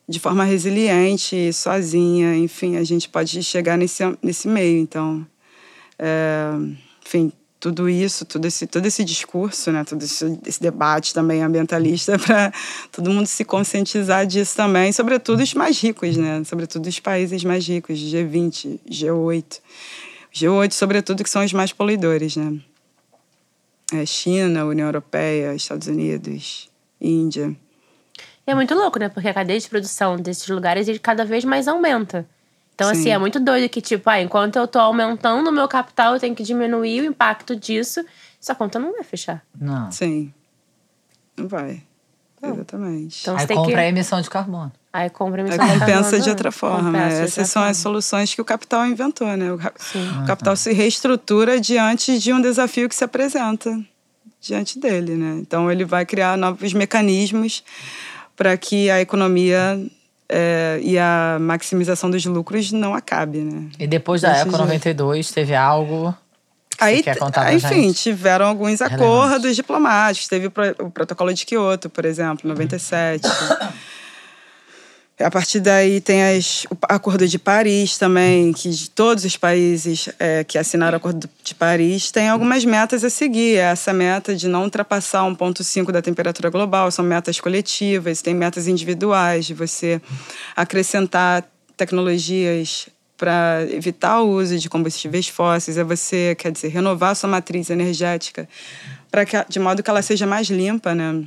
de 0.07 0.19
forma 0.19 0.43
resiliente, 0.43 1.51
sozinha, 1.51 2.35
enfim, 2.37 2.77
a 2.77 2.83
gente 2.83 3.09
pode 3.09 3.41
chegar 3.41 3.75
nesse, 3.77 4.03
nesse 4.21 4.47
meio. 4.47 4.79
Então, 4.79 5.25
é, 5.97 6.51
enfim, 7.03 7.31
tudo 7.59 7.89
isso, 7.89 8.25
todo 8.25 8.45
esse, 8.45 8.67
todo 8.67 8.85
esse 8.85 9.03
discurso, 9.03 9.71
né, 9.71 9.83
todo 9.83 10.03
esse, 10.03 10.39
esse 10.45 10.61
debate 10.61 11.13
também 11.13 11.41
ambientalista, 11.41 12.17
para 12.19 12.51
todo 12.91 13.09
mundo 13.09 13.25
se 13.25 13.43
conscientizar 13.43 14.25
disso 14.25 14.55
também, 14.55 14.91
sobretudo 14.91 15.41
os 15.41 15.53
mais 15.53 15.79
ricos, 15.81 16.15
né, 16.17 16.43
sobretudo 16.43 16.87
os 16.87 16.99
países 16.99 17.43
mais 17.43 17.67
ricos, 17.67 17.97
G20, 17.97 18.79
G8. 18.89 19.59
G8, 20.33 20.73
sobretudo, 20.73 21.23
que 21.23 21.29
são 21.29 21.45
os 21.45 21.53
mais 21.53 21.71
poluidores, 21.71 22.35
né? 22.35 22.59
É 23.93 24.05
China, 24.05 24.65
União 24.65 24.87
Europeia, 24.87 25.55
Estados 25.55 25.87
Unidos, 25.87 26.69
Índia. 26.99 27.55
É 28.45 28.53
muito 28.53 28.75
louco, 28.75 28.99
né? 28.99 29.07
Porque 29.07 29.29
a 29.29 29.33
cadeia 29.33 29.59
de 29.59 29.69
produção 29.69 30.17
desses 30.17 30.47
lugares 30.49 30.87
ele 30.87 30.99
cada 30.99 31.23
vez 31.23 31.45
mais 31.45 31.67
aumenta. 31.67 32.27
Então, 32.75 32.93
Sim. 32.93 32.99
assim, 32.99 33.09
é 33.09 33.17
muito 33.17 33.39
doido 33.39 33.69
que, 33.69 33.79
tipo, 33.81 34.09
ah, 34.09 34.21
enquanto 34.21 34.57
eu 34.57 34.67
tô 34.67 34.77
aumentando 34.79 35.49
o 35.49 35.51
meu 35.53 35.67
capital, 35.67 36.13
eu 36.13 36.19
tenho 36.19 36.35
que 36.35 36.43
diminuir 36.43 37.01
o 37.01 37.05
impacto 37.05 37.55
disso. 37.55 38.03
Essa 38.41 38.53
conta 38.53 38.77
não 38.77 38.91
vai 38.91 39.03
fechar. 39.03 39.41
Não. 39.59 39.89
Sim. 39.91 40.31
Não 41.37 41.47
vai. 41.47 41.81
Exatamente. 42.43 43.21
Então, 43.21 43.33
Aí 43.35 43.41
você 43.41 43.47
tem 43.47 43.57
compra 43.57 43.73
que. 43.73 43.79
a 43.79 43.87
emissão 43.87 44.21
de 44.21 44.29
carbono. 44.29 44.71
Aí 44.93 45.09
compra 45.09 45.41
Aí 45.41 45.47
emissão 45.47 45.65
de 45.65 45.73
compensa 45.79 46.01
carbono, 46.01 46.23
de 46.23 46.29
outra 46.29 46.51
forma. 46.51 46.91
compensa 46.91 47.07
de 47.07 47.13
Essas 47.23 47.29
outra 47.37 47.45
são 47.45 47.61
as 47.63 47.67
forma. 47.69 47.73
soluções 47.81 48.35
que 48.35 48.41
o 48.41 48.45
capital 48.45 48.85
inventou, 48.85 49.35
né? 49.35 49.51
O, 49.51 49.59
Sim. 49.77 50.21
o 50.23 50.27
capital 50.27 50.55
se 50.55 50.71
reestrutura 50.73 51.59
diante 51.59 52.19
de 52.19 52.31
um 52.33 52.41
desafio 52.41 52.87
que 52.87 52.95
se 52.95 53.03
apresenta 53.03 53.79
diante 54.39 54.77
dele, 54.79 55.15
né? 55.15 55.37
Então 55.39 55.71
ele 55.71 55.83
vai 55.85 56.05
criar 56.05 56.37
novos 56.37 56.71
mecanismos 56.73 57.63
para 58.35 58.55
que 58.57 58.89
a 58.91 59.01
economia 59.01 59.81
é, 60.29 60.79
e 60.81 60.97
a 60.97 61.37
maximização 61.39 62.09
dos 62.09 62.25
lucros 62.25 62.71
não 62.71 62.93
acabe, 62.93 63.39
né? 63.39 63.67
E 63.79 63.85
depois 63.87 64.21
da 64.21 64.29
Eco 64.37 64.49
jeito. 64.51 64.57
92, 64.57 65.31
teve 65.31 65.55
algo 65.55 66.15
que 66.77 66.83
Aí, 66.83 67.03
enfim, 67.55 67.83
gente? 67.83 68.01
tiveram 68.01 68.47
alguns 68.47 68.79
Relevante. 68.81 69.01
acordos 69.03 69.55
diplomáticos. 69.55 70.27
Teve 70.27 70.47
o, 70.47 70.51
pro- 70.51 70.75
o 70.79 70.91
protocolo 70.91 71.33
de 71.33 71.45
Kyoto, 71.45 71.89
por 71.89 72.03
exemplo, 72.05 72.41
em 72.45 72.49
97. 72.49 73.21
A 75.17 75.31
partir 75.31 75.61
daí 75.61 76.01
tem 76.01 76.21
as, 76.23 76.65
o 76.65 76.77
Acordo 76.89 77.25
de 77.25 77.39
Paris 77.39 77.97
também, 77.97 78.51
que 78.51 78.69
de 78.69 78.89
todos 78.89 79.23
os 79.23 79.37
países 79.37 80.09
é, 80.19 80.43
que 80.43 80.57
assinaram 80.57 80.95
o 80.95 80.97
Acordo 80.97 81.29
de 81.41 81.55
Paris 81.55 82.11
têm 82.11 82.27
algumas 82.27 82.65
metas 82.65 83.01
a 83.01 83.09
seguir. 83.09 83.55
Essa 83.55 83.93
meta 83.93 84.35
de 84.35 84.49
não 84.49 84.63
ultrapassar 84.63 85.21
1,5 85.21 85.89
da 85.89 86.01
temperatura 86.01 86.49
global 86.49 86.91
são 86.91 87.05
metas 87.05 87.39
coletivas, 87.39 88.21
tem 88.21 88.33
metas 88.33 88.67
individuais 88.67 89.45
de 89.45 89.53
você 89.53 90.01
acrescentar 90.53 91.49
tecnologias 91.77 92.89
para 93.17 93.65
evitar 93.71 94.19
o 94.19 94.31
uso 94.31 94.59
de 94.59 94.69
combustíveis 94.69 95.29
fósseis, 95.29 95.77
é 95.77 95.83
você, 95.85 96.35
quer 96.37 96.51
dizer, 96.51 96.67
renovar 96.67 97.15
sua 97.15 97.29
matriz 97.29 97.69
energética 97.69 98.49
para 99.09 99.25
que, 99.25 99.37
de 99.47 99.59
modo 99.59 99.81
que 99.81 99.89
ela 99.89 100.01
seja 100.01 100.27
mais 100.27 100.49
limpa, 100.49 100.93
né? 100.93 101.23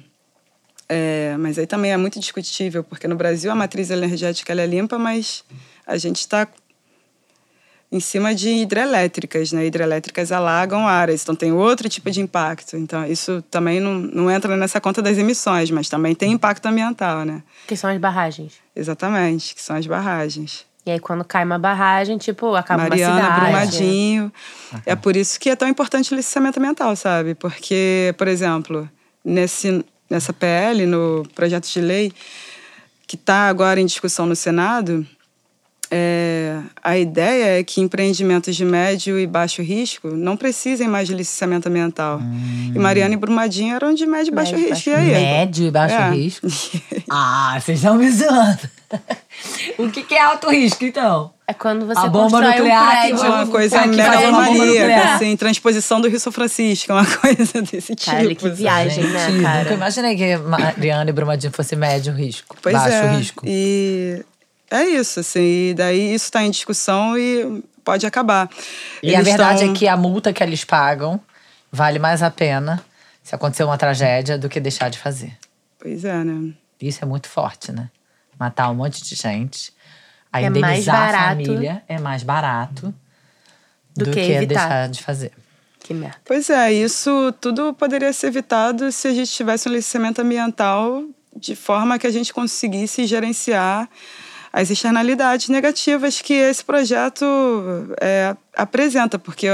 É, 0.88 1.36
mas 1.38 1.58
aí 1.58 1.66
também 1.66 1.92
é 1.92 1.96
muito 1.96 2.18
discutível, 2.18 2.82
porque 2.82 3.06
no 3.06 3.14
Brasil 3.14 3.50
a 3.52 3.54
matriz 3.54 3.90
energética 3.90 4.52
é 4.52 4.66
limpa, 4.66 4.98
mas 4.98 5.44
a 5.86 5.98
gente 5.98 6.20
está 6.20 6.48
em 7.90 8.00
cima 8.00 8.34
de 8.34 8.50
hidrelétricas, 8.50 9.52
né? 9.52 9.66
Hidrelétricas 9.66 10.30
alagam 10.30 10.86
áreas, 10.86 11.22
então 11.22 11.34
tem 11.34 11.52
outro 11.52 11.88
tipo 11.88 12.10
de 12.10 12.20
impacto. 12.20 12.76
Então 12.76 13.04
isso 13.06 13.42
também 13.50 13.80
não, 13.80 13.94
não 13.94 14.30
entra 14.30 14.56
nessa 14.56 14.80
conta 14.80 15.00
das 15.00 15.16
emissões, 15.18 15.70
mas 15.70 15.88
também 15.88 16.14
tem 16.14 16.32
impacto 16.32 16.66
ambiental, 16.66 17.24
né? 17.24 17.42
Que 17.66 17.76
são 17.76 17.90
as 17.90 17.98
barragens. 17.98 18.54
Exatamente, 18.76 19.54
que 19.54 19.62
são 19.62 19.76
as 19.76 19.86
barragens. 19.86 20.66
E 20.86 20.90
aí, 20.90 20.98
quando 20.98 21.22
cai 21.22 21.44
uma 21.44 21.58
barragem, 21.58 22.16
tipo, 22.16 22.54
acaba 22.54 22.84
Mariana, 22.84 23.14
uma 23.14 23.22
cidade. 23.22 23.40
Brumadinho. 23.40 24.32
É 24.86 24.96
por 24.96 25.16
isso 25.16 25.38
que 25.38 25.50
é 25.50 25.56
tão 25.56 25.68
importante 25.68 26.14
o 26.14 26.16
licenciamento 26.16 26.58
ambiental, 26.58 26.96
sabe? 26.96 27.34
Porque, 27.34 28.14
por 28.16 28.26
exemplo, 28.26 28.88
nesse, 29.22 29.84
nessa 30.08 30.32
PL, 30.32 30.86
no 30.86 31.26
projeto 31.34 31.68
de 31.68 31.80
lei, 31.80 32.12
que 33.06 33.16
está 33.16 33.48
agora 33.48 33.80
em 33.80 33.86
discussão 33.86 34.26
no 34.26 34.36
Senado, 34.36 35.06
é, 35.90 36.58
a 36.82 36.98
ideia 36.98 37.58
é 37.58 37.64
que 37.64 37.80
empreendimentos 37.80 38.54
de 38.54 38.62
médio 38.64 39.18
e 39.18 39.26
baixo 39.26 39.62
risco 39.62 40.08
não 40.08 40.36
precisem 40.36 40.86
mais 40.86 41.08
de 41.08 41.14
licenciamento 41.14 41.66
ambiental. 41.68 42.20
E 42.74 42.78
Mariana 42.78 43.14
e 43.14 43.16
Brumadinho 43.16 43.74
eram 43.74 43.94
de 43.94 44.04
médio 44.04 44.30
e 44.30 44.34
baixo 44.34 44.52
Médio 44.52 44.68
risco. 44.68 44.90
baixo 44.90 45.08
E 45.08 45.14
aí? 45.14 45.22
Médio 45.24 45.66
e 45.66 45.70
baixo 45.70 45.94
É. 45.94 46.10
risco? 46.10 46.46
Ah, 47.10 47.58
vocês 47.58 47.78
estão 47.78 47.94
me 47.96 48.10
zoando. 48.10 48.68
o 49.78 49.90
que, 49.90 50.02
que 50.02 50.14
é 50.14 50.20
alto 50.20 50.50
risco, 50.50 50.84
então? 50.84 51.32
É 51.50 51.54
quando 51.54 51.86
você 51.86 51.98
A 51.98 52.08
bomba 52.08 52.30
constrói 52.42 52.56
nuclear 52.58 52.82
um 52.82 52.90
que 52.90 52.96
prédio. 53.00 53.16
vai- 53.18 53.30
uma 53.30 53.46
coisa 53.46 53.78
bomba 53.80 53.88
megalomaníaca, 53.96 54.66
nuclear. 54.66 55.14
assim, 55.16 55.36
transposição 55.36 55.98
do 56.00 56.06
Rio 56.08 56.20
São 56.20 56.30
Francisco, 56.30 56.92
uma 56.92 57.06
coisa 57.16 57.62
desse 57.62 57.94
tipo. 57.94 58.10
Cara, 58.10 58.34
que 58.34 58.42
sabe? 58.42 58.54
viagem, 58.54 59.04
né, 59.04 59.30
Gente, 59.30 59.42
cara? 59.42 59.58
Nunca 59.62 59.74
imaginei 59.74 60.14
que 60.16 60.36
Mariana 60.36 61.08
e 61.08 61.12
Brumadinho 61.14 61.50
fosse 61.50 61.74
médio 61.74 62.12
risco. 62.12 62.54
Pois 62.60 62.74
baixo 62.74 62.92
é. 62.94 63.16
risco. 63.16 63.44
E 63.46 64.22
é 64.70 64.84
isso, 64.84 65.20
assim. 65.20 65.70
E 65.70 65.74
daí 65.74 66.12
isso 66.14 66.26
está 66.26 66.42
em 66.44 66.50
discussão 66.50 67.16
e 67.16 67.64
pode 67.82 68.04
acabar. 68.04 68.50
E 69.02 69.08
a 69.08 69.20
Eles 69.20 69.24
verdade 69.26 69.60
tão- 69.64 69.70
é 69.72 69.74
que 69.74 69.88
a 69.88 69.96
multa 69.96 70.34
que 70.34 70.42
eles 70.42 70.64
pagam 70.64 71.18
vale 71.72 71.98
mais 71.98 72.22
a 72.22 72.30
pena 72.30 72.84
se 73.22 73.34
acontecer 73.34 73.64
uma 73.64 73.78
tragédia 73.78 74.36
do 74.36 74.50
que 74.50 74.60
deixar 74.60 74.90
de 74.90 74.98
fazer. 74.98 75.32
Pois 75.78 76.04
é, 76.04 76.12
né? 76.22 76.52
Isso 76.78 76.98
é 77.02 77.06
muito 77.06 77.26
forte, 77.26 77.72
né? 77.72 77.88
Matar 78.38 78.68
um 78.70 78.74
monte 78.74 79.02
de 79.02 79.14
gente. 79.14 79.72
A 80.32 80.42
É 80.42 80.46
indenizar 80.46 81.14
a 81.14 81.28
família 81.28 81.82
é 81.88 81.98
mais 81.98 82.22
barato 82.22 82.94
Do 83.96 84.04
do, 84.04 84.10
que 84.10 84.20
que, 84.24 84.32
evitar. 84.32 84.68
deixar 84.68 84.88
de 84.88 85.02
fazer. 85.02 85.32
Que 85.80 85.94
merda. 85.94 86.18
Pois 86.24 86.50
é, 86.50 86.72
isso 86.72 87.32
tudo 87.40 87.72
poderia 87.72 88.12
ser 88.12 88.26
evitado 88.28 88.92
se 88.92 89.08
a 89.08 89.14
gente 89.14 89.30
tivesse 89.30 89.68
um 89.68 89.72
licenciamento 89.72 90.20
ambiental 90.20 91.02
de 91.34 91.54
forma 91.56 91.98
que 91.98 92.06
a 92.06 92.10
gente 92.10 92.32
conseguisse 92.32 93.06
gerenciar 93.06 93.88
as 94.52 94.70
externalidades 94.70 95.48
negativas 95.48 96.20
que 96.20 96.32
esse 96.32 96.64
projeto 96.64 97.24
é, 98.00 98.34
apresenta, 98.56 99.18
porque 99.18 99.46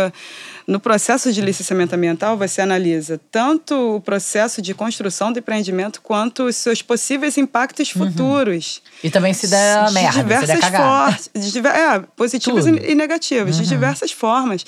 no 0.67 0.81
processo 0.81 1.33
de 1.33 1.41
licenciamento 1.41 1.95
ambiental 1.95 2.37
você 2.37 2.61
analisa 2.61 3.21
tanto 3.31 3.97
o 3.97 4.01
processo 4.01 4.63
de 4.63 4.73
construção 4.75 5.33
do 5.33 5.39
empreendimento 5.39 6.01
quanto 6.01 6.45
os 6.45 6.57
seus 6.57 6.81
possíveis 6.81 7.37
impactos 7.37 7.91
futuros. 7.91 8.83
E 9.03 9.11
também 9.11 9.35
se 9.35 9.47
de 9.47 9.53
merda, 9.55 9.89
se 9.89 9.95
der 9.95 10.13
diversas 10.13 10.61
cagada. 10.61 10.85
formas, 10.85 11.31
de 11.35 11.59
é, 11.67 12.01
positivas 12.17 12.65
Tudo. 12.65 12.79
e 12.79 12.93
e 12.93 12.95
negativas, 12.95 13.57
de 13.57 13.67
diversas 13.67 14.13
formas. 14.13 14.65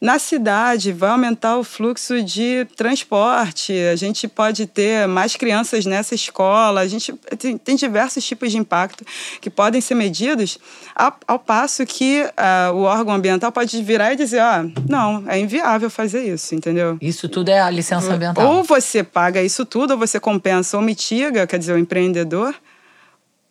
Na 0.00 0.20
cidade, 0.20 0.92
vai 0.92 1.10
aumentar 1.10 1.56
o 1.58 1.64
fluxo 1.64 2.22
de 2.22 2.64
transporte, 2.76 3.72
a 3.92 3.96
gente 3.96 4.28
pode 4.28 4.64
ter 4.64 5.08
mais 5.08 5.34
crianças 5.34 5.84
nessa 5.86 6.14
escola, 6.14 6.80
a 6.80 6.86
gente 6.86 7.12
tem, 7.36 7.58
tem 7.58 7.74
diversos 7.74 8.24
tipos 8.24 8.52
de 8.52 8.58
impacto 8.58 9.04
que 9.40 9.50
podem 9.50 9.80
ser 9.80 9.96
medidos, 9.96 10.56
ao, 10.94 11.16
ao 11.26 11.38
passo 11.40 11.84
que 11.84 12.24
ah, 12.36 12.70
o 12.72 12.82
órgão 12.82 13.12
ambiental 13.12 13.50
pode 13.50 13.82
virar 13.82 14.12
e 14.12 14.16
dizer: 14.16 14.38
ah, 14.38 14.64
não, 14.88 15.24
é 15.26 15.40
inviável 15.40 15.90
fazer 15.90 16.32
isso, 16.32 16.54
entendeu? 16.54 16.96
Isso 17.00 17.28
tudo 17.28 17.48
é 17.48 17.60
a 17.60 17.68
licença 17.68 18.14
ambiental. 18.14 18.46
Ou 18.46 18.62
você 18.62 19.02
paga 19.02 19.42
isso 19.42 19.66
tudo, 19.66 19.92
ou 19.92 19.98
você 19.98 20.20
compensa 20.20 20.76
ou 20.76 20.82
mitiga, 20.82 21.44
quer 21.44 21.58
dizer, 21.58 21.72
o 21.72 21.78
empreendedor, 21.78 22.54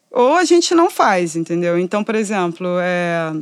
ou 0.09 0.35
a 0.35 0.45
gente 0.45 0.73
não 0.73 0.89
faz, 0.89 1.35
entendeu? 1.35 1.77
Então, 1.77 2.05
por 2.05 2.15
exemplo, 2.15 2.67
é, 2.79 3.33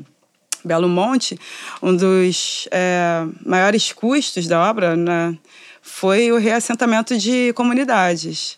Belo 0.65 0.89
Monte, 0.89 1.39
um 1.81 1.95
dos 1.95 2.67
é, 2.71 3.23
maiores 3.45 3.93
custos 3.93 4.47
da 4.47 4.69
obra 4.69 4.95
né, 4.95 5.37
foi 5.81 6.31
o 6.31 6.37
reassentamento 6.37 7.17
de 7.17 7.53
comunidades. 7.53 8.57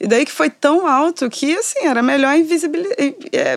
E 0.00 0.06
daí 0.06 0.26
que 0.26 0.32
foi 0.32 0.50
tão 0.50 0.86
alto 0.86 1.30
que, 1.30 1.56
assim, 1.56 1.86
era 1.86 2.02
melhor 2.02 2.36
invisibilizar, 2.36 2.96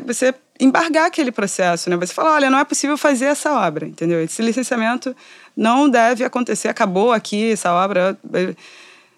você 0.05 0.33
embargar 0.59 1.07
aquele 1.07 1.31
processo, 1.31 1.89
né? 1.89 1.97
Você 1.97 2.13
falar, 2.13 2.35
olha, 2.35 2.49
não 2.49 2.59
é 2.59 2.65
possível 2.65 2.97
fazer 2.97 3.25
essa 3.25 3.53
obra, 3.53 3.85
entendeu? 3.85 4.21
Esse 4.23 4.41
licenciamento 4.41 5.15
não 5.55 5.89
deve 5.89 6.23
acontecer, 6.23 6.67
acabou 6.67 7.11
aqui 7.11 7.51
essa 7.51 7.73
obra, 7.73 8.17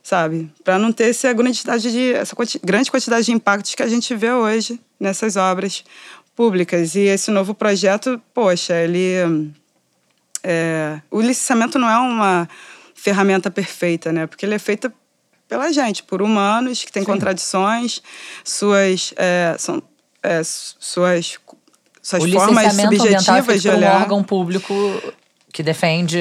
sabe? 0.03 0.51
Para 0.63 0.77
não 0.77 0.91
ter 0.91 1.09
essa 1.09 1.31
grande 1.33 1.59
quantidade 1.59 1.91
de 1.91 2.13
essa 2.13 2.35
grande 2.63 2.91
quantidade 2.91 3.25
de 3.25 3.31
impactos 3.31 3.75
que 3.75 3.83
a 3.83 3.87
gente 3.87 4.15
vê 4.15 4.31
hoje 4.31 4.79
nessas 4.99 5.37
obras 5.37 5.83
públicas. 6.39 6.95
E 6.95 7.01
esse 7.01 7.29
novo 7.31 7.53
projeto, 7.53 8.21
poxa, 8.33 8.73
ele 8.73 9.51
é, 10.41 11.01
o 11.11 11.19
licenciamento 11.19 11.77
não 11.77 11.89
é 11.89 11.97
uma 11.97 12.47
ferramenta 12.95 13.51
perfeita, 13.51 14.13
né? 14.13 14.25
Porque 14.25 14.45
ele 14.45 14.55
é 14.55 14.59
feito 14.59 14.89
pela 15.49 15.69
gente, 15.73 16.01
por 16.01 16.21
humanos 16.21 16.85
que 16.85 16.93
têm 16.93 17.03
contradições, 17.03 18.01
suas, 18.41 19.13
é, 19.17 19.53
são, 19.59 19.83
é, 20.23 20.41
suas, 20.41 21.37
suas 22.01 22.23
o 22.23 22.31
formas 22.31 22.79
é 22.79 22.83
subjetivas 22.83 23.61
de 23.61 23.67
por 23.67 23.75
um 23.75 23.77
olhar. 23.79 24.01
órgão 24.01 24.23
público 24.23 24.73
que 25.51 25.61
defende. 25.61 26.19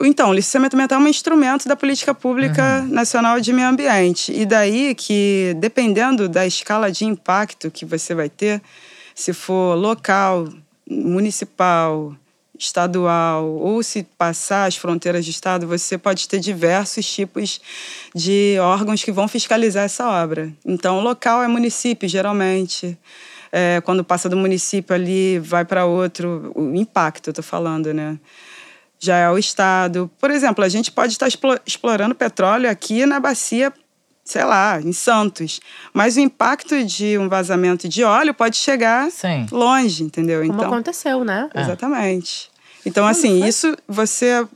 Então, 0.00 0.30
o 0.30 0.32
licenciamento 0.32 0.76
ambiental 0.76 1.00
é 1.00 1.02
um 1.02 1.08
instrumento 1.08 1.66
da 1.66 1.74
política 1.74 2.14
pública 2.14 2.82
nacional 2.82 3.40
de 3.40 3.52
meio 3.52 3.66
ambiente. 3.66 4.32
E 4.32 4.46
daí 4.46 4.94
que, 4.94 5.56
dependendo 5.58 6.28
da 6.28 6.46
escala 6.46 6.92
de 6.92 7.04
impacto 7.04 7.68
que 7.68 7.84
você 7.84 8.14
vai 8.14 8.28
ter, 8.28 8.62
se 9.14 9.32
for 9.32 9.74
local, 9.74 10.48
municipal, 10.88 12.14
estadual, 12.58 13.46
ou 13.46 13.82
se 13.82 14.02
passar 14.02 14.66
as 14.66 14.76
fronteiras 14.76 15.24
de 15.24 15.30
estado, 15.30 15.66
você 15.66 15.98
pode 15.98 16.28
ter 16.28 16.38
diversos 16.40 17.06
tipos 17.06 17.60
de 18.14 18.56
órgãos 18.60 19.02
que 19.02 19.12
vão 19.12 19.28
fiscalizar 19.28 19.84
essa 19.84 20.08
obra. 20.08 20.52
Então, 20.64 21.00
local 21.00 21.42
é 21.42 21.48
município, 21.48 22.08
geralmente. 22.08 22.98
É, 23.50 23.80
quando 23.84 24.02
passa 24.02 24.28
do 24.28 24.36
município 24.36 24.94
ali, 24.94 25.38
vai 25.38 25.64
para 25.64 25.84
outro. 25.84 26.52
O 26.54 26.74
impacto, 26.74 27.28
eu 27.28 27.32
estou 27.32 27.44
falando, 27.44 27.94
né? 27.94 28.18
já 29.04 29.18
é 29.18 29.30
o 29.30 29.38
Estado. 29.38 30.10
Por 30.18 30.30
exemplo, 30.30 30.64
a 30.64 30.68
gente 30.68 30.90
pode 30.90 31.12
estar 31.12 31.28
explo- 31.28 31.60
explorando 31.66 32.14
petróleo 32.14 32.70
aqui 32.70 33.04
na 33.04 33.20
bacia, 33.20 33.72
sei 34.24 34.44
lá, 34.44 34.80
em 34.80 34.92
Santos. 34.92 35.60
Mas 35.92 36.16
o 36.16 36.20
impacto 36.20 36.82
de 36.84 37.18
um 37.18 37.28
vazamento 37.28 37.88
de 37.88 38.02
óleo 38.02 38.32
pode 38.32 38.56
chegar 38.56 39.10
Sim. 39.10 39.46
longe, 39.52 40.02
entendeu? 40.02 40.40
Como 40.40 40.52
então, 40.54 40.66
aconteceu, 40.66 41.22
né? 41.24 41.50
Exatamente. 41.54 42.50
Então, 42.86 43.06
assim, 43.06 43.44
isso 43.46 43.76
você 43.86 44.46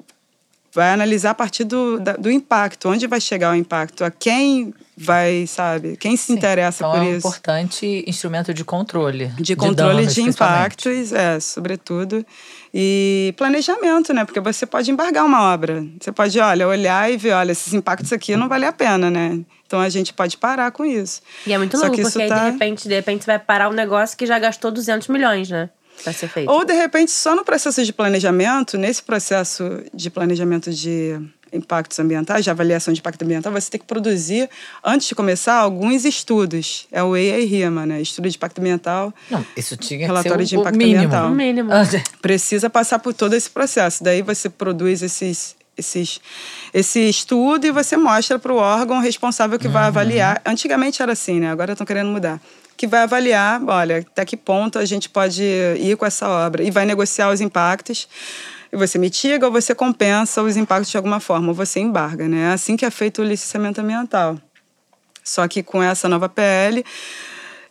vai 0.74 0.92
analisar 0.92 1.30
a 1.30 1.34
partir 1.34 1.64
do, 1.64 1.98
da- 1.98 2.16
do 2.16 2.30
impacto. 2.30 2.88
Onde 2.88 3.06
vai 3.06 3.20
chegar 3.20 3.52
o 3.52 3.54
impacto? 3.56 4.04
A 4.04 4.10
quem 4.10 4.72
vai, 4.96 5.46
sabe? 5.46 5.96
Quem 5.96 6.16
se 6.16 6.32
interessa 6.32 6.84
então 6.84 6.92
por 6.92 6.98
é 6.98 7.00
um 7.02 7.16
isso? 7.16 7.26
importante 7.26 8.04
instrumento 8.06 8.52
de 8.52 8.64
controle. 8.64 9.28
de 9.38 9.56
controle 9.56 10.02
danos, 10.02 10.14
de, 10.14 10.22
impactos, 10.22 11.12
é, 11.12 11.40
sobretudo. 11.40 12.24
E 12.72 13.32
planejamento, 13.36 14.12
né? 14.12 14.24
Porque 14.24 14.40
você 14.40 14.66
pode 14.66 14.90
embargar 14.90 15.24
uma 15.24 15.52
obra. 15.52 15.84
Você 16.00 16.12
pode, 16.12 16.38
olha, 16.38 16.68
olhar 16.68 17.10
e 17.10 17.16
ver, 17.16 17.32
olha, 17.32 17.52
esses 17.52 17.72
impactos 17.72 18.12
aqui 18.12 18.36
não 18.36 18.48
vale 18.48 18.66
a 18.66 18.72
pena, 18.72 19.10
né? 19.10 19.40
Então 19.68 19.80
a 19.80 19.88
gente 19.90 20.14
pode 20.14 20.38
parar 20.38 20.70
com 20.72 20.82
isso. 20.82 21.20
E 21.46 21.52
é 21.52 21.58
muito 21.58 21.76
Só 21.76 21.86
louco, 21.88 22.00
porque 22.00 22.22
aí, 22.22 22.28
tá- 22.28 22.46
de 22.46 22.50
repente, 22.52 22.88
de 22.88 22.94
repente, 22.94 23.24
você 23.24 23.30
vai 23.32 23.38
parar 23.38 23.68
um 23.68 23.74
negócio 23.74 24.16
que 24.16 24.24
já 24.26 24.38
gastou 24.38 24.70
200 24.70 25.08
milhões, 25.08 25.50
né? 25.50 25.68
Pra 26.02 26.12
ser 26.12 26.26
feito. 26.28 26.50
Ou, 26.50 26.64
de 26.64 26.72
repente, 26.72 27.10
só 27.10 27.34
no 27.36 27.44
processo 27.44 27.84
de 27.84 27.92
planejamento, 27.92 28.78
nesse 28.78 29.02
processo 29.02 29.82
de 29.92 30.08
planejamento 30.10 30.72
de 30.72 31.20
impactos 31.52 31.98
ambientais, 31.98 32.44
de 32.44 32.50
avaliação 32.50 32.94
de 32.94 33.00
impacto 33.00 33.22
ambiental, 33.22 33.52
você 33.52 33.70
tem 33.70 33.80
que 33.80 33.86
produzir, 33.86 34.48
antes 34.84 35.08
de 35.08 35.14
começar, 35.14 35.54
alguns 35.54 36.04
estudos. 36.04 36.86
É 36.92 37.02
o 37.02 37.14
EIA 37.16 37.40
e 37.40 37.44
RIMA, 37.44 37.84
né? 37.84 38.00
Estudo 38.00 38.28
de 38.30 38.36
impacto 38.36 38.58
ambiental. 38.60 39.12
Não, 39.30 39.44
isso 39.56 39.76
tinha 39.76 40.06
Relatório 40.06 40.38
que 40.38 40.44
de 40.44 40.50
ser 40.50 40.56
o, 40.56 40.58
o 40.60 40.62
impacto 40.62 40.76
mínimo. 40.78 40.96
ambiental. 41.04 41.28
No 41.30 41.34
mínimo. 41.34 41.70
Ah, 41.72 41.82
precisa 42.22 42.70
passar 42.70 42.98
por 43.00 43.12
todo 43.12 43.34
esse 43.34 43.50
processo. 43.50 44.02
Daí 44.04 44.22
você 44.22 44.48
produz 44.48 45.02
esses, 45.02 45.56
esses, 45.79 46.20
esse 46.74 47.09
estudo 47.09 47.66
e 47.66 47.70
você 47.70 47.97
mostra 47.97 48.39
para 48.39 48.53
o 48.53 48.57
órgão 48.57 49.01
responsável 49.01 49.59
que 49.59 49.68
vai 49.68 49.85
avaliar. 49.85 50.43
Antigamente 50.45 51.01
era 51.01 51.12
assim, 51.12 51.39
né? 51.41 51.51
Agora 51.51 51.72
estão 51.72 51.87
querendo 51.87 52.11
mudar. 52.11 52.41
Que 52.76 52.87
vai 52.87 53.03
avaliar, 53.03 53.62
olha, 53.66 53.99
até 53.99 54.24
que 54.24 54.37
ponto 54.37 54.79
a 54.79 54.85
gente 54.85 55.09
pode 55.09 55.43
ir 55.43 55.97
com 55.97 56.05
essa 56.05 56.29
obra. 56.29 56.62
E 56.62 56.70
vai 56.70 56.85
negociar 56.85 57.31
os 57.31 57.41
impactos. 57.41 58.09
E 58.72 58.76
você 58.76 58.99
mitiga 58.99 59.47
ou 59.47 59.53
você 59.53 59.74
compensa 59.74 60.43
os 60.43 60.57
impactos 60.57 60.91
de 60.91 60.97
alguma 60.97 61.20
forma, 61.20 61.49
ou 61.49 61.55
você 61.55 61.81
embarga, 61.81 62.29
né? 62.29 62.51
É 62.51 62.53
assim 62.53 62.76
que 62.76 62.85
é 62.85 62.91
feito 62.91 63.22
o 63.22 63.24
licenciamento 63.24 63.81
ambiental. 63.81 64.39
Só 65.24 65.47
que 65.49 65.62
com 65.62 65.83
essa 65.83 66.09
nova 66.09 66.29
PL, 66.29 66.85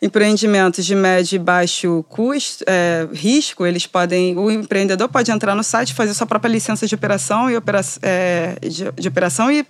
empreendimentos 0.01 0.85
de 0.85 0.95
médio 0.95 1.35
e 1.35 1.39
baixo 1.39 2.05
custo, 2.09 2.63
é, 2.67 3.07
risco, 3.11 3.65
eles 3.65 3.87
podem, 3.87 4.37
o 4.37 4.51
empreendedor 4.51 5.09
pode 5.09 5.31
entrar 5.31 5.55
no 5.55 5.63
site, 5.63 5.93
fazer 5.93 6.13
sua 6.13 6.27
própria 6.27 6.49
licença 6.49 6.85
de 6.85 6.93
operação 6.93 7.49
e 7.49 7.57
opera, 7.57 7.81
é, 8.01 8.57
de, 8.61 8.91
de 8.91 9.07
operação 9.07 9.51
e 9.51 9.65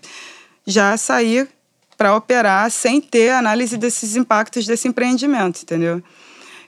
já 0.65 0.97
sair 0.97 1.47
para 1.97 2.15
operar 2.15 2.69
sem 2.69 3.01
ter 3.01 3.31
análise 3.31 3.77
desses 3.77 4.15
impactos 4.15 4.65
desse 4.65 4.87
empreendimento, 4.87 5.61
entendeu? 5.63 6.03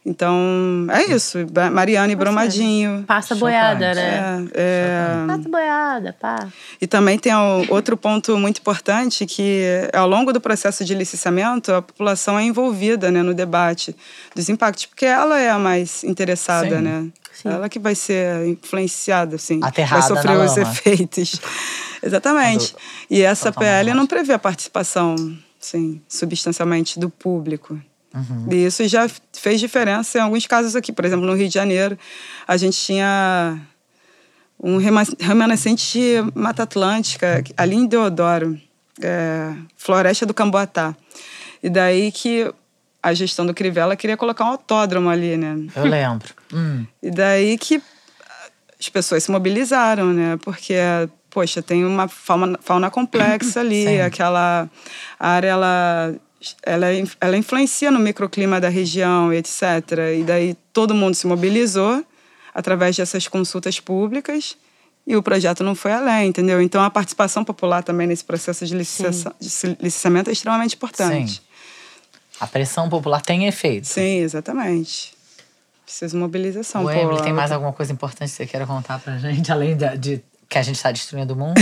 Então, 0.06 0.88
é 0.92 1.04
isso. 1.14 1.46
Ba- 1.52 1.70
Mariana 1.70 2.12
e 2.12 2.16
Brumadinho. 2.16 3.04
Passa 3.06 3.36
boiada, 3.36 3.94
né? 3.94 4.48
É, 4.54 5.24
é, 5.24 5.28
Passa 5.28 5.50
boiada, 5.50 6.16
pá. 6.20 6.48
e 6.82 6.88
também 6.88 7.20
tem 7.20 7.34
o- 7.36 7.66
outro 7.70 7.96
ponto 7.98 8.38
muito 8.38 8.60
importante 8.60 9.26
que 9.26 9.64
ao 9.94 10.08
longo 10.08 10.32
do 10.32 10.40
processo 10.42 10.84
de 10.86 10.96
licenciamento 10.96 11.72
a 11.74 11.82
população 11.82 12.40
é 12.40 12.44
envolvida 12.44 13.12
né, 13.12 13.22
no 13.22 13.34
debate 13.34 13.96
dos 14.36 14.48
impactos, 14.50 14.86
porque 14.86 15.06
ela 15.06 15.40
é 15.40 15.50
a 15.50 15.60
mais 15.60 16.04
interessada, 16.04 16.78
Sim. 16.78 16.82
né? 16.84 17.08
Ela 17.46 17.70
que 17.70 17.80
vai 17.80 17.96
ser 17.96 18.48
influenciada, 18.48 19.36
assim, 19.38 19.60
Aterrada 19.64 20.02
vai 20.08 20.08
sofrer 20.18 20.38
na 20.38 20.44
os 20.44 20.58
lama. 20.58 20.72
efeitos. 20.72 21.40
Exatamente. 22.04 22.76
E 23.10 23.22
essa 23.22 23.52
toma 23.52 23.66
PL 23.66 23.94
não 23.94 24.06
prevê 24.08 24.34
a 24.34 24.40
participação, 24.40 25.16
sim, 25.60 26.02
substancialmente 26.08 27.00
do 27.00 27.10
público. 27.10 27.80
Uhum. 28.14 28.48
E 28.52 28.66
isso 28.66 28.88
já 28.88 29.08
fez 29.34 29.60
diferença 29.60 30.18
em 30.18 30.22
alguns 30.22 30.46
casos 30.48 30.76
aqui. 30.76 30.92
Por 30.92 31.06
exemplo, 31.06 31.26
no 31.26 31.34
Rio 31.36 31.48
de 31.48 31.54
Janeiro, 31.54 31.98
a 32.48 32.58
gente 32.58 32.78
tinha 32.80 33.60
um 34.62 34.78
rema- 34.78 35.04
remanescente 35.20 36.00
de 36.00 36.32
Mata 36.34 36.64
Atlântica, 36.64 37.44
ali 37.56 37.76
em 37.76 37.86
Deodoro, 37.86 38.60
é, 39.02 39.54
Floresta 39.78 40.26
do 40.26 40.34
Camboatá. 40.34 40.96
E 41.62 41.70
daí 41.70 42.12
que 42.12 42.52
a 43.02 43.14
gestão 43.14 43.46
do 43.46 43.54
Crivella 43.54 43.96
queria 43.96 44.18
colocar 44.18 44.44
um 44.44 44.50
autódromo 44.50 45.10
ali, 45.10 45.38
né? 45.38 45.56
Eu 45.76 45.86
lembro. 45.86 46.34
Hum. 46.52 46.84
E 47.04 47.12
daí 47.12 47.60
que 47.60 47.80
as 48.80 48.90
pessoas 48.90 49.24
se 49.24 49.30
mobilizaram, 49.30 50.12
né? 50.12 50.36
Porque, 50.42 50.74
poxa, 51.30 51.62
tem 51.62 51.86
uma 51.86 52.08
fauna, 52.08 52.58
fauna 52.60 52.90
complexa 52.90 53.60
ali, 53.62 53.86
Sim. 53.86 54.02
aquela 54.02 54.68
área, 55.20 55.48
ela, 55.50 56.16
ela, 56.64 56.88
ela 57.20 57.38
influencia 57.38 57.92
no 57.92 58.00
microclima 58.00 58.60
da 58.62 58.70
região, 58.70 59.34
etc. 59.34 59.62
E 60.20 60.24
daí 60.24 60.56
todo 60.74 60.94
mundo 60.96 61.16
se 61.16 61.28
mobilizou 61.28 62.04
através 62.54 62.96
dessas 62.96 63.28
consultas 63.28 63.80
públicas 63.80 64.58
e 65.06 65.16
o 65.16 65.24
projeto 65.24 65.64
não 65.64 65.76
foi 65.76 65.92
além, 65.92 66.30
entendeu? 66.30 66.62
Então 66.62 66.82
a 66.84 66.90
participação 66.90 67.44
popular 67.44 67.84
também 67.84 68.08
nesse 68.08 68.24
processo 68.24 68.66
de, 68.66 68.76
licencia- 68.76 69.34
de 69.40 69.48
licenciamento 69.82 70.30
é 70.30 70.34
extremamente 70.34 70.76
importante. 70.76 71.34
Sim. 71.34 71.40
A 72.40 72.48
pressão 72.48 72.88
popular 72.90 73.22
tem 73.22 73.48
efeito. 73.48 73.88
Sim, 73.88 74.20
exatamente. 74.20 75.14
Precisa 75.84 76.12
de 76.12 76.18
mobilização. 76.18 76.86
O 76.86 76.92
Emily, 76.92 77.22
tem 77.22 77.34
mais 77.34 77.52
alguma 77.52 77.74
coisa 77.74 77.92
importante 77.92 78.30
que 78.30 78.36
você 78.38 78.46
queira 78.46 78.66
contar 78.66 79.00
pra 79.00 79.18
gente, 79.18 79.52
além 79.52 79.76
de, 79.76 79.98
de 79.98 80.22
que 80.50 80.58
a 80.58 80.64
gente 80.64 80.78
está 80.78 80.92
destruindo 80.92 81.36
o 81.36 81.38
mundo? 81.38 81.54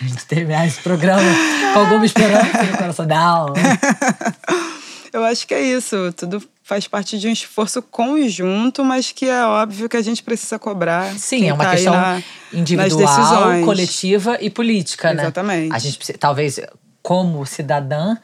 a 0.00 0.04
gente 0.04 0.24
terminar 0.26 0.66
esse 0.66 0.80
programa 0.80 1.28
com 1.74 1.80
alguma 1.80 2.06
esperança 2.06 2.62
no 2.62 2.78
coração. 2.78 3.06
Não. 3.06 3.52
Eu 5.12 5.24
acho 5.24 5.46
que 5.46 5.54
é 5.54 5.60
isso. 5.60 6.12
Tudo 6.12 6.40
faz 6.62 6.86
parte 6.86 7.18
de 7.18 7.26
um 7.26 7.32
esforço 7.32 7.82
conjunto, 7.82 8.84
mas 8.84 9.10
que 9.10 9.28
é 9.28 9.44
óbvio 9.44 9.88
que 9.88 9.96
a 9.96 10.02
gente 10.02 10.22
precisa 10.22 10.58
cobrar. 10.58 11.12
Sim, 11.18 11.48
é 11.48 11.52
uma 11.52 11.64
tá 11.64 11.70
questão 11.72 11.94
na- 11.94 12.22
individual, 12.52 13.64
coletiva 13.64 14.36
e 14.40 14.50
política, 14.50 15.12
né? 15.12 15.22
Exatamente. 15.22 15.74
A 15.74 15.78
gente 15.78 15.96
precisa, 15.96 16.18
talvez, 16.18 16.60
como 17.02 17.44
cidadã, 17.46 18.16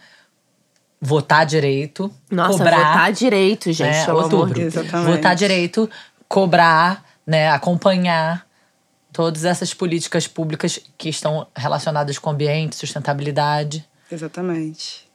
votar 1.01 1.47
direito, 1.47 2.13
Nossa, 2.31 2.59
cobrar. 2.59 2.77
votar 2.77 3.13
direito, 3.13 3.73
gente, 3.73 4.07
né, 4.07 4.13
outubro. 4.13 4.61
Exatamente. 4.61 5.11
Votar 5.11 5.35
direito, 5.35 5.91
cobrar, 6.29 7.03
né, 7.27 7.51
acompanhar 7.51 8.44
todas 9.15 9.45
essas 9.45 9.73
políticas 9.73 10.27
públicas 10.27 10.81
que 10.99 11.09
estão 11.09 11.47
relacionadas 11.57 12.19
com 12.19 12.29
o 12.31 12.33
ambiente, 12.33 12.75
sustentabilidade. 12.77 13.89
Exatamente. 14.11 15.09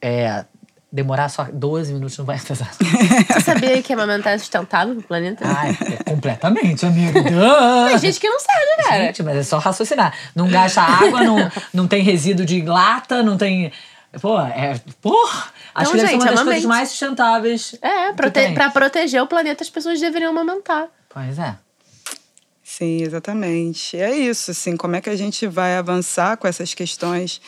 É, 0.00 0.44
demorar 0.92 1.30
só 1.30 1.46
12 1.50 1.94
minutos 1.94 2.18
não 2.18 2.26
vai 2.26 2.38
pesar. 2.38 2.70
Você 3.32 3.40
sabia 3.40 3.82
que 3.82 3.92
amamentar 3.94 4.34
é 4.34 4.38
sustentável 4.38 4.94
pro 4.94 5.04
planeta? 5.04 5.42
Ai, 5.46 5.76
é 5.80 6.04
completamente, 6.04 6.84
amigo. 6.84 7.18
Tem 7.88 7.98
gente 7.98 8.20
que 8.20 8.28
não 8.28 8.38
sabe, 8.38 8.84
cara. 8.88 9.06
Gente, 9.06 9.22
mas 9.22 9.36
é 9.38 9.42
só 9.42 9.58
raciocinar. 9.58 10.14
Não 10.34 10.46
gasta 10.48 10.82
água, 10.82 11.24
não, 11.24 11.50
não 11.72 11.88
tem 11.88 12.02
resíduo 12.02 12.44
de 12.44 12.60
lata, 12.60 13.22
não 13.22 13.38
tem. 13.38 13.72
Pô, 14.20 14.38
é. 14.38 14.78
Porra! 15.00 15.48
Acho 15.74 15.92
Então, 15.96 16.00
que 16.06 16.12
gente, 16.12 16.14
uma 16.16 16.24
das 16.26 16.32
amamente. 16.34 16.52
coisas 16.54 16.64
mais 16.66 16.88
sustentáveis. 16.90 17.74
É, 17.80 18.12
prote 18.12 18.52
pra 18.52 18.68
proteger 18.70 19.22
o 19.22 19.26
planeta, 19.26 19.62
as 19.64 19.70
pessoas 19.70 19.98
deveriam 19.98 20.30
amamentar. 20.30 20.88
Pois 21.08 21.38
é. 21.38 21.54
Sim, 22.78 23.02
exatamente. 23.02 23.96
É 23.96 24.14
isso, 24.16 24.52
assim, 24.52 24.76
como 24.76 24.94
é 24.94 25.00
que 25.00 25.10
a 25.10 25.16
gente 25.16 25.46
vai 25.48 25.76
avançar 25.76 26.36
com 26.36 26.46
essas 26.46 26.74
questões 26.74 27.40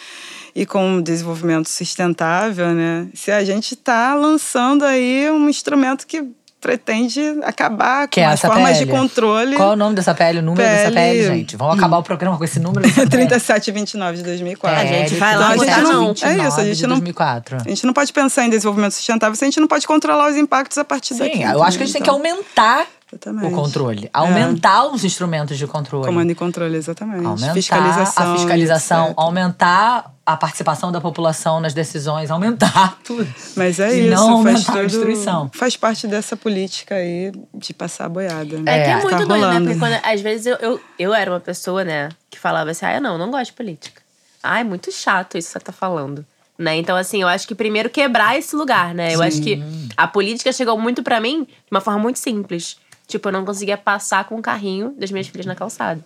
e 0.56 0.66
com 0.66 0.96
o 0.96 1.02
desenvolvimento 1.02 1.68
sustentável, 1.68 2.68
né? 2.74 3.06
Se 3.14 3.30
a 3.30 3.44
gente 3.44 3.74
está 3.74 4.12
lançando 4.14 4.84
aí 4.84 5.30
um 5.30 5.48
instrumento 5.48 6.04
que 6.06 6.24
pretende 6.60 7.22
acabar 7.42 8.06
Que 8.06 8.20
com 8.20 8.26
é 8.28 8.32
as 8.32 8.40
formas 8.40 8.76
de 8.76 8.84
pele? 8.84 8.98
controle. 8.98 9.56
Qual 9.56 9.70
é 9.70 9.72
o 9.72 9.76
nome 9.76 9.94
dessa 9.94 10.14
pele, 10.14 10.40
o 10.40 10.42
número 10.42 10.62
dessa 10.68 10.90
Pele- 10.92 10.94
pele, 10.94 11.22
gente? 11.38 11.56
Vamos 11.56 11.78
acabar 11.78 11.96
o 11.98 12.02
programa 12.02 12.36
com 12.36 12.44
esse 12.44 12.60
número 12.60 12.82
dessa 12.82 12.96
pele. 12.96 13.08
3729 13.10 14.16
de 14.18 14.22
2004. 14.24 14.78
A 14.80 14.84
gente 14.84 15.14
vai 15.14 15.36
lá 15.36 15.46
Pele 15.52 15.58
botar 15.60 15.80
não. 15.80 16.08
29 16.08 16.24
É 16.42 16.46
isso, 16.48 16.60
a 16.60 16.64
gente 16.64 16.76
de 16.76 16.82
não- 16.86 16.96
2004. 16.96 17.56
A 17.64 17.68
gente 17.68 17.86
não 17.86 17.94
pode 17.94 18.12
pensar 18.12 18.44
em 18.44 18.50
desenvolvimento 18.50 18.92
sustentável 18.92 19.34
se 19.36 19.44
a 19.44 19.46
gente 19.46 19.58
não 19.60 19.68
pode 19.68 19.86
controlar 19.86 20.28
os 20.28 20.36
impactos 20.36 20.76
a 20.76 20.84
partir 20.84 21.14
daqui. 21.14 21.38
Sim, 21.38 21.44
eu 21.44 21.62
acho 21.62 21.78
que 21.78 21.84
a 21.84 21.86
gente 21.86 21.94
tem 21.94 22.02
que 22.02 22.10
então, 22.10 22.16
aumentar 22.16 22.86
Exatamente. 23.12 23.52
o 23.52 23.56
controle. 23.56 24.10
Aumentar 24.12 24.86
os 24.86 25.04
instrumentos 25.04 25.58
de 25.58 25.66
controle. 25.66 26.06
Comando 26.06 26.30
e 26.30 26.34
controle, 26.34 26.76
exatamente. 26.76 27.26
Aumentar 27.26 27.54
fiscalização. 27.54 28.32
a 28.32 28.36
fiscalização, 28.36 29.04
etc. 29.06 29.14
aumentar 29.18 30.14
a 30.24 30.36
participação 30.36 30.92
da 30.92 31.00
população 31.00 31.60
nas 31.60 31.74
decisões, 31.74 32.30
aumentar 32.30 32.98
tudo. 33.04 33.28
Mas 33.56 33.80
é 33.80 33.92
E 33.92 34.06
isso, 34.06 34.10
não 34.10 34.44
faz 34.44 34.56
aumentar 34.56 34.72
a 34.72 34.76
tudo, 34.76 34.86
destruição. 34.86 35.50
Faz 35.52 35.76
parte 35.76 36.06
dessa 36.06 36.36
política 36.36 36.94
aí 36.94 37.32
de 37.52 37.74
passar 37.74 38.04
a 38.04 38.08
boiada. 38.08 38.56
É, 38.58 38.62
que 38.62 38.70
é 38.70 38.90
É, 38.90 38.96
muito 39.02 39.18
tá 39.18 39.24
doido, 39.24 39.48
né? 39.48 39.60
Porque 39.60 39.78
quando, 39.78 39.98
às 40.04 40.20
vezes 40.20 40.46
eu, 40.46 40.56
eu, 40.56 40.80
eu 40.98 41.12
era 41.12 41.32
uma 41.32 41.40
pessoa, 41.40 41.84
né, 41.84 42.10
que 42.30 42.38
falava 42.38 42.70
assim, 42.70 42.86
ah, 42.86 42.94
eu 42.94 43.00
não, 43.00 43.18
não 43.18 43.30
gosto 43.30 43.46
de 43.46 43.52
política. 43.54 44.02
Ah, 44.42 44.60
é 44.60 44.64
muito 44.64 44.92
chato 44.92 45.36
isso 45.36 45.48
que 45.48 45.52
você 45.54 45.60
tá 45.60 45.72
falando. 45.72 46.24
Né? 46.56 46.76
Então, 46.76 46.94
assim, 46.94 47.22
eu 47.22 47.28
acho 47.28 47.48
que 47.48 47.54
primeiro 47.54 47.88
quebrar 47.88 48.38
esse 48.38 48.54
lugar, 48.54 48.94
né? 48.94 49.14
Eu 49.14 49.22
acho 49.22 49.40
que 49.40 49.62
a 49.96 50.06
política 50.06 50.52
chegou 50.52 50.78
muito 50.78 51.02
pra 51.02 51.18
mim 51.18 51.44
de 51.44 51.70
uma 51.70 51.80
forma 51.80 51.98
muito 51.98 52.18
simples. 52.18 52.76
Tipo, 53.10 53.28
eu 53.28 53.32
não 53.32 53.44
conseguia 53.44 53.76
passar 53.76 54.24
com 54.24 54.36
o 54.38 54.42
carrinho 54.42 54.94
das 54.96 55.10
minhas 55.10 55.26
filhas 55.26 55.44
na 55.44 55.56
calçada. 55.56 56.00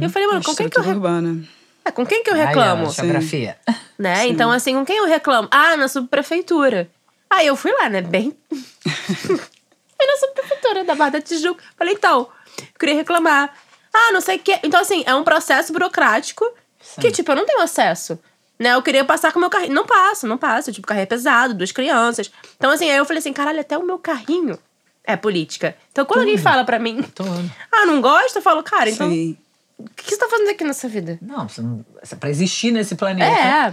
E 0.00 0.02
eu 0.02 0.08
falei, 0.08 0.26
mano, 0.26 0.42
com 0.42 0.54
quem 0.54 0.68
que 0.68 0.78
eu, 0.78 0.82
Estrutura 0.82 0.86
re... 0.86 0.94
urbana. 0.94 1.44
é, 1.84 1.90
com 1.90 2.06
quem 2.06 2.22
que 2.22 2.30
eu 2.30 2.34
reclamo? 2.34 2.90
geografia. 2.90 3.58
né? 3.98 4.26
Então, 4.26 4.50
assim, 4.50 4.74
com 4.74 4.84
quem 4.84 4.96
eu 4.96 5.06
reclamo? 5.06 5.46
Ah, 5.50 5.76
na 5.76 5.88
subprefeitura. 5.88 6.88
Aí 7.28 7.46
eu 7.46 7.54
fui 7.54 7.70
lá, 7.72 7.90
né? 7.90 8.00
Bem. 8.00 8.34
Fui 9.98 10.06
na 10.06 10.16
subprefeitura 10.18 10.84
da 10.84 10.94
Barra 10.94 11.10
da 11.12 11.20
Tijuca. 11.20 11.62
Falei, 11.76 11.94
então, 11.94 12.28
eu 12.58 12.78
queria 12.78 12.94
reclamar. 12.94 13.52
Ah, 13.92 14.12
não 14.12 14.20
sei 14.20 14.36
o 14.36 14.38
quê. 14.38 14.58
Então, 14.62 14.80
assim, 14.80 15.02
é 15.06 15.14
um 15.14 15.24
processo 15.24 15.72
burocrático 15.72 16.44
que, 17.00 17.10
tipo, 17.10 17.32
eu 17.32 17.36
não 17.36 17.46
tenho 17.46 17.60
acesso. 17.62 18.18
Né? 18.58 18.74
Eu 18.74 18.82
queria 18.82 19.04
passar 19.04 19.32
com 19.32 19.38
o 19.38 19.40
meu 19.40 19.50
carrinho. 19.50 19.72
Não 19.74 19.86
passo, 19.86 20.26
não 20.26 20.36
passo. 20.38 20.72
Tipo, 20.72 20.86
carrinho 20.86 21.04
é 21.04 21.06
pesado, 21.06 21.54
duas 21.54 21.72
crianças. 21.72 22.30
Então, 22.56 22.70
assim, 22.70 22.90
aí 22.90 22.96
eu 22.96 23.04
falei 23.04 23.20
assim, 23.20 23.32
caralho, 23.32 23.60
até 23.60 23.76
o 23.76 23.82
meu 23.82 23.98
carrinho 23.98 24.58
é 25.06 25.16
política. 25.16 25.76
Então, 25.92 26.04
quando 26.04 26.20
alguém 26.20 26.36
fala 26.36 26.64
pra 26.64 26.78
mim, 26.78 27.00
Tudo. 27.14 27.50
ah, 27.72 27.86
não 27.86 28.00
gosta, 28.00 28.38
eu 28.38 28.42
falo, 28.42 28.62
cara, 28.62 28.90
então, 28.90 29.08
Sim. 29.08 29.36
o 29.78 29.84
que 29.96 30.10
você 30.10 30.16
tá 30.18 30.26
fazendo 30.28 30.50
aqui 30.50 30.64
nessa 30.64 30.88
vida? 30.88 31.18
Não, 31.22 31.48
você 31.48 31.62
não, 31.62 31.84
pra 32.18 32.28
existir 32.28 32.70
nesse 32.72 32.94
planeta. 32.96 33.24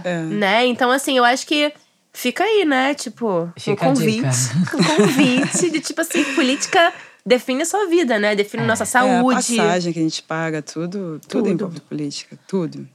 É, 0.08 0.10
É. 0.10 0.20
né? 0.22 0.66
Então, 0.66 0.90
assim, 0.90 1.16
eu 1.18 1.24
acho 1.24 1.46
que 1.46 1.72
fica 2.12 2.44
aí, 2.44 2.64
né? 2.64 2.94
Tipo, 2.94 3.50
Fica 3.58 3.84
um 3.86 3.88
convite. 3.94 4.26
Um 4.26 4.96
convite 4.96 5.70
de, 5.70 5.80
tipo 5.80 6.00
assim, 6.00 6.22
política 6.34 6.92
define 7.26 7.62
a 7.62 7.66
sua 7.66 7.86
vida, 7.86 8.18
né? 8.18 8.36
Define 8.36 8.64
nossa 8.64 8.82
É, 8.82 8.84
a 8.84 8.86
saúde. 8.86 9.34
passagem 9.56 9.92
que 9.92 9.98
a 9.98 10.02
gente 10.02 10.22
paga, 10.22 10.62
tudo, 10.62 11.18
tudo, 11.26 11.28
Tudo. 11.28 11.48
envolve 11.50 11.80
política, 11.80 12.38
tudo. 12.46 12.86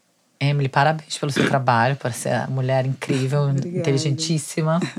Emily, 0.42 0.70
parabéns 0.70 1.18
pelo 1.18 1.34
seu 1.34 1.46
trabalho, 1.50 1.98
por 1.98 2.14
ser 2.14 2.30
uma 2.30 2.48
mulher 2.48 2.86
incrível, 2.86 3.42
Obrigada. 3.50 3.78
inteligentíssima. 3.80 4.80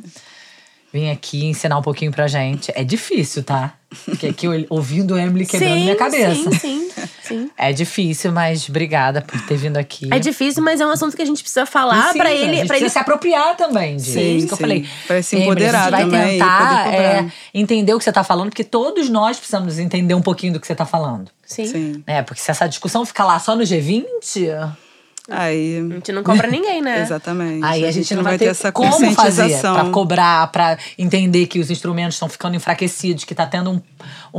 Vim 0.92 1.08
aqui 1.10 1.46
ensinar 1.46 1.78
um 1.78 1.82
pouquinho 1.82 2.10
pra 2.10 2.26
gente. 2.26 2.72
É 2.74 2.82
difícil, 2.82 3.44
tá? 3.44 3.74
Porque 4.04 4.26
aqui 4.28 4.46
eu- 4.46 4.66
ouvindo 4.70 5.16
Emily 5.18 5.46
quebrando 5.46 5.72
sim, 5.74 5.80
minha 5.82 5.96
cabeça. 5.96 6.50
sim, 6.52 6.58
sim, 6.58 6.90
sim. 7.22 7.50
É 7.56 7.72
difícil, 7.72 8.32
mas 8.32 8.68
obrigada 8.68 9.20
por 9.22 9.40
ter 9.46 9.56
vindo 9.56 9.76
aqui. 9.76 10.08
É 10.12 10.18
difícil, 10.18 10.62
mas 10.62 10.80
é 10.80 10.86
um 10.86 10.90
assunto 10.90 11.14
que 11.16 11.22
a 11.22 11.24
gente 11.24 11.42
precisa 11.42 11.64
falar 11.66 11.94
Precisa, 11.94 12.18
pra 12.18 12.28
a 12.28 12.32
ele. 12.32 12.56
precisa 12.58 12.76
ele 12.76 12.88
se 12.90 12.98
apropriar 12.98 13.56
também 13.56 13.96
disso. 13.96 14.12
Sim, 14.12 14.36
Isso 14.36 14.46
que 14.48 14.52
eu 14.54 14.58
falei. 14.58 14.88
Pra 15.06 15.22
se 15.22 15.36
Emily, 15.36 15.50
empoderar 15.50 15.78
a 15.80 15.82
gente 15.82 15.90
vai 15.90 16.02
também 16.04 16.38
tentar 16.38 16.84
poder 16.84 16.96
é, 16.98 17.32
entender 17.54 17.94
o 17.94 17.98
que 17.98 18.04
você 18.04 18.12
tá 18.12 18.24
falando, 18.24 18.48
porque 18.50 18.64
todos 18.64 19.08
nós 19.08 19.36
precisamos 19.36 19.78
entender 19.78 20.14
um 20.14 20.22
pouquinho 20.22 20.52
do 20.54 20.60
que 20.60 20.66
você 20.66 20.74
tá 20.74 20.86
falando. 20.86 21.30
Sim. 21.46 21.66
Sim. 21.66 22.04
É, 22.06 22.22
porque 22.22 22.40
se 22.40 22.50
essa 22.50 22.68
discussão 22.68 23.04
ficar 23.06 23.24
lá 23.24 23.38
só 23.38 23.54
no 23.56 23.62
G20, 23.62 24.72
Aí. 25.30 25.78
A 25.78 25.94
gente 25.94 26.12
não 26.12 26.22
cobra 26.22 26.48
ninguém, 26.48 26.82
né? 26.82 27.02
Exatamente. 27.02 27.64
Aí 27.64 27.84
a 27.86 27.92
gente 27.92 28.14
não 28.14 28.22
vai 28.22 28.36
ter, 28.36 28.46
essa 28.46 28.72
como 28.72 28.90
fazer 28.92 29.14
conscientização. 29.14 29.74
pra 29.74 29.90
cobrar, 29.90 30.50
pra 30.50 30.76
entender 30.98 31.46
que 31.46 31.60
os 31.60 31.70
instrumentos 31.70 32.16
estão 32.16 32.28
ficando 32.28 32.56
enfraquecidos, 32.56 33.24
que 33.24 33.34
tá 33.34 33.46
tendo 33.46 33.70
um, 33.70 33.80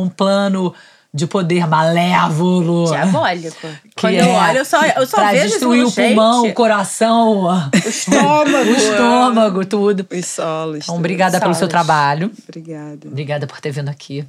um 0.03 0.09
plano 0.09 0.73
de 1.13 1.27
poder 1.27 1.67
malévolo. 1.67 2.85
Diabólico. 2.85 3.67
que 3.95 4.01
Quando 4.01 4.15
é 4.15 4.21
eu 4.21 4.29
olho, 4.29 4.57
eu 4.59 4.65
só, 4.65 4.81
eu 4.85 5.05
só 5.05 5.17
pra 5.17 5.31
vejo 5.31 5.49
destruir 5.49 5.85
o 5.85 5.91
pulmão, 5.91 6.41
o 6.41 6.45
gente. 6.45 6.55
coração, 6.55 7.45
o 7.45 7.77
estômago. 7.87 8.49
o 8.69 8.75
estômago, 8.75 9.65
tudo. 9.65 10.07
Os 10.09 10.25
solos. 10.25 10.83
Então, 10.83 10.95
obrigada 10.95 11.39
pelo 11.39 11.53
seu 11.53 11.69
Solos. 11.69 11.71
trabalho. 11.71 12.31
Obrigada. 12.47 13.07
Obrigada 13.07 13.47
por 13.47 13.59
ter 13.59 13.71
vindo 13.71 13.89
aqui. 13.89 14.25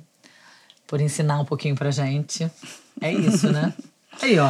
Por 0.86 1.00
ensinar 1.00 1.38
um 1.40 1.44
pouquinho 1.44 1.74
pra 1.74 1.90
gente. 1.90 2.50
É 3.00 3.12
isso, 3.12 3.50
né? 3.50 3.72
Aí, 4.20 4.38
ó. 4.38 4.48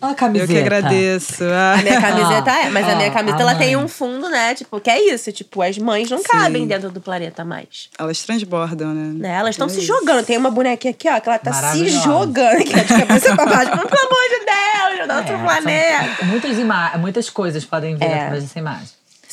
Ó 0.00 0.06
a 0.06 0.10
Eu 0.10 0.14
camiseta. 0.16 0.52
que 0.52 0.58
agradeço. 0.58 1.44
Ah, 1.44 1.74
A 1.74 1.82
minha 1.82 2.00
camiseta 2.00 2.50
é, 2.50 2.70
mas 2.70 2.88
a 2.88 2.96
minha 2.96 3.08
Ah, 3.08 3.12
camiseta 3.12 3.38
a 3.38 3.42
ela 3.50 3.54
tem 3.54 3.76
um 3.76 3.86
fundo, 3.86 4.28
né? 4.28 4.52
Tipo, 4.54 4.80
que 4.80 4.90
é 4.90 5.12
isso. 5.14 5.30
Tipo, 5.30 5.62
as 5.62 5.78
mães 5.78 6.10
não 6.10 6.18
Sim. 6.18 6.24
cabem 6.24 6.66
dentro 6.66 6.90
do 6.90 7.00
planeta 7.00 7.44
mais. 7.44 7.88
Elas 7.96 8.20
transbordam, 8.22 8.92
né? 8.94 9.12
Né? 9.28 9.34
Elas 9.36 9.50
estão 9.54 9.66
É 9.68 9.70
se 9.70 9.78
isso. 9.78 9.86
jogando. 9.86 10.24
Tem 10.26 10.36
uma 10.36 10.50
bonequinha 10.50 10.90
aqui, 10.90 11.08
ó, 11.08 11.20
que 11.20 11.28
ela 11.28 11.38
tá 11.38 11.52
se 11.52 11.88
jogando 11.88 12.56
aqui, 12.60 12.72
ó, 12.74 12.82
de 12.82 12.88
cabeça 13.06 13.36
pra 13.36 13.46
baixo. 13.46 13.70
Mas, 13.76 13.90
pelo 13.90 14.06
amor 14.06 14.28
de 14.28 14.96
Deus, 14.98 15.08
do 15.08 15.14
outro 15.18 15.34
É, 15.34 15.42
planeta. 15.44 16.16
são- 16.16 16.26
muitas, 16.26 16.58
ima- 16.58 16.92
muitas 16.98 17.30
coisas 17.30 17.64
podem 17.64 17.94
vir 17.94 18.04
É. 18.04 18.14
através 18.22 18.42
dessa 18.42 18.58
imagem. 18.58 18.88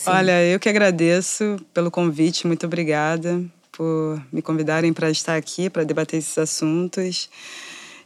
Olha, 0.05 0.43
eu 0.45 0.59
que 0.59 0.69
agradeço 0.69 1.57
pelo 1.73 1.89
convite, 1.89 2.45
muito 2.45 2.65
obrigada 2.67 3.41
por 3.71 4.21
me 4.31 4.41
convidarem 4.41 4.93
para 4.93 5.09
estar 5.09 5.35
aqui, 5.35 5.69
para 5.69 5.83
debater 5.83 6.17
esses 6.19 6.37
assuntos. 6.37 7.27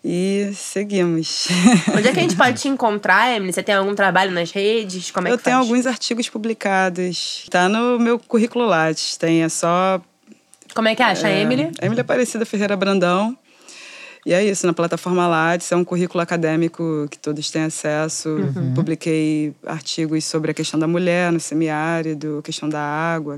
E 0.03 0.51
seguimos. 0.53 1.47
Onde 1.95 2.09
é 2.09 2.11
que 2.11 2.19
a 2.19 2.21
gente 2.21 2.35
pode 2.35 2.61
te 2.61 2.67
encontrar, 2.69 3.35
Emily? 3.35 3.53
Você 3.53 3.63
tem 3.63 3.73
algum 3.73 3.95
trabalho 3.95 4.31
nas 4.31 4.51
redes? 4.51 5.11
Como 5.11 5.27
é 5.27 5.31
eu 5.31 5.37
que 5.37 5.43
tenho 5.43 5.57
faz? 5.57 5.69
alguns 5.69 5.85
artigos 5.85 6.27
publicados. 6.27 7.45
Tá 7.49 7.69
no 7.69 7.97
meu 7.97 8.19
currículo 8.19 8.65
Lattes. 8.65 9.15
Tem, 9.15 9.43
é 9.43 9.49
só. 9.49 10.01
Como 10.75 10.87
é 10.89 10.95
que 10.95 11.01
acha, 11.01 11.29
é, 11.29 11.41
Emily? 11.41 11.71
Emily 11.81 12.01
Aparecida 12.01 12.45
Ferreira 12.45 12.75
Brandão. 12.75 13.37
E 14.25 14.33
é 14.33 14.43
isso, 14.43 14.65
na 14.65 14.73
plataforma 14.73 15.27
Lattes, 15.27 15.71
é 15.71 15.75
um 15.75 15.83
currículo 15.83 16.21
acadêmico 16.21 17.07
que 17.11 17.17
todos 17.17 17.49
têm 17.51 17.63
acesso. 17.63 18.29
Uhum. 18.29 18.73
Publiquei 18.73 19.53
artigos 19.65 20.23
sobre 20.23 20.51
a 20.51 20.53
questão 20.53 20.79
da 20.79 20.87
mulher 20.87 21.31
no 21.31 21.39
semiárido, 21.41 22.37
a 22.39 22.41
questão 22.41 22.69
da 22.69 22.79
água, 22.79 23.37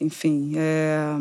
enfim. 0.00 0.54
É, 0.56 1.16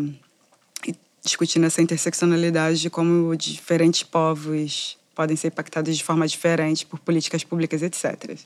discutindo 1.23 1.65
essa 1.65 1.81
interseccionalidade 1.81 2.79
de 2.81 2.89
como 2.89 3.35
diferentes 3.35 4.03
povos 4.03 4.97
podem 5.15 5.35
ser 5.35 5.47
impactados 5.47 5.97
de 5.97 6.03
forma 6.03 6.25
diferente 6.25 6.85
por 6.85 6.97
políticas 6.99 7.43
públicas, 7.43 7.81
etc. 7.83 8.37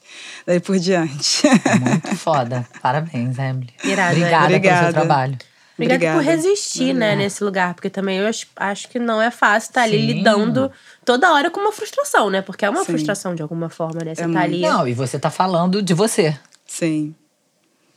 Daí 0.45 0.59
por 0.59 0.79
diante. 0.79 1.43
Muito 1.79 2.15
foda. 2.17 2.67
Parabéns, 2.81 3.37
Emily. 3.37 3.69
Irado, 3.83 4.11
Obrigada, 4.15 4.45
pelo 4.47 4.55
Obrigada. 4.57 4.83
seu 4.85 4.93
trabalho. 4.93 5.37
Obrigada, 5.75 5.99
por 5.99 6.21
Obrigada. 6.21 6.21
resistir, 6.21 6.93
né, 6.93 7.15
nesse 7.15 7.43
lugar. 7.43 7.73
Porque 7.75 7.89
também 7.91 8.17
eu 8.17 8.27
acho, 8.27 8.47
acho 8.55 8.89
que 8.89 8.97
não 8.97 9.21
é 9.21 9.29
fácil 9.29 9.69
estar 9.69 9.83
ali 9.83 9.99
Sim. 9.99 10.13
lidando 10.13 10.71
toda 11.05 11.31
hora 11.33 11.51
com 11.51 11.59
uma 11.59 11.71
frustração, 11.71 12.29
né? 12.31 12.41
Porque 12.41 12.65
é 12.65 12.69
uma 12.69 12.83
Sim. 12.83 12.93
frustração 12.93 13.35
de 13.35 13.41
alguma 13.43 13.69
forma, 13.69 14.03
né? 14.03 14.15
Você 14.15 14.23
É 14.23 14.27
tá 14.27 14.39
ali. 14.41 14.61
Não, 14.61 14.87
e 14.87 14.93
você 14.93 15.19
tá 15.19 15.29
falando 15.29 15.81
de 15.81 15.93
você. 15.93 16.35
Sim. 16.65 17.13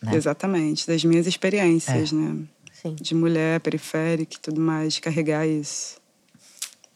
Né? 0.03 0.15
Exatamente, 0.15 0.87
das 0.87 1.03
minhas 1.03 1.27
experiências, 1.27 2.13
né? 2.13 2.37
Sim. 2.87 2.97
De 3.01 3.15
mulher 3.15 3.59
periférica 3.61 4.37
e 4.37 4.39
tudo 4.39 4.61
mais, 4.61 5.01
carregar 5.01 5.45
isso. 5.47 5.97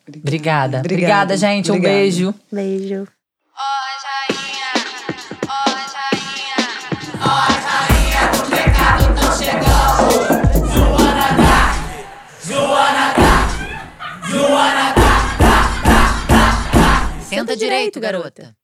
Obrigada. 0.08 0.78
Obrigada, 0.78 1.36
gente. 1.36 1.70
Um 1.70 1.74
Obrigada. 1.74 1.96
beijo. 1.96 2.34
Beijo. 2.50 3.08
Senta 17.28 17.56
direito, 17.56 18.00
garota. 18.00 18.59